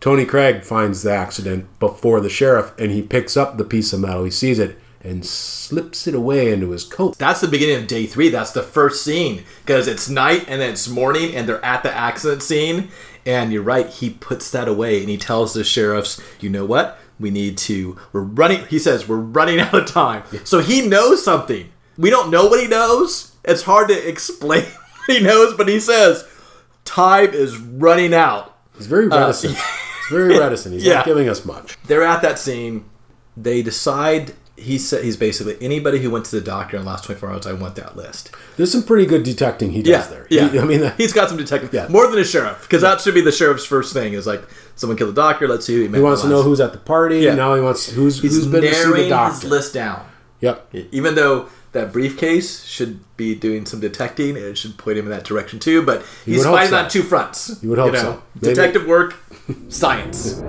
Tony 0.00 0.24
Craig 0.24 0.64
finds 0.64 1.02
the 1.02 1.12
accident 1.12 1.66
before 1.78 2.20
the 2.20 2.30
sheriff, 2.30 2.72
and 2.78 2.90
he 2.90 3.02
picks 3.02 3.36
up 3.36 3.58
the 3.58 3.64
piece 3.64 3.92
of 3.92 4.00
metal. 4.00 4.24
He 4.24 4.30
sees 4.30 4.58
it 4.58 4.78
and 5.02 5.24
slips 5.26 6.06
it 6.06 6.14
away 6.14 6.52
into 6.52 6.70
his 6.70 6.84
coat. 6.84 7.16
That's 7.18 7.40
the 7.40 7.48
beginning 7.48 7.76
of 7.82 7.86
day 7.86 8.06
three. 8.06 8.28
That's 8.28 8.52
the 8.52 8.62
first 8.62 9.02
scene 9.02 9.44
because 9.64 9.88
it's 9.88 10.08
night 10.10 10.44
and 10.46 10.60
then 10.60 10.70
it's 10.72 10.88
morning 10.88 11.34
and 11.34 11.48
they're 11.48 11.64
at 11.64 11.82
the 11.82 11.90
accident 11.92 12.42
scene. 12.42 12.90
And 13.26 13.52
you're 13.52 13.62
right, 13.62 13.88
he 13.88 14.10
puts 14.10 14.50
that 14.50 14.66
away 14.68 15.00
and 15.00 15.08
he 15.10 15.16
tells 15.16 15.52
the 15.54 15.62
sheriffs, 15.64 16.20
you 16.40 16.48
know 16.50 16.64
what? 16.64 16.98
We 17.18 17.30
need 17.30 17.58
to, 17.58 17.98
we're 18.12 18.22
running, 18.22 18.64
he 18.66 18.78
says, 18.78 19.06
we're 19.06 19.16
running 19.16 19.60
out 19.60 19.74
of 19.74 19.86
time. 19.86 20.22
So 20.44 20.60
he 20.60 20.86
knows 20.86 21.22
something. 21.22 21.70
We 21.98 22.08
don't 22.08 22.30
know 22.30 22.46
what 22.46 22.60
he 22.60 22.66
knows. 22.66 23.36
It's 23.44 23.62
hard 23.62 23.88
to 23.88 24.08
explain 24.08 24.64
what 25.06 25.16
he 25.18 25.22
knows, 25.22 25.54
but 25.54 25.68
he 25.68 25.80
says, 25.80 26.26
time 26.84 27.30
is 27.34 27.58
running 27.58 28.14
out. 28.14 28.56
He's 28.76 28.86
very 28.86 29.06
reticent. 29.08 29.54
He's 30.10 30.10
very 30.10 30.38
reticent. 30.38 30.74
He's 30.74 30.86
Uh, 30.86 30.90
Yeah. 30.90 30.94
not 30.96 31.04
giving 31.06 31.28
us 31.28 31.44
much. 31.44 31.76
They're 31.86 32.02
at 32.02 32.22
that 32.22 32.38
scene. 32.38 32.86
They 33.36 33.60
decide, 33.62 34.34
he 34.60 34.78
said, 34.78 35.02
he's 35.04 35.16
basically, 35.16 35.56
anybody 35.60 35.98
who 36.00 36.10
went 36.10 36.24
to 36.26 36.30
the 36.36 36.40
doctor 36.40 36.76
in 36.76 36.84
the 36.84 36.88
last 36.88 37.04
24 37.04 37.30
hours, 37.30 37.46
I 37.46 37.52
want 37.54 37.74
that 37.76 37.96
list. 37.96 38.30
There's 38.56 38.70
some 38.70 38.82
pretty 38.82 39.06
good 39.06 39.22
detecting 39.22 39.70
he 39.72 39.82
does 39.82 39.88
Yeah, 39.90 40.06
there. 40.06 40.26
yeah. 40.30 40.48
He- 40.50 40.58
I 40.58 40.64
mean, 40.64 40.82
uh, 40.82 40.94
he's 40.96 41.12
got 41.12 41.28
some 41.28 41.38
detecting. 41.38 41.70
Yeah. 41.72 41.88
more 41.88 42.06
than 42.08 42.18
a 42.18 42.24
sheriff, 42.24 42.62
because 42.62 42.82
that 42.82 43.00
should 43.00 43.14
be 43.14 43.20
the 43.22 43.32
sheriff's 43.32 43.64
first 43.64 43.92
thing. 43.92 44.12
Is 44.12 44.26
like 44.26 44.42
someone 44.76 44.96
killed 44.96 45.10
the 45.16 45.20
doctor. 45.20 45.48
Let's 45.48 45.66
see 45.66 45.74
who 45.74 45.82
he 45.82 45.88
met. 45.88 45.98
he 45.98 46.04
wants 46.04 46.22
to 46.22 46.28
know 46.28 46.42
who's 46.42 46.60
at 46.60 46.72
the 46.72 46.78
party. 46.78 47.18
Yeah. 47.20 47.34
Now 47.34 47.54
he 47.54 47.60
wants 47.60 47.88
who's 47.90 48.20
He's 48.20 48.34
who's 48.36 48.46
been 48.46 48.62
to 48.62 48.74
see 48.74 48.92
the 49.04 49.08
doctor. 49.08 49.40
his 49.40 49.44
list 49.50 49.74
down. 49.74 50.06
Yep. 50.40 50.74
Even 50.92 51.14
though 51.16 51.48
that 51.72 51.92
briefcase 51.92 52.64
should 52.64 52.98
be 53.16 53.34
doing 53.34 53.64
some 53.66 53.78
detecting, 53.80 54.36
it 54.36 54.56
should 54.58 54.76
point 54.78 54.98
him 54.98 55.04
in 55.04 55.10
that 55.10 55.24
direction 55.24 55.58
too. 55.58 55.82
But 55.82 56.02
he's 56.24 56.44
fighting 56.44 56.70
so. 56.70 56.78
on 56.78 56.88
two 56.90 57.02
fronts. 57.02 57.58
You 57.62 57.68
would 57.70 57.78
hope 57.78 57.94
so. 57.96 58.22
Maybe- 58.40 58.54
Detective 58.54 58.86
work, 58.86 59.16
science. 59.68 60.40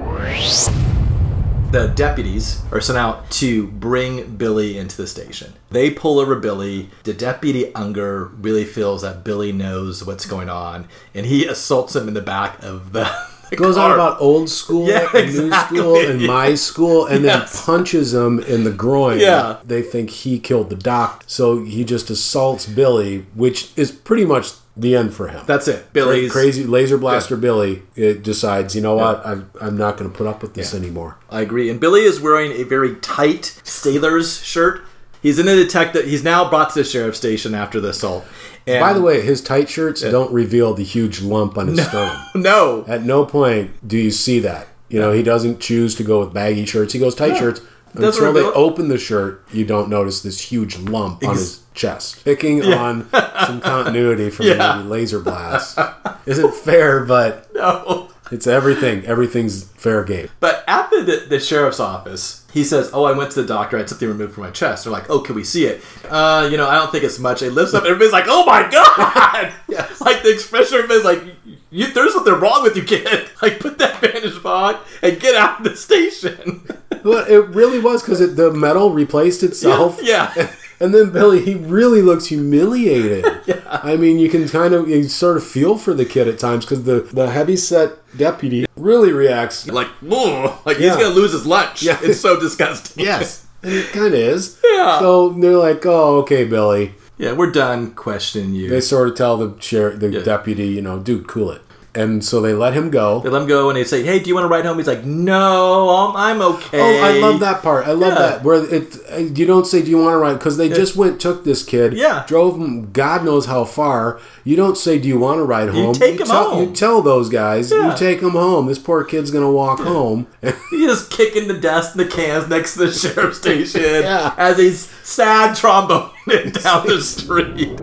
The 1.71 1.88
deputies 1.88 2.62
are 2.71 2.81
sent 2.81 2.97
out 2.97 3.29
to 3.31 3.67
bring 3.67 4.36
Billy 4.36 4.77
into 4.77 4.97
the 4.97 5.07
station. 5.07 5.53
They 5.69 5.89
pull 5.89 6.19
over 6.19 6.36
Billy. 6.36 6.89
The 7.03 7.13
deputy 7.13 7.73
Unger 7.75 8.25
really 8.25 8.65
feels 8.65 9.01
that 9.03 9.23
Billy 9.23 9.51
knows 9.51 10.05
what's 10.05 10.25
going 10.25 10.49
on, 10.49 10.88
and 11.15 11.25
he 11.25 11.45
assaults 11.45 11.95
him 11.95 12.07
in 12.07 12.13
the 12.13 12.21
back 12.21 12.62
of 12.62 12.91
the. 12.93 13.10
the 13.49 13.55
Goes 13.57 13.75
car. 13.75 13.89
on 13.89 13.93
about 13.93 14.21
old 14.21 14.49
school, 14.49 14.88
Yeah, 14.88 15.10
and 15.13 15.34
new 15.34 15.51
school, 15.51 15.95
and 15.97 16.25
my 16.25 16.55
school, 16.67 17.05
and 17.05 17.23
Yes. 17.25 17.53
then 17.53 17.65
punches 17.65 18.13
him 18.13 18.39
in 18.39 18.63
the 18.63 18.71
groin. 18.71 19.19
Yeah. 19.19 19.57
They 19.65 19.81
think 19.81 20.10
he 20.10 20.39
killed 20.39 20.69
the 20.69 20.75
doc, 20.77 21.23
so 21.27 21.63
he 21.63 21.84
just 21.84 22.10
assaults 22.10 22.65
Billy, 22.65 23.25
which 23.36 23.71
is 23.77 23.91
pretty 23.91 24.25
much 24.25 24.51
the 24.77 24.95
end 24.95 25.13
for 25.13 25.27
him. 25.27 25.43
That's 25.45 25.67
it. 25.67 25.91
Billy's 25.93 26.31
crazy 26.31 26.63
laser 26.63 26.97
blaster 26.97 27.36
Billy 27.36 27.84
it 27.95 28.23
decides, 28.23 28.75
you 28.75 28.81
know 28.81 28.95
what, 28.95 29.25
I'm, 29.25 29.51
I'm 29.60 29.77
not 29.77 29.97
going 29.97 30.10
to 30.10 30.17
put 30.17 30.27
up 30.27 30.41
with 30.41 30.53
this 30.53 30.73
Yeah. 30.73 30.79
anymore. 30.79 31.17
I 31.29 31.41
agree. 31.41 31.69
And 31.69 31.79
Billy 31.79 32.01
is 32.01 32.21
wearing 32.21 32.51
a 32.53 32.63
very 32.63 32.95
tight 32.95 33.60
sailor's 33.63 34.41
shirt. 34.43 34.81
He's 35.21 35.38
in 35.38 35.47
a 35.47 35.55
detective. 35.55 36.05
He's 36.05 36.23
now 36.23 36.49
brought 36.49 36.71
to 36.71 36.79
the 36.79 36.84
sheriff's 36.84 37.17
station 37.19 37.53
after 37.53 37.79
the 37.79 37.89
assault. 37.89 38.25
And 38.65 38.79
By 38.79 38.93
the 38.93 39.01
way, 39.01 39.21
his 39.21 39.41
tight 39.41 39.69
shirts 39.69 40.01
don't 40.01 40.31
reveal 40.31 40.73
the 40.73 40.84
huge 40.84 41.21
lump 41.21 41.57
on 41.57 41.67
his 41.67 41.86
sternum. 41.86 42.17
no, 42.36 42.86
At 42.88 43.03
no 43.03 43.25
point 43.25 43.88
do 43.88 43.97
you 43.97 44.12
see 44.12 44.39
that. 44.39 44.67
You 44.89 44.99
know, 44.99 45.12
he 45.12 45.23
doesn't 45.23 45.60
choose 45.60 45.95
to 45.95 46.03
go 46.03 46.19
with 46.19 46.34
baggy 46.34 46.65
shirts. 46.65 46.93
He 46.93 46.99
goes 46.99 47.15
tight 47.15 47.38
shirts. 47.38 47.62
Until 47.93 48.34
they 48.34 48.41
open 48.41 48.88
the 48.88 48.97
shirt, 48.97 49.45
you 49.51 49.65
don't 49.65 49.89
notice 49.89 50.21
this 50.21 50.39
huge 50.39 50.77
lump 50.77 51.25
on 51.27 51.36
his 51.36 51.61
chest. 51.73 52.23
Picking 52.25 52.63
on 52.63 53.07
some 53.45 53.62
continuity 53.62 54.29
from 54.29 54.47
Yeah. 54.47 54.77
the 54.77 54.84
movie 54.84 55.05
Laserblast 55.05 56.17
isn't 56.25 56.53
fair, 56.53 57.03
but 57.05 57.47
no. 57.55 58.10
it's 58.31 58.47
everything. 58.47 59.05
Everything's 59.05 59.63
fair 59.63 60.03
game. 60.03 60.29
But 60.39 60.63
at 60.67 60.89
the, 60.91 61.25
the, 61.27 61.39
sheriff's 61.39 61.79
office, 61.79 62.45
he 62.53 62.63
says, 62.63 62.91
"Oh, 62.93 63.05
I 63.05 63.13
went 63.13 63.31
to 63.31 63.41
the 63.41 63.47
doctor. 63.47 63.77
I 63.77 63.79
had 63.79 63.89
something 63.89 64.07
removed 64.07 64.34
from 64.34 64.43
my 64.43 64.51
chest." 64.51 64.84
They're 64.84 64.93
like, 64.93 65.10
"Oh, 65.10 65.19
can 65.19 65.36
we 65.36 65.43
see 65.43 65.65
it?" 65.65 65.81
Uh, 66.10 66.47
you 66.51 66.57
know, 66.57 66.67
I 66.67 66.75
don't 66.75 66.91
think 66.91 67.03
it's 67.03 67.17
much. 67.19 67.41
It 67.41 67.51
lifts 67.51 67.73
up. 67.73 67.84
Everybody's 67.84 68.13
like, 68.13 68.25
"Oh 68.27 68.45
my 68.45 68.69
god!" 68.69 69.51
Yes. 69.67 70.01
Like 70.01 70.21
the 70.21 70.31
expression, 70.34 70.75
of 70.79 70.84
everybody's 70.84 71.05
like, 71.05 71.36
you, 71.71 71.88
"There's 71.93 72.13
something 72.13 72.34
wrong 72.34 72.62
with 72.63 72.75
you, 72.75 72.84
kid. 72.84 73.29
Like, 73.41 73.60
put 73.60 73.77
that 73.79 74.01
bandage 74.01 74.43
on 74.45 74.77
and 75.01 75.19
get 75.19 75.34
out 75.36 75.60
of 75.60 75.63
the 75.65 75.75
station." 75.75 76.67
Well, 77.03 77.25
it 77.25 77.47
really 77.55 77.79
was 77.79 78.03
because 78.03 78.19
the 78.36 78.51
metal 78.51 78.91
replaced 78.91 79.41
itself. 79.43 79.99
yeah. 80.03 80.51
And 80.81 80.93
then 80.95 81.11
Billy, 81.11 81.45
he 81.45 81.53
really 81.55 82.01
looks 82.01 82.25
humiliated. 82.25 83.23
yeah. 83.45 83.61
I 83.69 83.95
mean, 83.97 84.17
you 84.19 84.29
can 84.29 84.47
kind 84.49 84.73
of, 84.73 84.89
you 84.89 85.03
sort 85.03 85.37
of 85.37 85.45
feel 85.45 85.77
for 85.77 85.93
the 85.93 86.05
kid 86.05 86.27
at 86.27 86.39
times 86.39 86.65
because 86.65 86.83
the, 86.83 87.01
the 87.13 87.29
heavy 87.29 87.55
set 87.55 87.91
deputy 88.17 88.65
really 88.75 89.11
reacts. 89.11 89.67
like, 89.67 89.87
like 90.01 90.79
Yeah. 90.79 90.89
he's 90.89 90.95
gonna 91.03 91.09
lose 91.15 91.31
his 91.33 91.45
lunch. 91.45 91.83
Yeah. 91.83 91.99
It's 92.01 92.19
so 92.19 92.39
disgusting. 92.39 93.03
Yes. 93.11 93.45
And 93.63 93.73
it 93.73 93.91
kind 93.91 94.07
of 94.07 94.13
is. 94.15 94.59
Yeah. 94.63 94.99
So 94.99 95.29
they're 95.29 95.55
like, 95.55 95.85
oh, 95.85 96.17
okay, 96.21 96.45
Billy. 96.45 96.95
Yeah, 97.19 97.33
we're 97.33 97.51
done 97.51 97.91
questioning 97.93 98.55
you. 98.55 98.67
They 98.67 98.81
sort 98.81 99.07
of 99.09 99.15
tell 99.15 99.37
the 99.37 99.55
chair, 99.59 99.91
the 99.91 100.09
Yeah. 100.09 100.23
deputy, 100.23 100.67
you 100.69 100.81
know, 100.81 100.97
dude, 100.97 101.27
cool 101.27 101.51
it. 101.51 101.61
And 101.93 102.23
so 102.23 102.39
they 102.39 102.54
let 102.54 102.73
him 102.73 102.89
go. 102.89 103.19
They 103.19 103.27
let 103.27 103.41
him 103.41 103.47
go 103.49 103.69
and 103.69 103.75
they 103.77 103.84
say, 103.84 104.01
"Hey, 104.01 104.19
do 104.19 104.30
you 104.30 104.34
want 104.34 104.45
to 104.45 104.47
ride 104.47 104.63
home?" 104.63 104.77
He's 104.77 104.88
like, 104.88 105.04
"No, 105.04 105.89
I'm, 105.89 106.15
I'm 106.15 106.41
okay." 106.56 106.80
Oh, 107.01 107.04
I 107.04 107.19
love 107.19 107.41
that 107.41 107.62
part. 107.62 107.86
I 107.86 107.91
love 107.91 108.13
Yeah. 108.13 108.19
that 108.19 108.43
where 108.45 108.63
it 108.73 108.95
uh, 109.12 109.17
you 109.17 109.45
don't 109.45 109.67
say, 109.67 109.82
"Do 109.82 109.89
you 109.89 109.97
want 109.97 110.13
to 110.13 110.17
ride?" 110.17 110.36
Because 110.36 110.56
they 110.56 110.69
just 110.69 110.95
went 110.95 111.19
took 111.19 111.43
this 111.43 111.63
kid, 111.63 111.91
Yeah. 111.91 112.23
drove 112.30 112.56
him 112.58 112.91
God 112.93 113.25
knows 113.25 113.45
how 113.47 113.65
far. 113.65 114.21
You 114.45 114.56
don't 114.56 114.77
say, 114.77 114.99
"Do 114.99 115.10
you 115.10 115.19
want 115.19 115.39
to 115.39 115.43
ride 115.43 115.67
home?" 115.67 115.88
You 115.88 115.93
take 115.93 116.21
him 116.21 116.27
tell, 116.27 116.51
home. 116.51 116.69
You 116.69 116.73
tell 116.73 117.01
those 117.01 117.27
guys, 117.27 117.69
Yeah. 117.69 117.91
you 117.91 117.97
take 117.97 118.21
him 118.21 118.30
home. 118.32 118.67
This 118.67 118.80
poor 118.80 119.04
kid's 119.04 119.30
gonna 119.30 119.51
walk 119.51 119.80
home. 119.82 120.27
He's 120.71 120.88
just 120.88 121.12
kicking 121.12 121.49
the 121.49 121.56
dust 121.60 121.97
in 121.97 122.06
the 122.06 122.10
cans 122.10 122.47
next 122.47 122.75
to 122.75 122.86
the 122.86 122.91
sheriff's 122.93 123.39
station 123.39 123.82
Yeah. 123.84 124.34
as 124.38 124.58
he's 124.58 124.86
sad 125.04 125.58
tromboning 125.58 126.54
down 126.63 126.88
the 126.88 127.01
street. 127.01 127.77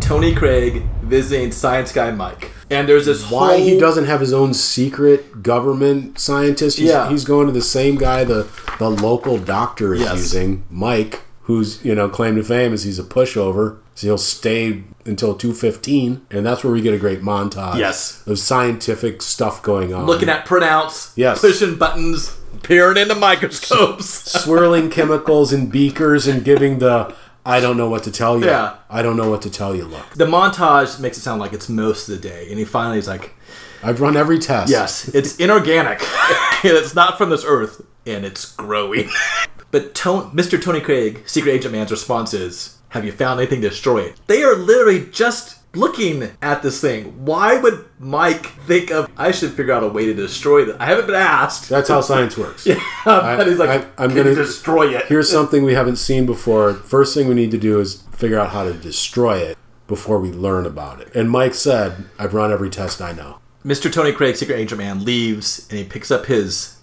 Tony 0.00 0.34
Craig 0.34 0.82
visiting 1.08 1.50
Science 1.52 1.92
Guy 1.92 2.10
Mike, 2.12 2.50
and 2.70 2.88
there's 2.88 3.06
this 3.06 3.30
Why 3.30 3.58
he 3.58 3.78
doesn't 3.78 4.04
have 4.06 4.20
his 4.20 4.32
own 4.32 4.54
secret 4.54 5.42
government 5.42 6.18
scientist? 6.18 6.78
He's, 6.78 6.88
Yeah. 6.90 7.08
he's 7.08 7.24
going 7.24 7.46
to 7.46 7.52
the 7.52 7.62
same 7.62 7.96
guy 7.96 8.24
the 8.24 8.46
the 8.78 8.90
local 8.90 9.38
doctor 9.38 9.94
is 9.94 10.02
Yes. 10.02 10.16
using, 10.18 10.64
Mike, 10.70 11.22
who's 11.42 11.84
you 11.84 11.94
know 11.94 12.08
claim 12.08 12.36
to 12.36 12.42
fame 12.44 12.72
is 12.72 12.84
he's 12.84 12.98
a 12.98 13.02
pushover. 13.04 13.76
So 13.94 14.06
he'll 14.06 14.18
stay 14.18 14.84
until 15.06 15.34
two 15.34 15.52
fifteen, 15.52 16.20
and 16.30 16.46
that's 16.46 16.62
where 16.62 16.72
we 16.72 16.80
get 16.80 16.94
a 16.94 16.98
great 16.98 17.20
montage. 17.22 17.78
Yes. 17.78 18.22
of 18.26 18.38
scientific 18.38 19.22
stuff 19.22 19.60
going 19.62 19.92
on. 19.92 20.06
looking 20.06 20.28
at 20.28 20.46
printouts, 20.46 21.10
Yes. 21.16 21.40
pushing 21.40 21.74
buttons, 21.74 22.36
peering 22.62 22.96
into 22.96 23.16
microscopes. 23.16 24.06
swirling 24.40 24.88
chemicals 24.90 25.52
in 25.52 25.66
beakers 25.66 26.28
and 26.28 26.44
giving 26.44 26.78
the 26.78 27.12
I 27.48 27.60
don't 27.60 27.78
know 27.78 27.88
what 27.88 28.04
to 28.04 28.12
tell 28.12 28.38
you. 28.38 28.44
Yeah. 28.44 28.76
I 28.90 29.00
don't 29.00 29.16
know 29.16 29.30
what 29.30 29.40
to 29.42 29.50
tell 29.50 29.74
you. 29.74 29.86
Look, 29.86 30.10
the 30.14 30.26
montage 30.26 31.00
makes 31.00 31.16
it 31.16 31.22
sound 31.22 31.40
like 31.40 31.54
it's 31.54 31.68
most 31.68 32.06
of 32.08 32.20
the 32.20 32.28
day, 32.28 32.46
and 32.50 32.58
he 32.58 32.66
finally 32.66 32.98
is 32.98 33.08
like, 33.08 33.34
I've 33.82 34.02
run 34.02 34.18
every 34.18 34.38
test. 34.38 34.70
Yes, 34.70 35.08
it's 35.14 35.36
inorganic. 35.38 36.02
and 36.02 36.38
it's 36.76 36.94
not 36.94 37.16
from 37.16 37.30
this 37.30 37.44
earth, 37.46 37.80
and 38.06 38.26
it's 38.26 38.54
growing. 38.54 39.08
but 39.70 39.94
Mr. 39.94 40.62
Tony 40.62 40.80
Craig, 40.82 41.22
Secret 41.26 41.52
Agent 41.52 41.72
Man's 41.72 41.90
response 41.90 42.34
is, 42.34 42.76
"Have 42.90 43.06
you 43.06 43.12
found 43.12 43.40
anything 43.40 43.62
to 43.62 43.70
destroy 43.70 44.02
it?" 44.02 44.20
They 44.26 44.42
are 44.42 44.54
literally 44.54 45.06
just 45.06 45.57
looking 45.74 46.30
at 46.42 46.62
this 46.62 46.80
thing. 46.80 47.24
Why 47.24 47.58
would 47.58 47.84
Mike 47.98 48.46
think 48.66 48.90
of? 48.90 49.10
I 49.16 49.30
should 49.30 49.52
figure 49.52 49.72
out 49.72 49.82
a 49.84 49.88
way 49.88 50.06
to 50.06 50.14
destroy 50.14 50.64
this. 50.64 50.76
I 50.80 50.86
haven't 50.86 51.06
been 51.06 51.14
asked. 51.14 51.68
That's 51.68 51.88
how 51.88 52.00
science 52.00 52.36
works. 52.36 52.66
but 53.04 53.46
he's 53.46 53.58
like, 53.58 53.70
I- 53.98 54.02
I'm 54.04 54.14
gonna- 54.14 54.34
destroy 54.34 54.96
it?" 54.96 55.06
Here's 55.06 55.30
something 55.30 55.62
we 55.64 55.74
haven't 55.74 55.96
seen 55.96 56.26
before. 56.26 56.74
First 56.74 57.14
thing 57.14 57.28
we 57.28 57.34
need 57.34 57.50
to 57.52 57.58
do 57.58 57.80
is 57.80 58.02
figure 58.12 58.38
out 58.38 58.50
how 58.50 58.64
to 58.64 58.72
destroy 58.72 59.38
it 59.38 59.58
before 59.86 60.18
we 60.18 60.30
learn 60.32 60.66
about 60.66 61.00
it. 61.00 61.14
And 61.14 61.30
Mike 61.30 61.54
said, 61.54 62.04
I've 62.18 62.34
run 62.34 62.52
every 62.52 62.68
test 62.70 63.00
I 63.00 63.12
know. 63.12 63.38
Mr. 63.64 63.92
Tony 63.92 64.12
Craig, 64.12 64.36
Secret 64.36 64.56
Agent 64.56 64.78
Man, 64.78 65.04
leaves 65.04 65.66
and 65.70 65.78
he 65.78 65.84
picks 65.84 66.10
up 66.10 66.26
his 66.26 66.74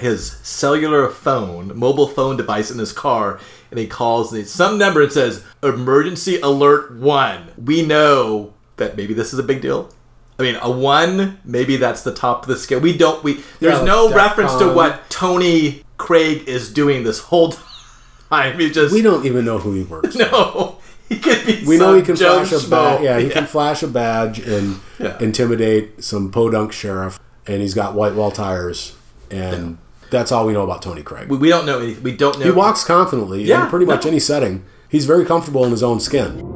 his 0.00 0.32
cellular 0.42 1.08
phone, 1.10 1.76
mobile 1.78 2.08
phone 2.08 2.36
device 2.36 2.70
in 2.70 2.78
his 2.78 2.92
car, 2.92 3.38
and 3.70 3.78
he 3.78 3.86
calls 3.86 4.30
the, 4.30 4.44
some 4.44 4.78
number 4.78 5.02
and 5.02 5.12
says, 5.12 5.44
"Emergency 5.62 6.40
alert 6.40 6.92
one." 6.96 7.48
We 7.62 7.84
know 7.84 8.54
that 8.76 8.96
maybe 8.96 9.14
this 9.14 9.32
is 9.32 9.38
a 9.38 9.42
big 9.42 9.60
deal. 9.62 9.90
I 10.38 10.42
mean, 10.42 10.56
a 10.62 10.70
one, 10.70 11.38
maybe 11.44 11.76
that's 11.76 12.02
the 12.02 12.14
top 12.14 12.42
of 12.42 12.48
the 12.48 12.56
scale. 12.56 12.80
We 12.80 12.96
don't. 12.96 13.22
We 13.22 13.34
there's 13.60 13.78
Yeah, 13.78 13.84
no 13.84 14.06
like 14.06 14.14
reference 14.16 14.54
to 14.56 14.72
what 14.72 15.08
Tony 15.10 15.82
Craig 15.98 16.48
is 16.48 16.72
doing 16.72 17.04
this 17.04 17.18
whole 17.20 17.52
time. 18.30 18.58
He 18.58 18.70
just 18.70 18.92
We 18.94 19.02
don't 19.02 19.26
even 19.26 19.44
know 19.44 19.58
who 19.58 19.74
he 19.74 19.82
works. 19.84 20.14
no. 20.16 20.78
He 21.10 21.18
could 21.18 21.44
be. 21.44 21.64
We 21.66 21.76
know 21.76 21.94
he 21.94 22.02
can 22.02 22.14
Joe 22.16 22.44
flash 22.44 22.64
a 22.64 22.70
badge. 22.70 23.02
Yeah, 23.02 23.18
he 23.18 23.28
can 23.36 23.46
flash 23.46 23.82
a 23.82 23.88
badge 23.88 24.38
and 24.38 24.80
Yeah. 24.98 25.18
intimidate 25.20 26.02
some 26.04 26.30
podunk 26.30 26.72
sheriff. 26.72 27.18
And 27.46 27.60
he's 27.62 27.74
got 27.74 27.94
white 27.94 28.14
wall 28.14 28.30
tires. 28.30 28.94
And 29.30 29.78
that's 30.10 30.32
all 30.32 30.46
we 30.46 30.52
know 30.52 30.62
about 30.62 30.82
Tony 30.82 31.02
Craig. 31.02 31.28
We, 31.28 31.36
we 31.38 31.48
don't 31.48 31.66
know. 31.66 31.78
anything. 31.80 32.02
We 32.02 32.16
don't 32.16 32.38
know. 32.38 32.44
He 32.44 32.50
walks 32.50 32.84
confidently 32.84 33.44
Yeah, 33.44 33.64
in 33.64 33.70
pretty 33.70 33.86
much 33.86 34.04
no. 34.04 34.10
any 34.10 34.20
setting. 34.20 34.64
He's 34.88 35.06
very 35.06 35.24
comfortable 35.24 35.64
in 35.64 35.70
his 35.70 35.82
own 35.82 36.00
skin. 36.00 36.46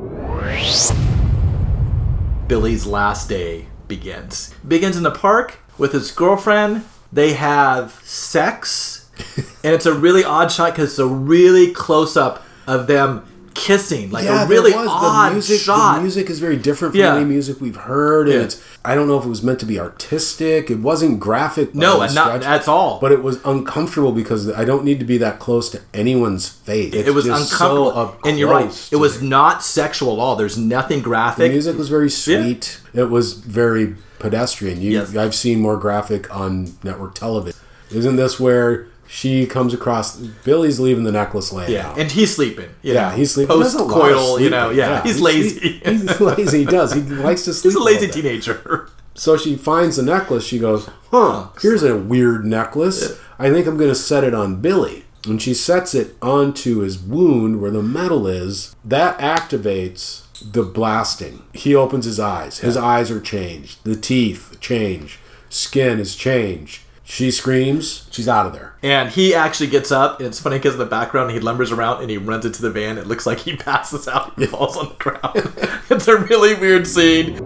Billy's 2.46 2.84
last 2.86 3.28
day 3.28 3.66
begins. 3.88 4.54
Begins 4.66 4.96
in 4.96 5.02
the 5.02 5.10
park 5.10 5.58
with 5.78 5.92
his 5.92 6.10
girlfriend. 6.10 6.84
They 7.12 7.32
have 7.34 7.92
sex, 8.04 9.08
and 9.64 9.72
it's 9.74 9.86
a 9.86 9.94
really 9.94 10.24
odd 10.24 10.50
shot 10.50 10.72
because 10.72 10.90
it's 10.90 10.98
a 10.98 11.06
really 11.06 11.72
close 11.72 12.16
up 12.16 12.42
of 12.66 12.86
them 12.86 13.24
kissing, 13.54 14.10
like 14.10 14.26
a 14.26 14.46
really 14.46 14.72
was. 14.72 14.86
odd 14.90 15.28
the 15.30 15.32
music, 15.34 15.60
shot. 15.60 15.96
The 15.96 16.02
music 16.02 16.28
is 16.30 16.38
very 16.40 16.56
different 16.56 16.92
from 16.92 17.00
Yeah. 17.00 17.16
any 17.16 17.24
music 17.24 17.60
we've 17.60 17.76
heard, 17.76 18.28
and 18.28 18.36
Yeah. 18.38 18.44
it's. 18.44 18.60
I 18.84 18.94
don't 18.94 19.08
know 19.08 19.18
if 19.18 19.24
it 19.24 19.28
was 19.28 19.42
meant 19.42 19.60
to 19.60 19.66
be 19.66 19.80
artistic. 19.80 20.70
It 20.70 20.80
wasn't 20.80 21.18
graphic. 21.18 21.74
no, 21.74 22.00
and 22.02 22.14
not 22.14 22.42
at 22.42 22.68
all. 22.68 22.98
But 23.00 23.12
it 23.12 23.22
was 23.22 23.38
uncomfortable 23.44 24.12
because 24.12 24.50
I 24.52 24.64
don't 24.64 24.84
need 24.84 24.98
to 24.98 25.06
be 25.06 25.16
that 25.18 25.38
close 25.38 25.70
to 25.70 25.80
anyone's 25.94 26.48
face. 26.48 26.92
It's 26.92 27.08
it 27.08 27.14
was 27.14 27.26
uncomfortable, 27.26 27.92
so 27.92 28.16
and 28.24 28.38
you're 28.38 28.50
right. 28.50 28.88
It 28.90 28.96
was 28.96 29.22
me. 29.22 29.28
not 29.28 29.62
sexual 29.64 30.14
at 30.14 30.18
all. 30.18 30.36
There's 30.36 30.58
nothing 30.58 31.00
graphic. 31.00 31.46
The 31.46 31.52
music 31.54 31.78
was 31.78 31.88
very 31.88 32.10
sweet. 32.10 32.78
It 32.92 33.08
was 33.08 33.32
very 33.34 33.94
pedestrian. 34.18 34.80
You, 34.82 34.92
Yes. 34.92 35.16
I've 35.16 35.34
seen 35.34 35.60
more 35.60 35.76
graphic 35.76 36.34
on 36.34 36.74
network 36.82 37.14
television. 37.14 37.58
Isn't 37.90 38.16
this 38.16 38.40
where 38.40 38.86
she 39.14 39.46
comes 39.46 39.72
across? 39.72 40.16
Billy's 40.16 40.80
leaving 40.80 41.04
the 41.04 41.12
necklace 41.12 41.52
laying 41.52 41.70
yeah, 41.70 41.90
out. 41.90 41.98
and 42.00 42.10
he's 42.10 42.34
sleeping. 42.34 42.68
Yeah, 42.82 43.10
know, 43.10 43.16
he's 43.16 43.32
sleeping. 43.32 43.56
He 43.56 43.62
does 43.62 43.74
a 43.74 43.84
lot 43.84 44.00
Post-coital, 44.00 44.40
you 44.40 44.50
know. 44.50 44.66
sleeping. 44.72 44.78
Yeah, 44.78 45.02
he's 45.04 45.20
lazy. 45.20 45.60
He, 45.60 45.78
he's 45.78 46.20
lazy. 46.20 46.58
He 46.58 46.64
does. 46.64 46.92
He 46.92 47.00
likes 47.00 47.44
to 47.44 47.54
sleep. 47.54 47.70
he's 47.70 47.80
a 47.80 47.84
lazy 47.84 48.08
teenager. 48.08 48.90
So 49.14 49.36
she 49.36 49.54
finds 49.54 49.96
the 49.96 50.02
necklace. 50.02 50.44
She 50.44 50.58
goes, 50.58 50.90
"Huh, 51.12 51.50
here's 51.62 51.84
a 51.84 51.96
weird 51.96 52.44
necklace. 52.44 53.16
I 53.38 53.50
think 53.52 53.68
I'm 53.68 53.76
going 53.76 53.88
to 53.90 53.94
set 53.94 54.24
it 54.24 54.34
on 54.34 54.60
Billy." 54.60 55.04
And 55.26 55.40
she 55.40 55.54
sets 55.54 55.94
it 55.94 56.16
onto 56.20 56.80
his 56.80 56.98
wound 56.98 57.60
where 57.62 57.70
the 57.70 57.82
metal 57.84 58.26
is. 58.26 58.74
That 58.84 59.16
activates 59.20 60.24
the 60.42 60.64
blasting. 60.64 61.44
He 61.54 61.74
opens 61.74 62.04
his 62.04 62.18
eyes. 62.18 62.58
His 62.58 62.76
eyes 62.76 63.10
are 63.12 63.20
changed. 63.20 63.84
The 63.84 63.96
teeth 63.96 64.56
change. 64.60 65.18
Skin 65.48 66.00
is 66.00 66.16
changed. 66.16 66.82
She 67.14 67.30
screams. 67.30 68.08
She's 68.10 68.26
out 68.26 68.44
of 68.44 68.54
there. 68.54 68.74
And 68.82 69.08
he 69.08 69.36
actually 69.36 69.68
gets 69.68 69.92
up, 69.92 70.18
and 70.18 70.26
it's 70.26 70.40
funny 70.40 70.58
because 70.58 70.72
in 70.72 70.80
the 70.80 70.84
background 70.84 71.30
he 71.30 71.38
lumbers 71.38 71.70
around 71.70 72.00
and 72.00 72.10
he 72.10 72.18
runs 72.18 72.44
into 72.44 72.60
the 72.60 72.70
van. 72.70 72.98
It 72.98 73.06
looks 73.06 73.24
like 73.24 73.38
he 73.38 73.54
passes 73.56 74.08
out 74.08 74.36
and 74.36 74.48
falls 74.48 74.76
on 74.76 74.88
the 74.88 74.94
ground. 74.96 75.80
it's 75.90 76.08
a 76.08 76.16
really 76.16 76.54
weird 76.54 76.88
scene. 76.88 77.36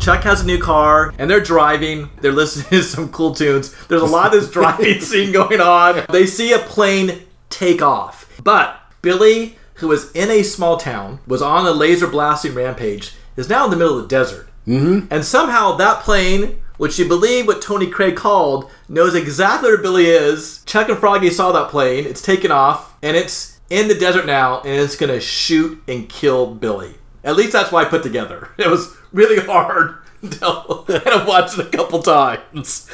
Chuck 0.00 0.22
has 0.22 0.40
a 0.40 0.46
new 0.46 0.58
car 0.58 1.12
and 1.18 1.30
they're 1.30 1.38
driving. 1.38 2.08
They're 2.22 2.32
listening 2.32 2.70
to 2.70 2.82
some 2.82 3.10
cool 3.10 3.34
tunes. 3.34 3.74
There's 3.88 4.00
a 4.00 4.06
lot 4.06 4.34
of 4.34 4.40
this 4.40 4.50
driving 4.54 5.02
scene 5.02 5.30
going 5.30 5.60
on. 5.60 6.06
They 6.08 6.24
see 6.24 6.54
a 6.54 6.60
plane 6.60 7.26
take 7.50 7.82
off. 7.82 8.40
But 8.42 8.80
Billy, 9.02 9.58
who 9.74 9.88
was 9.88 10.10
in 10.12 10.30
a 10.30 10.44
small 10.44 10.78
town, 10.78 11.18
was 11.26 11.42
on 11.42 11.66
a 11.66 11.72
laser 11.72 12.06
blasting 12.06 12.54
rampage, 12.54 13.12
is 13.36 13.50
now 13.50 13.66
in 13.66 13.70
the 13.70 13.76
middle 13.76 13.98
of 13.98 14.04
the 14.04 14.08
desert. 14.08 14.48
Mm-hmm. 14.66 15.12
And 15.12 15.26
somehow 15.26 15.76
that 15.76 16.02
plane, 16.02 16.62
which 16.80 16.98
you 16.98 17.06
believe 17.06 17.46
what 17.46 17.60
Tony 17.60 17.90
Craig 17.90 18.16
called, 18.16 18.70
knows 18.88 19.14
exactly 19.14 19.68
where 19.68 19.76
Billy 19.76 20.06
is. 20.06 20.64
Chuck 20.64 20.88
and 20.88 20.96
Froggy 20.96 21.28
saw 21.28 21.52
that 21.52 21.68
plane. 21.68 22.06
It's 22.06 22.22
taken 22.22 22.50
off 22.50 22.96
and 23.02 23.18
it's 23.18 23.60
in 23.68 23.88
the 23.88 23.94
desert 23.94 24.24
now 24.24 24.62
and 24.62 24.80
it's 24.80 24.96
to 24.96 25.20
shoot 25.20 25.82
and 25.86 26.08
kill 26.08 26.54
Billy. 26.54 26.94
At 27.22 27.36
least 27.36 27.52
that's 27.52 27.70
why 27.70 27.82
I 27.82 27.84
put 27.84 28.02
together. 28.02 28.48
It 28.58 28.70
was 28.70 28.96
really 29.12 29.44
hard 29.44 29.96
I 30.22 30.26
had 30.88 31.18
to 31.18 31.24
watch 31.28 31.58
it 31.58 31.66
a 31.66 31.76
couple 31.76 32.02
times. 32.02 32.88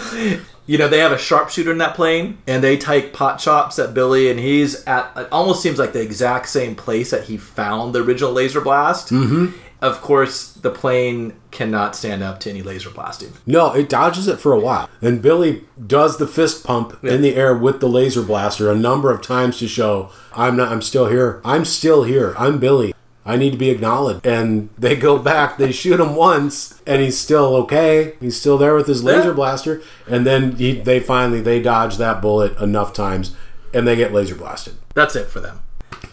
You 0.66 0.78
know, 0.78 0.89
they 0.89 0.99
have 0.99 1.12
a 1.12 1.18
sharpshooter 1.18 1.70
in 1.72 1.78
that 1.78 1.95
plane, 1.95 2.39
and 2.47 2.62
they 2.62 2.76
take 2.76 3.12
pot 3.12 3.41
shots 3.41 3.78
at 3.78 3.95
Billy, 3.95 4.30
and 4.30 4.39
he's 4.39 4.84
at 4.84 5.12
it 5.16 5.28
almost 5.30 5.62
seems 5.62 5.78
like 5.78 5.93
the 5.93 6.03
exact 6.03 6.49
same 6.49 6.74
place 6.74 7.11
that 7.11 7.24
he 7.24 7.37
found 7.37 7.95
the 7.95 8.03
original 8.03 8.32
laser 8.32 8.61
blast. 8.61 9.11
Mm-hmm. 9.11 9.57
Of 9.83 10.01
course, 10.01 10.53
the 10.55 10.70
plane 10.70 11.35
cannot 11.51 11.95
stand 11.95 12.22
up 12.22 12.41
to 12.41 12.51
any 12.51 12.62
laser 12.62 12.91
blasting. 12.91 13.33
No, 13.45 13.72
it 13.74 13.89
dodges 13.89 14.27
it 14.27 14.41
for 14.41 14.53
a 14.53 14.59
while. 14.59 14.89
And 15.03 15.20
Billy 15.20 15.64
does 15.87 16.16
the 16.16 16.27
fist 16.27 16.64
pump 16.64 17.03
in 17.05 17.20
the 17.20 17.35
air 17.35 17.55
with 17.55 17.81
the 17.81 17.89
laser 17.89 18.22
blaster 18.22 18.70
a 18.70 18.74
number 18.74 19.11
of 19.12 19.20
times 19.22 19.59
to 19.59 19.68
show 19.68 20.11
I'm 20.35 20.57
not 20.57 20.72
I'm 20.72 20.83
still 20.83 21.07
here. 21.07 21.41
I'm 21.45 21.64
still 21.64 22.05
here. 22.05 22.35
I'm 22.39 22.59
Billy. 22.59 22.95
I 23.24 23.37
need 23.37 23.51
to 23.51 23.59
be 23.59 23.70
acknowledged. 23.70 24.24
And 24.24 24.70
they 24.79 24.95
go 24.97 25.18
back, 25.18 25.59
they 25.59 25.72
shoot 25.72 25.99
him 25.99 26.14
once, 26.14 26.81
and 26.87 27.03
he's 27.03 27.18
still 27.18 27.57
okay. 27.57 28.14
He's 28.20 28.39
still 28.41 28.57
there 28.57 28.74
with 28.77 28.87
his 28.87 29.03
laser 29.03 29.29
Yeah. 29.29 29.35
blaster. 29.35 29.83
And 30.09 30.24
then 30.24 30.57
he, 30.57 30.79
they 30.81 31.01
finally 31.01 31.41
they 31.41 31.61
dodge 31.61 31.97
that 31.99 32.22
bullet 32.22 32.57
enough 32.61 32.93
times 32.93 33.35
and 33.74 33.87
they 33.87 33.97
get 33.97 34.12
laser 34.12 34.37
blasted. 34.37 34.74
That's 34.95 35.16
it 35.16 35.27
for 35.27 35.41
them. 35.41 35.61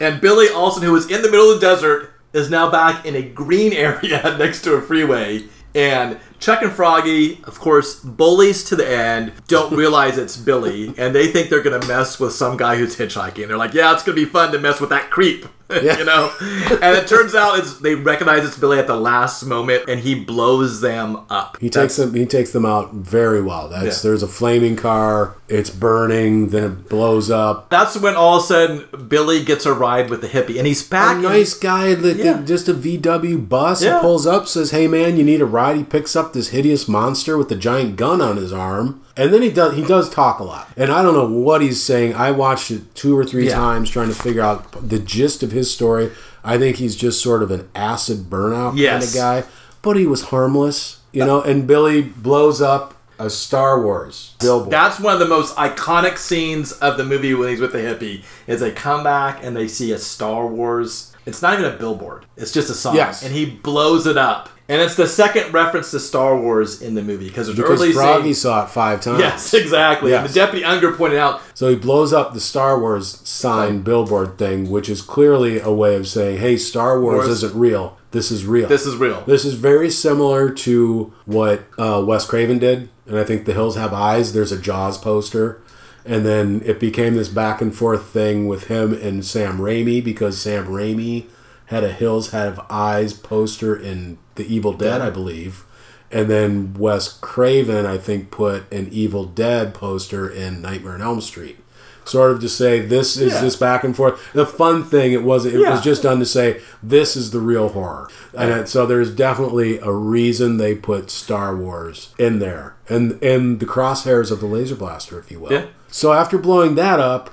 And 0.02 0.20
Billy 0.20 0.50
Olsen, 0.50 0.82
who 0.84 0.92
was 0.92 1.10
in 1.10 1.22
the 1.22 1.30
middle 1.30 1.52
of 1.52 1.62
the 1.62 1.66
desert, 1.68 2.13
is 2.34 2.50
now 2.50 2.70
back 2.70 3.06
in 3.06 3.16
a 3.16 3.22
green 3.22 3.72
area 3.88 4.36
next 4.38 4.62
to 4.64 4.74
a 4.74 4.82
freeway. 4.82 5.44
And 5.76 6.20
Chuck 6.40 6.62
and 6.62 6.72
Froggy, 6.72 7.42
of 7.46 7.60
course, 7.60 7.96
bullies 8.00 8.64
to 8.66 8.76
the 8.76 8.88
end, 8.88 9.34
don't 9.48 9.74
realize 9.76 10.20
it's 10.20 10.38
Billy, 10.38 10.94
and 11.00 11.16
they 11.16 11.28
think 11.32 11.50
they're 11.50 11.64
gonna 11.64 11.84
mess 11.88 12.20
with 12.20 12.34
some 12.34 12.58
guy 12.58 12.76
who's 12.76 12.96
hitchhiking. 12.96 13.48
They're 13.48 13.58
like, 13.58 13.74
"Yeah, 13.74 13.92
it's 13.94 14.04
gonna 14.04 14.16
be 14.16 14.26
fun 14.26 14.52
to 14.52 14.60
mess 14.60 14.80
with 14.80 14.92
that 14.92 15.10
creep," 15.10 15.48
Yeah. 15.72 15.98
you 15.98 16.06
know. 16.06 16.32
And 16.80 16.96
it 16.96 17.08
turns 17.08 17.34
out 17.34 17.58
it's 17.58 17.80
they 17.80 17.96
recognize 17.96 18.46
it's 18.46 18.56
Billy 18.58 18.78
at 18.78 18.86
the 18.86 18.96
last 18.96 19.42
moment, 19.46 19.86
and 19.88 20.00
he 20.02 20.14
blows 20.14 20.82
them 20.82 21.22
up. 21.32 21.58
He 21.60 21.72
takes 21.72 21.96
them. 21.96 22.14
He 22.14 22.28
takes 22.28 22.52
them 22.52 22.68
out 22.68 22.94
very 22.94 23.42
well. 23.42 23.68
That's 23.68 24.04
Yeah. 24.04 24.10
there's 24.10 24.22
a 24.22 24.28
flaming 24.28 24.76
car. 24.76 25.36
It's 25.54 25.70
burning. 25.70 26.50
Then 26.50 26.64
it 26.64 26.90
blows 26.90 27.30
up. 27.30 27.70
That's 27.70 27.96
when 27.98 28.16
all 28.16 28.38
of 28.38 28.44
a 28.44 28.48
sudden 28.48 28.86
Billy 29.08 29.44
gets 29.44 29.66
a 29.66 29.74
ride 29.74 30.10
with 30.10 30.22
the 30.22 30.28
hippie, 30.28 30.58
and 30.58 30.66
he's 30.66 30.82
back. 30.82 31.18
A 31.18 31.22
nice 31.22 31.54
guy, 31.54 31.94
that 31.94 32.18
Yeah. 32.18 32.42
just 32.44 32.68
a 32.68 32.74
VW 32.74 33.38
bus. 33.38 33.84
Yeah. 33.84 33.98
He 33.98 34.02
pulls 34.02 34.26
up, 34.26 34.48
says, 34.48 34.72
"Hey 34.72 34.88
man, 34.88 35.16
you 35.18 35.24
need 35.24 35.42
a 35.42 35.46
ride." 35.46 35.78
He 35.78 35.84
picks 35.84 36.16
up 36.16 36.34
this 36.34 36.48
hideous 36.50 36.88
monster 36.88 37.38
with 37.38 37.50
the 37.50 37.56
giant 37.56 37.98
gun 37.98 38.20
on 38.22 38.38
his 38.38 38.52
arm, 38.52 39.02
and 39.16 39.34
then 39.34 39.42
he 39.42 39.50
does. 39.50 39.76
He 39.76 39.84
does 39.84 40.10
talk 40.10 40.40
a 40.40 40.44
lot, 40.44 40.70
and 40.76 40.92
I 40.92 41.04
don't 41.04 41.14
know 41.14 41.28
what 41.28 41.62
he's 41.62 41.82
saying. 41.84 42.16
I 42.16 42.32
watched 42.32 42.72
it 42.72 42.96
two 42.96 43.18
or 43.18 43.24
three 43.24 43.48
Yeah. 43.48 43.56
times 43.56 43.90
trying 43.90 44.08
to 44.10 44.16
figure 44.16 44.42
out 44.42 44.88
the 44.90 45.00
gist 45.00 45.44
of 45.44 45.52
his 45.52 45.70
story. 45.70 46.10
I 46.44 46.58
think 46.58 46.78
he's 46.78 46.96
just 46.96 47.22
sort 47.22 47.44
of 47.44 47.52
an 47.52 47.66
acid 47.76 48.30
burnout 48.30 48.72
kind 48.76 49.04
of 49.04 49.14
guy, 49.14 49.44
but 49.82 49.98
he 49.98 50.06
was 50.08 50.24
harmless, 50.24 50.98
you 51.12 51.24
know. 51.26 51.42
And 51.42 51.68
Billy 51.68 52.02
blows 52.02 52.62
up 52.62 52.93
a 53.20 53.30
Star 53.30 53.82
Wars 53.82 54.36
billboard. 54.40 54.72
That's 54.72 55.00
one 55.00 55.14
of 55.14 55.20
the 55.20 55.28
most 55.28 55.56
iconic 55.56 56.18
scenes 56.18 56.72
of 56.74 56.98
the 56.98 57.04
movie 57.06 57.34
when 57.34 57.50
he's 57.50 57.60
with 57.62 57.72
the 57.72 57.78
hippie. 57.80 58.24
Is 58.48 58.60
they 58.60 58.72
come 58.72 59.04
back 59.04 59.44
and 59.44 59.56
they 59.56 59.68
see 59.68 59.92
a 59.92 59.98
Star 59.98 60.48
Wars. 60.48 61.16
It's 61.26 61.42
not 61.42 61.58
even 61.58 61.72
a 61.72 61.78
billboard. 61.78 62.26
It's 62.36 62.52
just 62.52 62.70
a 62.70 62.74
sign, 62.74 62.96
Yes. 62.96 63.24
and 63.24 63.34
he 63.34 63.46
blows 63.46 64.06
it 64.08 64.18
up. 64.18 64.50
And 64.70 64.82
it's 64.82 64.96
the 64.96 65.08
second 65.08 65.54
reference 65.54 65.92
to 65.92 66.00
Star 66.00 66.38
Wars 66.38 66.82
in 66.82 66.96
the 66.96 67.02
movie 67.02 67.28
because 67.28 67.48
there's 67.48 67.58
because 67.58 67.82
early 67.82 67.92
Froggy 67.92 68.24
scene- 68.34 68.34
saw 68.34 68.64
it 68.64 68.70
five 68.70 69.02
times. 69.02 69.20
Yes, 69.20 69.54
exactly. 69.54 70.14
And 70.14 70.28
the 70.28 70.34
deputy 70.34 70.64
Unger 70.66 70.94
pointed 70.94 71.20
out, 71.20 71.42
So 71.54 71.68
he 71.70 71.76
blows 71.76 72.14
up 72.14 72.34
the 72.34 72.40
Star 72.40 72.80
Wars 72.80 73.20
sign 73.28 73.78
oh. 73.78 73.80
billboard 73.80 74.38
thing, 74.38 74.70
which 74.72 74.90
is 74.90 75.02
clearly 75.02 75.60
a 75.60 75.72
way 75.72 75.96
of 75.96 76.08
saying, 76.08 76.40
"Hey, 76.40 76.56
Star 76.58 77.00
Wars 77.00 77.26
Wars- 77.28 77.44
isn't 77.44 77.56
real. 77.56 77.98
This 78.14 78.32
is 78.32 78.46
real. 78.46 78.70
"This 78.70 78.86
is 78.86 78.96
real." 78.96 79.24
This 79.26 79.44
is 79.44 79.56
very 79.56 79.90
similar 79.90 80.50
to 80.50 81.12
what 81.26 81.66
uh, 81.78 82.02
Wes 82.06 82.26
Craven 82.26 82.60
did, 82.60 82.90
and 83.06 83.18
I 83.18 83.24
think 83.26 83.46
The 83.46 83.54
Hills 83.54 83.76
Have 83.76 83.92
Eyes. 83.94 84.32
There's 84.32 84.52
a 84.52 84.58
Jaws 84.58 84.98
poster, 84.98 85.62
and 86.06 86.26
then 86.26 86.62
it 86.64 86.80
became 86.80 87.16
this 87.16 87.28
back 87.28 87.60
and 87.60 87.76
forth 87.76 88.06
thing 88.06 88.48
with 88.48 88.68
him 88.68 88.94
and 88.94 89.26
Sam 89.26 89.58
Raimi 89.58 90.02
because 90.02 90.40
Sam 90.40 90.68
Raimi 90.68 91.26
had 91.68 91.84
a 91.84 91.92
Hills 91.92 92.30
Have 92.32 92.64
Eyes 92.70 93.14
poster 93.14 93.76
in 93.76 94.20
The 94.36 94.46
Evil 94.46 94.74
Dead, 94.74 95.02
I 95.02 95.10
believe. 95.10 95.66
And 96.12 96.30
then 96.30 96.76
Wes 96.76 97.18
Craven, 97.20 97.88
I 97.88 97.98
think, 97.98 98.30
put 98.30 98.72
an 98.72 98.90
Evil 98.92 99.26
Dead 99.26 99.74
poster 99.74 100.30
in 100.30 100.62
Nightmare 100.62 100.94
on 100.94 101.02
Elm 101.02 101.22
Street. 101.22 101.58
Sort 102.06 102.32
of 102.32 102.42
to 102.42 102.50
say 102.50 102.80
this 102.82 103.16
is 103.18 103.34
Yeah. 103.34 103.42
this 103.42 103.56
back 103.56 103.84
and 103.84 103.96
forth. 103.96 104.20
The 104.34 104.46
fun 104.46 104.84
thing 104.84 105.14
it 105.14 105.24
was 105.24 105.46
it 105.46 105.54
Yeah. 105.54 105.72
was 105.72 105.82
just 105.82 106.04
done 106.04 106.20
to 106.20 106.26
say 106.26 106.60
this 106.82 107.16
is 107.16 107.32
the 107.32 107.40
real 107.40 107.70
horror, 107.70 108.10
and 108.38 108.68
so 108.68 108.86
there's 108.86 109.10
definitely 109.10 109.80
a 109.80 109.92
reason 109.92 110.58
they 110.58 110.76
put 110.76 111.10
Star 111.10 111.56
Wars 111.56 112.10
in 112.18 112.40
there, 112.40 112.76
and 112.90 113.18
in 113.24 113.60
the 113.60 113.66
crosshairs 113.66 114.32
of 114.32 114.40
the 114.42 114.46
laser 114.48 114.76
blaster, 114.76 115.18
if 115.18 115.32
you 115.32 115.40
will. 115.40 115.52
Yeah. 115.54 115.66
So 115.90 116.12
after 116.14 116.38
blowing 116.38 116.76
that 116.76 117.00
up, 117.00 117.30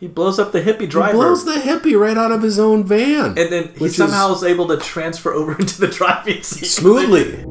he 0.00 0.06
blows 0.06 0.38
up 0.38 0.52
the 0.52 0.62
hippie 0.62 0.88
driver. 0.88 1.12
he 1.12 1.18
blows 1.18 1.44
the 1.44 1.54
hippie 1.56 1.98
right 1.98 2.16
out 2.16 2.30
of 2.32 2.40
his 2.42 2.58
own 2.58 2.84
van, 2.84 3.34
and 3.36 3.50
then 3.52 3.64
he 3.74 3.80
which 3.80 3.90
is 3.90 3.96
somehow 3.96 4.32
is 4.32 4.42
able 4.44 4.68
to 4.68 4.76
transfer 4.78 5.34
over 5.34 5.52
into 5.58 5.80
the 5.80 5.88
driving 5.88 6.42
seat 6.42 6.66
smoothly. 6.66 7.44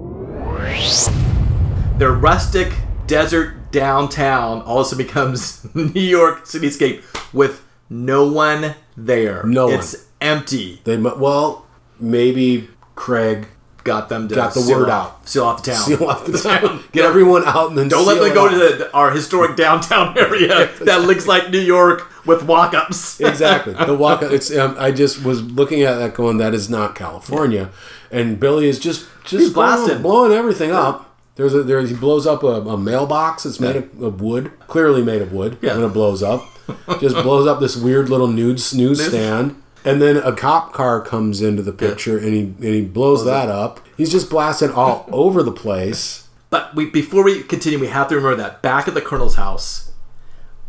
their 1.97 2.11
rustic 2.13 2.71
desert 3.05 3.53
downtown 3.71 4.61
also 4.61 4.95
becomes 4.95 5.67
New 5.75 5.99
York 6.01 6.45
cityscape 6.45 7.03
with 7.33 7.63
no 7.89 8.27
one 8.27 8.75
there. 8.95 9.43
No 9.43 9.65
one. 9.67 9.75
it's 9.75 10.05
empty. 10.21 10.81
They 10.83 10.97
mu- 10.97 11.15
well 11.15 11.65
maybe 11.99 12.69
Craig 12.95 13.47
Got 13.83 14.09
them 14.09 14.27
to 14.27 14.35
Got 14.35 14.53
the 14.53 14.59
seal 14.59 14.79
word 14.81 14.89
off- 14.89 15.13
out. 15.21 15.29
seal 15.29 15.43
off 15.45 15.63
the 15.63 15.71
town. 15.71 15.79
seal 15.81 16.03
off 16.09 16.25
the 16.25 16.37
town, 16.37 16.83
get 16.91 17.05
everyone 17.05 17.43
out, 17.45 17.69
and 17.69 17.77
then 17.77 17.87
Don't 17.87 18.05
let 18.05 18.15
seal 18.15 18.23
them 18.23 18.31
it 18.33 18.35
go 18.35 18.45
off. 18.47 18.51
to 18.51 18.57
the, 18.57 18.93
our 18.93 19.11
historic 19.11 19.55
downtown 19.55 20.17
area 20.17 20.69
that 20.81 21.03
looks 21.03 21.25
like 21.25 21.51
New 21.51 21.59
York 21.61 22.05
with 22.25 22.43
walk-ups. 22.43 23.21
exactly. 23.21 23.71
The 23.75 23.95
walk. 23.95 24.23
It's. 24.23 24.53
Um, 24.53 24.75
I 24.77 24.91
just 24.91 25.23
was 25.23 25.41
looking 25.41 25.83
at 25.83 25.95
that, 25.99 26.15
going, 26.15 26.35
"That 26.37 26.53
is 26.53 26.69
not 26.69 26.95
California," 26.95 27.69
and 28.11 28.37
Billy 28.37 28.67
is 28.67 28.77
just 28.77 29.07
just 29.23 29.53
blasting. 29.53 30.01
blowing 30.01 30.33
everything 30.33 30.71
up. 30.71 31.06
There's 31.37 31.53
a 31.53 31.63
there. 31.63 31.79
He 31.81 31.93
blows 31.93 32.27
up 32.27 32.43
a, 32.43 32.47
a 32.61 32.77
mailbox. 32.77 33.45
It's 33.45 33.59
made 33.59 33.75
of, 33.75 34.01
of 34.01 34.21
wood, 34.21 34.51
clearly 34.67 35.03
made 35.03 35.21
of 35.21 35.31
wood. 35.31 35.57
Yeah. 35.61 35.75
When 35.75 35.85
it 35.85 35.93
blows 35.93 36.21
up, 36.23 36.43
just 36.99 37.15
blows 37.15 37.47
up 37.47 37.59
this 37.59 37.77
weird 37.77 38.09
little 38.09 38.27
news 38.27 38.73
newsstand. 38.73 39.61
And 39.85 40.01
then 40.01 40.17
a 40.17 40.35
cop 40.35 40.73
car 40.73 40.99
comes 40.99 41.41
into 41.41 41.61
the 41.61 41.71
picture, 41.71 42.17
and 42.17 42.33
he 42.33 42.39
and 42.41 42.63
he 42.63 42.81
blows 42.81 43.23
that 43.23 43.49
up. 43.49 43.79
He's 43.95 44.11
just 44.11 44.29
blasting 44.29 44.71
all 44.71 45.07
over 45.11 45.43
the 45.43 45.51
place. 45.51 46.27
But 46.49 46.75
we, 46.75 46.89
before 46.89 47.23
we 47.23 47.43
continue, 47.43 47.79
we 47.79 47.87
have 47.87 48.07
to 48.09 48.15
remember 48.15 48.37
that 48.37 48.61
back 48.61 48.87
at 48.87 48.93
the 48.93 49.01
colonel's 49.01 49.35
house, 49.35 49.91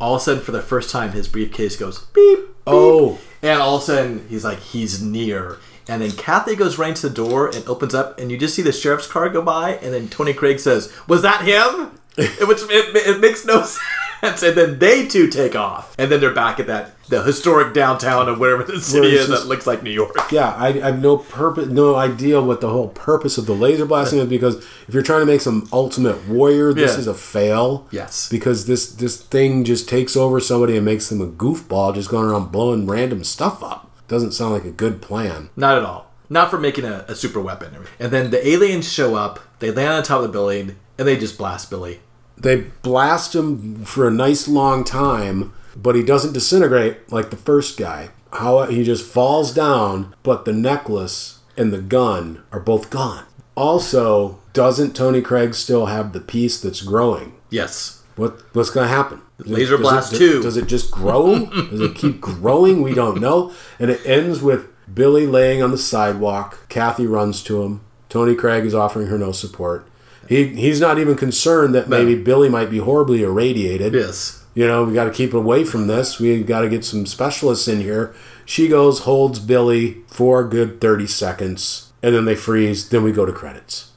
all 0.01 0.17
of 0.17 0.21
a 0.21 0.25
sudden, 0.25 0.43
for 0.43 0.53
the 0.53 0.61
first 0.63 0.91
time, 0.91 1.13
his 1.13 1.29
briefcase 1.29 1.77
goes 1.77 2.01
beep. 2.13 2.39
beep. 2.41 2.49
Oh, 2.67 3.19
And 3.43 3.61
all 3.61 3.77
of 3.77 3.83
a 3.83 3.85
sudden, 3.85 4.27
he's 4.29 4.45
like, 4.45 4.59
he's 4.59 5.01
near. 5.01 5.59
And 5.89 6.03
then 6.03 6.11
Kathy 6.13 6.55
goes 6.55 6.79
right 6.79 6.95
to 6.95 7.09
the 7.09 7.15
door 7.15 7.49
and 7.49 7.67
opens 7.67 7.95
up, 7.95 8.19
and 8.21 8.31
you 8.31 8.37
just 8.39 8.55
see 8.55 8.63
the 8.63 8.73
sheriff's 8.73 9.07
car 9.07 9.29
go 9.31 9.41
by. 9.43 9.73
And 9.77 9.95
then 9.95 10.09
Tony 10.09 10.35
Craig 10.35 10.61
says, 10.61 10.93
"Was 11.07 11.23
that 11.23 11.43
him?" 11.45 11.93
It- 12.17 12.47
Which 12.49 12.63
it, 12.63 12.95
it 12.97 13.21
makes 13.21 13.45
no 13.45 13.63
sense. 14.21 14.43
And 14.43 14.57
then 14.57 14.79
they 14.81 15.07
two 15.07 15.29
take 15.29 15.55
off, 15.55 15.95
and 15.99 16.11
then 16.11 16.21
they're 16.21 16.35
back 16.35 16.59
at 16.61 16.67
that 16.67 16.95
the 17.09 17.23
historic 17.23 17.73
downtown 17.73 18.29
of 18.29 18.39
wherever 18.39 18.63
the 18.65 18.79
city 18.81 19.15
is 19.17 19.29
just- 19.29 19.43
that 19.45 19.49
looks 19.49 19.67
like 19.67 19.83
New 19.83 19.91
York. 19.93 20.15
Yeah, 20.33 20.49
I, 20.55 20.67
I 20.69 20.73
have 20.91 21.01
no 21.01 21.17
purpose, 21.17 21.69
no 21.69 21.95
idea 21.95 22.43
what 22.43 22.61
the 22.61 22.69
whole 22.69 22.89
purpose 22.89 23.39
of 23.39 23.47
the 23.47 23.55
laser 23.55 23.87
blasting 23.87 24.19
is. 24.19 24.29
Because 24.29 24.57
if 24.89 24.93
you're 24.93 25.03
trying 25.05 25.21
to 25.21 25.27
make 25.27 25.41
some 25.41 25.69
ultimate 25.73 26.29
warrior, 26.29 26.75
this 26.75 26.95
Yeah. 26.95 26.99
is 26.99 27.07
a 27.07 27.15
fail. 27.15 27.87
Yes. 27.93 28.29
because 28.29 28.67
this 28.67 28.91
this 28.93 29.17
thing 29.17 29.65
just 29.65 29.89
takes 29.89 30.17
over 30.17 30.39
somebody 30.41 30.77
and 30.77 30.85
makes 30.85 31.09
them 31.09 31.21
a 31.23 31.27
goofball, 31.27 31.95
just 31.95 32.11
going 32.11 32.29
around 32.29 32.53
blowing 32.53 32.87
random 32.87 33.25
stuff 33.25 33.63
up. 33.63 33.88
Doesn't 34.09 34.33
sound 34.33 34.53
like 34.55 34.65
a 34.65 34.71
good 34.71 35.01
plan. 35.01 35.51
Not 35.57 35.79
at 35.79 35.85
all. 35.85 36.11
Not 36.31 36.51
for 36.51 36.59
making 36.59 36.85
a, 36.85 37.05
a 37.09 37.15
super 37.15 37.41
weapon. 37.41 37.77
And 37.99 38.11
then 38.11 38.31
the 38.31 38.47
aliens 38.47 38.91
show 38.91 39.15
up. 39.15 39.41
They 39.61 39.71
land 39.71 39.89
on 39.93 40.03
top 40.03 40.19
of 40.19 40.23
the 40.25 40.29
building, 40.33 40.77
and 40.99 41.07
they 41.09 41.17
just 41.17 41.39
blast 41.39 41.71
Billy. 41.71 42.01
they 42.37 42.57
blast 42.83 43.35
him 43.35 43.85
for 43.85 44.07
a 44.07 44.11
nice 44.13 44.47
long 44.47 44.85
time, 44.85 45.53
but 45.75 45.95
he 45.95 46.03
doesn't 46.03 46.33
disintegrate 46.35 47.11
like 47.13 47.31
the 47.31 47.37
first 47.37 47.79
guy. 47.79 48.11
How 48.33 48.65
he 48.65 48.85
just 48.85 49.05
falls 49.11 49.53
down, 49.55 50.15
but 50.23 50.45
the 50.45 50.53
necklace 50.53 51.39
and 51.57 51.73
the 51.73 51.81
gun 51.81 52.43
are 52.53 52.61
both 52.61 52.91
gone. 52.91 53.25
Also, 53.55 54.39
doesn't 54.53 54.95
Tony 54.95 55.21
Craig 55.23 55.55
still 55.55 55.87
have 55.87 56.13
the 56.13 56.21
piece 56.21 56.61
that's 56.61 56.83
growing? 56.83 57.35
Yes. 57.51 57.98
What 58.19 58.43
what's 58.53 58.71
going 58.71 58.89
to 58.89 58.95
happen? 58.95 59.23
Laser 59.39 59.77
Does 59.77 59.81
Blast 59.83 60.11
does- 60.11 60.19
2. 60.19 60.43
Does 60.43 60.57
it 60.57 60.67
just 60.67 60.91
grow? 60.91 61.47
does 61.71 61.81
it 61.81 61.95
keep 61.95 62.21
growing? 62.21 62.83
We 62.83 62.93
don't 62.93 63.21
know. 63.21 63.53
And 63.79 63.91
it 63.91 64.05
ends 64.05 64.43
with 64.43 64.67
Billy 64.93 65.27
laying 65.27 65.63
on 65.63 65.71
the 65.71 65.79
sidewalk. 65.79 66.69
Kathy 66.69 67.07
runs 67.07 67.43
to 67.45 67.63
him. 67.63 67.81
Tony 68.09 68.35
Craig 68.35 68.65
is 68.67 68.75
offering 68.75 69.07
her 69.07 69.19
no 69.19 69.33
support. 69.33 69.87
He 70.29 70.49
he's 70.49 70.81
not 70.81 70.99
even 70.99 71.15
concerned 71.17 71.75
that 71.75 71.89
maybe 71.89 72.15
Billy 72.15 72.49
might 72.49 72.71
be 72.71 72.79
horribly 72.79 73.23
irradiated. 73.23 73.95
Yes. 73.95 74.45
You 74.55 74.67
know, 74.67 74.85
we 74.85 74.93
got 74.95 75.05
to 75.05 75.13
keep 75.13 75.33
away 75.33 75.65
from 75.65 75.87
this. 75.87 76.19
We 76.19 76.43
got 76.43 76.63
to 76.63 76.69
get 76.69 76.85
some 76.85 77.07
specialists 77.07 77.69
in 77.69 77.81
here. 77.81 78.13
She 78.45 78.67
goes, 78.67 79.01
holds 79.01 79.39
Billy 79.39 79.99
for 80.09 80.41
a 80.41 80.49
good 80.49 80.81
30 80.81 81.07
seconds, 81.07 81.93
and 82.03 82.15
then 82.15 82.25
they 82.25 82.35
freeze. 82.35 82.89
Then 82.89 83.05
we 83.05 83.13
go 83.13 83.25
to 83.25 83.33
credits. 83.33 83.88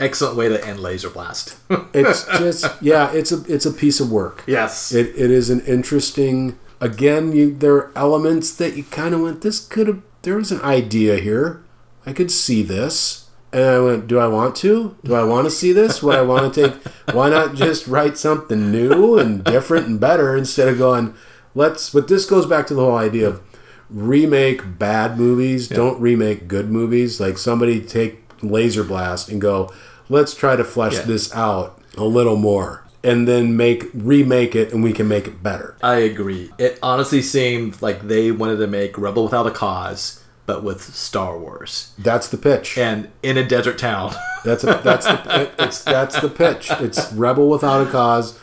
Excellent 0.00 0.36
way 0.36 0.48
to 0.48 0.66
end 0.66 0.78
Laserblast. 0.80 1.56
It's 1.94 2.24
just, 2.38 2.64
yeah, 2.82 3.12
it's 3.12 3.30
a 3.32 3.42
it's 3.52 3.66
a 3.66 3.72
piece 3.72 4.00
of 4.00 4.10
work. 4.10 4.42
yes. 4.46 4.92
It, 4.92 5.08
it 5.16 5.30
is 5.30 5.50
an 5.50 5.60
interesting. 5.66 6.58
Again, 6.80 7.32
you 7.32 7.54
there 7.54 7.74
are 7.74 7.92
elements 7.94 8.54
that 8.56 8.76
you 8.76 8.84
kind 8.84 9.14
of 9.14 9.20
went. 9.20 9.42
This 9.42 9.64
could 9.66 9.86
have. 9.86 10.02
There 10.22 10.36
was 10.36 10.50
an 10.50 10.62
idea 10.62 11.16
here. 11.18 11.62
I 12.06 12.12
could 12.14 12.30
see 12.30 12.62
this, 12.62 13.28
and 13.52 13.64
I 13.64 13.78
went. 13.80 14.06
Do 14.06 14.18
I 14.18 14.26
want 14.28 14.56
to? 14.56 14.96
Do 15.04 15.14
I 15.14 15.24
want 15.24 15.44
to 15.46 15.50
see 15.50 15.72
this? 15.72 16.02
Would 16.02 16.16
I 16.16 16.22
want 16.22 16.54
to 16.54 16.70
take? 16.70 16.82
Why 17.14 17.28
not 17.28 17.54
just 17.54 17.86
write 17.86 18.16
something 18.16 18.72
new 18.72 19.18
and 19.18 19.44
different 19.44 19.86
and 19.86 20.00
better 20.00 20.34
instead 20.36 20.68
of 20.68 20.78
going? 20.78 21.14
Let's. 21.54 21.90
But 21.90 22.08
this 22.08 22.24
goes 22.24 22.46
back 22.46 22.66
to 22.68 22.74
the 22.74 22.80
whole 22.82 22.96
idea 22.96 23.28
of 23.28 23.42
remake 23.90 24.78
bad 24.78 25.18
movies. 25.18 25.68
Don't 25.68 26.00
remake 26.00 26.48
good 26.48 26.70
movies. 26.70 27.20
Like 27.20 27.36
somebody 27.36 27.80
take 27.82 28.26
Laserblast 28.38 29.28
and 29.28 29.40
go. 29.40 29.70
Let's 30.10 30.34
try 30.34 30.56
to 30.56 30.64
flesh 30.64 30.94
Yeah. 30.94 31.02
this 31.02 31.34
out 31.34 31.80
a 31.96 32.04
little 32.04 32.36
more 32.36 32.84
and 33.02 33.26
then 33.26 33.56
make 33.56 33.88
remake 33.94 34.54
it 34.54 34.72
and 34.74 34.82
we 34.84 34.92
can 34.92 35.08
make 35.08 35.26
it 35.26 35.42
better. 35.42 35.74
I 35.82 35.94
agree. 36.00 36.50
It 36.58 36.78
honestly 36.82 37.22
seemed 37.22 37.80
like 37.80 38.06
they 38.08 38.30
wanted 38.30 38.56
to 38.58 38.66
make 38.66 38.98
Rebel 38.98 39.24
Without 39.24 39.46
a 39.46 39.50
Cause, 39.50 40.20
but 40.44 40.62
with 40.62 40.82
Star 40.82 41.38
Wars 41.38 41.92
That's 41.96 42.28
the 42.28 42.36
pitch. 42.36 42.76
and 42.76 43.08
in 43.22 43.38
a 43.38 43.46
desert 43.46 43.78
town. 43.78 44.12
That's 44.44 44.64
a, 44.64 44.80
that's 44.82 45.06
the 45.06 45.42
it- 45.42 45.52
it's 45.58 45.84
that's 45.84 46.18
the 46.20 46.28
pitch. 46.30 46.70
It's 46.80 47.12
Rebel 47.12 47.48
Without 47.50 47.86
a 47.86 47.90
Cause 47.90 48.38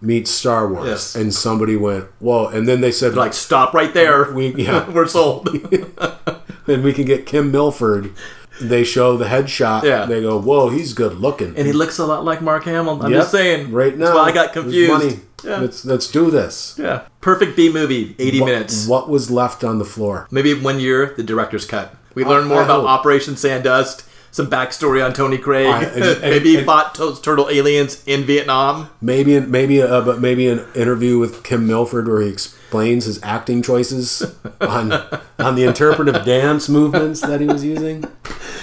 meets 0.00 0.30
Star 0.30 0.66
Wars, 0.68 0.86
Yes. 0.88 1.14
and 1.14 1.32
somebody 1.34 1.76
went 1.76 2.06
whoa, 2.18 2.46
and 2.48 2.66
then 2.68 2.80
they 2.80 2.90
said 2.92 3.14
like, 3.14 3.32
stop 3.34 3.72
right 3.74 3.92
there. 3.94 4.32
We- 4.32 4.54
yeah. 4.54 4.88
We're 4.94 5.06
sold. 5.06 5.46
then 6.66 6.82
we 6.82 6.92
can 6.92 7.04
get 7.04 7.26
Kim 7.26 7.50
Milford. 7.50 8.12
They 8.60 8.84
show 8.84 9.16
the 9.16 9.24
headshot. 9.26 9.82
Yeah. 9.82 10.06
They 10.06 10.20
go 10.22 10.38
whoa, 10.40 10.68
he's 10.68 10.92
good 10.92 11.14
looking. 11.18 11.56
and 11.56 11.66
he 11.66 11.72
looks 11.72 11.98
a 11.98 12.06
lot 12.06 12.24
like 12.24 12.40
Mark 12.40 12.64
Hamill. 12.64 13.02
I'm 13.02 13.10
Yep. 13.12 13.20
just 13.20 13.30
saying. 13.32 13.72
right 13.72 13.96
now. 13.98 14.06
That's 14.06 14.16
why 14.16 14.24
I 14.28 14.32
got 14.32 14.52
confused. 14.52 14.92
money. 14.92 15.20
Yeah. 15.44 15.58
Let's 15.60 15.84
let's 15.84 16.06
do 16.06 16.30
this. 16.30 16.74
yeah. 16.78 17.02
Perfect 17.20 17.56
B 17.56 17.70
movie, 17.72 18.14
80 18.18 18.40
What- 18.40 18.46
minutes. 18.46 18.86
What 18.86 19.08
was 19.10 19.30
left 19.30 19.62
on 19.64 19.78
the 19.78 19.84
floor? 19.84 20.26
Maybe 20.30 20.54
one 20.54 20.78
year, 20.80 21.12
the 21.16 21.22
director's 21.22 21.64
cut. 21.66 21.94
We 22.14 22.24
learn 22.24 22.46
more 22.46 22.60
I 22.60 22.64
about 22.64 22.80
hope. 22.82 22.88
Operation 22.90 23.34
Sandust, 23.34 24.04
some 24.30 24.46
backstory 24.48 25.04
on 25.04 25.12
Tony 25.12 25.36
Craig. 25.36 25.66
I- 25.66 25.82
and- 25.82 26.02
and- 26.04 26.20
maybe 26.22 26.50
he 26.50 26.56
and- 26.58 26.66
fought 26.66 26.94
turtle 27.22 27.48
aliens 27.50 28.02
in 28.06 28.24
Vietnam. 28.24 28.88
Maybe 29.02 29.38
maybe 29.40 29.82
uh, 29.82 30.00
but 30.02 30.20
maybe 30.20 30.48
an 30.48 30.64
interview 30.74 31.18
with 31.18 31.42
Kim 31.42 31.66
Milford 31.66 32.06
where 32.08 32.20
he 32.22 32.34
explains 32.74 33.04
his 33.04 33.22
acting 33.22 33.62
choices 33.62 34.34
on 34.60 34.92
on 35.38 35.54
the 35.54 35.62
interpretive 35.62 36.24
dance 36.24 36.68
movements 36.68 37.20
that 37.20 37.40
he 37.40 37.46
was 37.46 37.64
using. 37.64 38.04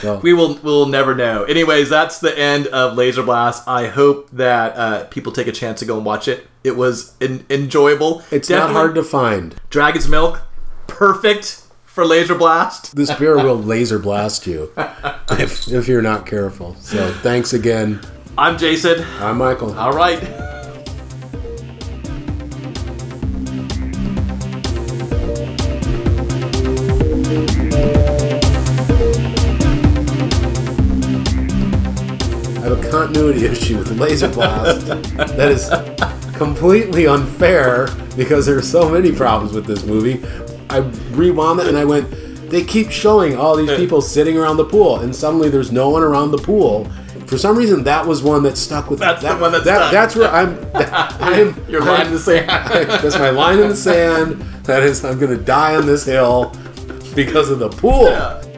So, 0.01 0.17
We 0.17 0.33
will 0.33 0.55
we'll 0.61 0.87
never 0.87 1.15
know. 1.15 1.43
Anyways, 1.45 1.87
that's 1.89 2.19
the 2.19 2.37
end 2.37 2.67
of 2.67 2.97
Laserblast. 2.97 3.63
I 3.67 3.87
hope 3.87 4.29
that 4.31 4.75
uh, 4.75 5.05
people 5.05 5.31
take 5.31 5.47
a 5.47 5.53
chance 5.53 5.79
to 5.79 5.85
go 5.85 5.95
and 5.95 6.05
watch 6.05 6.27
it. 6.27 6.45
It 6.61 6.75
was 6.75 7.15
en- 7.21 7.45
enjoyable. 7.49 8.21
it's 8.31 8.49
not 8.49 8.71
hard 8.71 8.95
to 8.95 9.03
find. 9.03 9.55
Dragon's 9.69 10.09
Milk, 10.09 10.41
perfect 10.87 11.63
for 11.85 12.03
Laserblast. 12.03 12.91
This 12.91 13.13
beer 13.13 13.37
will 13.37 13.57
laser 13.57 13.97
blast 13.97 14.45
you 14.45 14.73
if, 15.31 15.71
if 15.71 15.87
you're 15.87 16.01
not 16.01 16.25
careful. 16.25 16.75
So 16.81 17.13
thanks 17.21 17.53
again. 17.53 18.01
I'm 18.37 18.57
Jason. 18.57 19.05
I'm 19.19 19.37
Michael. 19.37 19.77
All 19.79 19.93
right. 19.93 20.60
Continuity 33.13 33.45
issue 33.45 33.77
with 33.77 33.89
Laserblast 33.99 35.35
that 35.35 35.51
is 35.51 35.67
completely 36.37 37.07
unfair 37.07 37.89
because 38.15 38.45
there 38.45 38.57
are 38.57 38.61
so 38.61 38.87
many 38.87 39.11
problems 39.11 39.51
with 39.51 39.65
this 39.65 39.83
movie. 39.83 40.23
I 40.69 40.77
rewound 41.11 41.59
it 41.59 41.67
and 41.67 41.77
I 41.77 41.83
went, 41.83 42.09
they 42.49 42.63
keep 42.63 42.89
showing 42.89 43.35
all 43.35 43.57
these 43.57 43.75
people 43.77 44.01
sitting 44.01 44.37
around 44.37 44.55
the 44.55 44.63
pool, 44.63 45.01
and 45.01 45.13
suddenly 45.13 45.49
there's 45.49 45.73
no 45.73 45.89
one 45.89 46.03
around 46.03 46.31
the 46.31 46.37
pool. 46.37 46.85
For 47.27 47.37
some 47.37 47.57
reason, 47.57 47.83
that 47.83 48.05
was 48.05 48.23
one 48.23 48.43
that 48.43 48.57
stuck 48.57 48.89
with 48.89 48.99
That's 48.99 49.21
the 49.21 49.27
that, 49.27 49.41
one 49.41 49.51
that 49.51 49.65
that. 49.65 49.91
That's 49.91 50.15
where 50.15 50.29
I'm. 50.29 50.57
I'm 50.73 51.69
You're 51.69 51.81
I'm- 51.81 51.89
lying 51.91 52.07
in 52.07 52.13
the 52.13 52.19
sand. 52.19 52.47
That's 52.49 53.19
my 53.19 53.29
line 53.29 53.59
in 53.59 53.67
the 53.67 53.75
sand. 53.75 54.41
That 54.63 54.83
is, 54.83 55.03
I'm 55.03 55.19
going 55.19 55.37
to 55.37 55.43
die 55.43 55.75
on 55.75 55.85
this 55.85 56.05
hill 56.05 56.53
because 57.13 57.49
of 57.49 57.59
the 57.59 57.69
pool. 57.69 58.05
Yeah. 58.05 58.41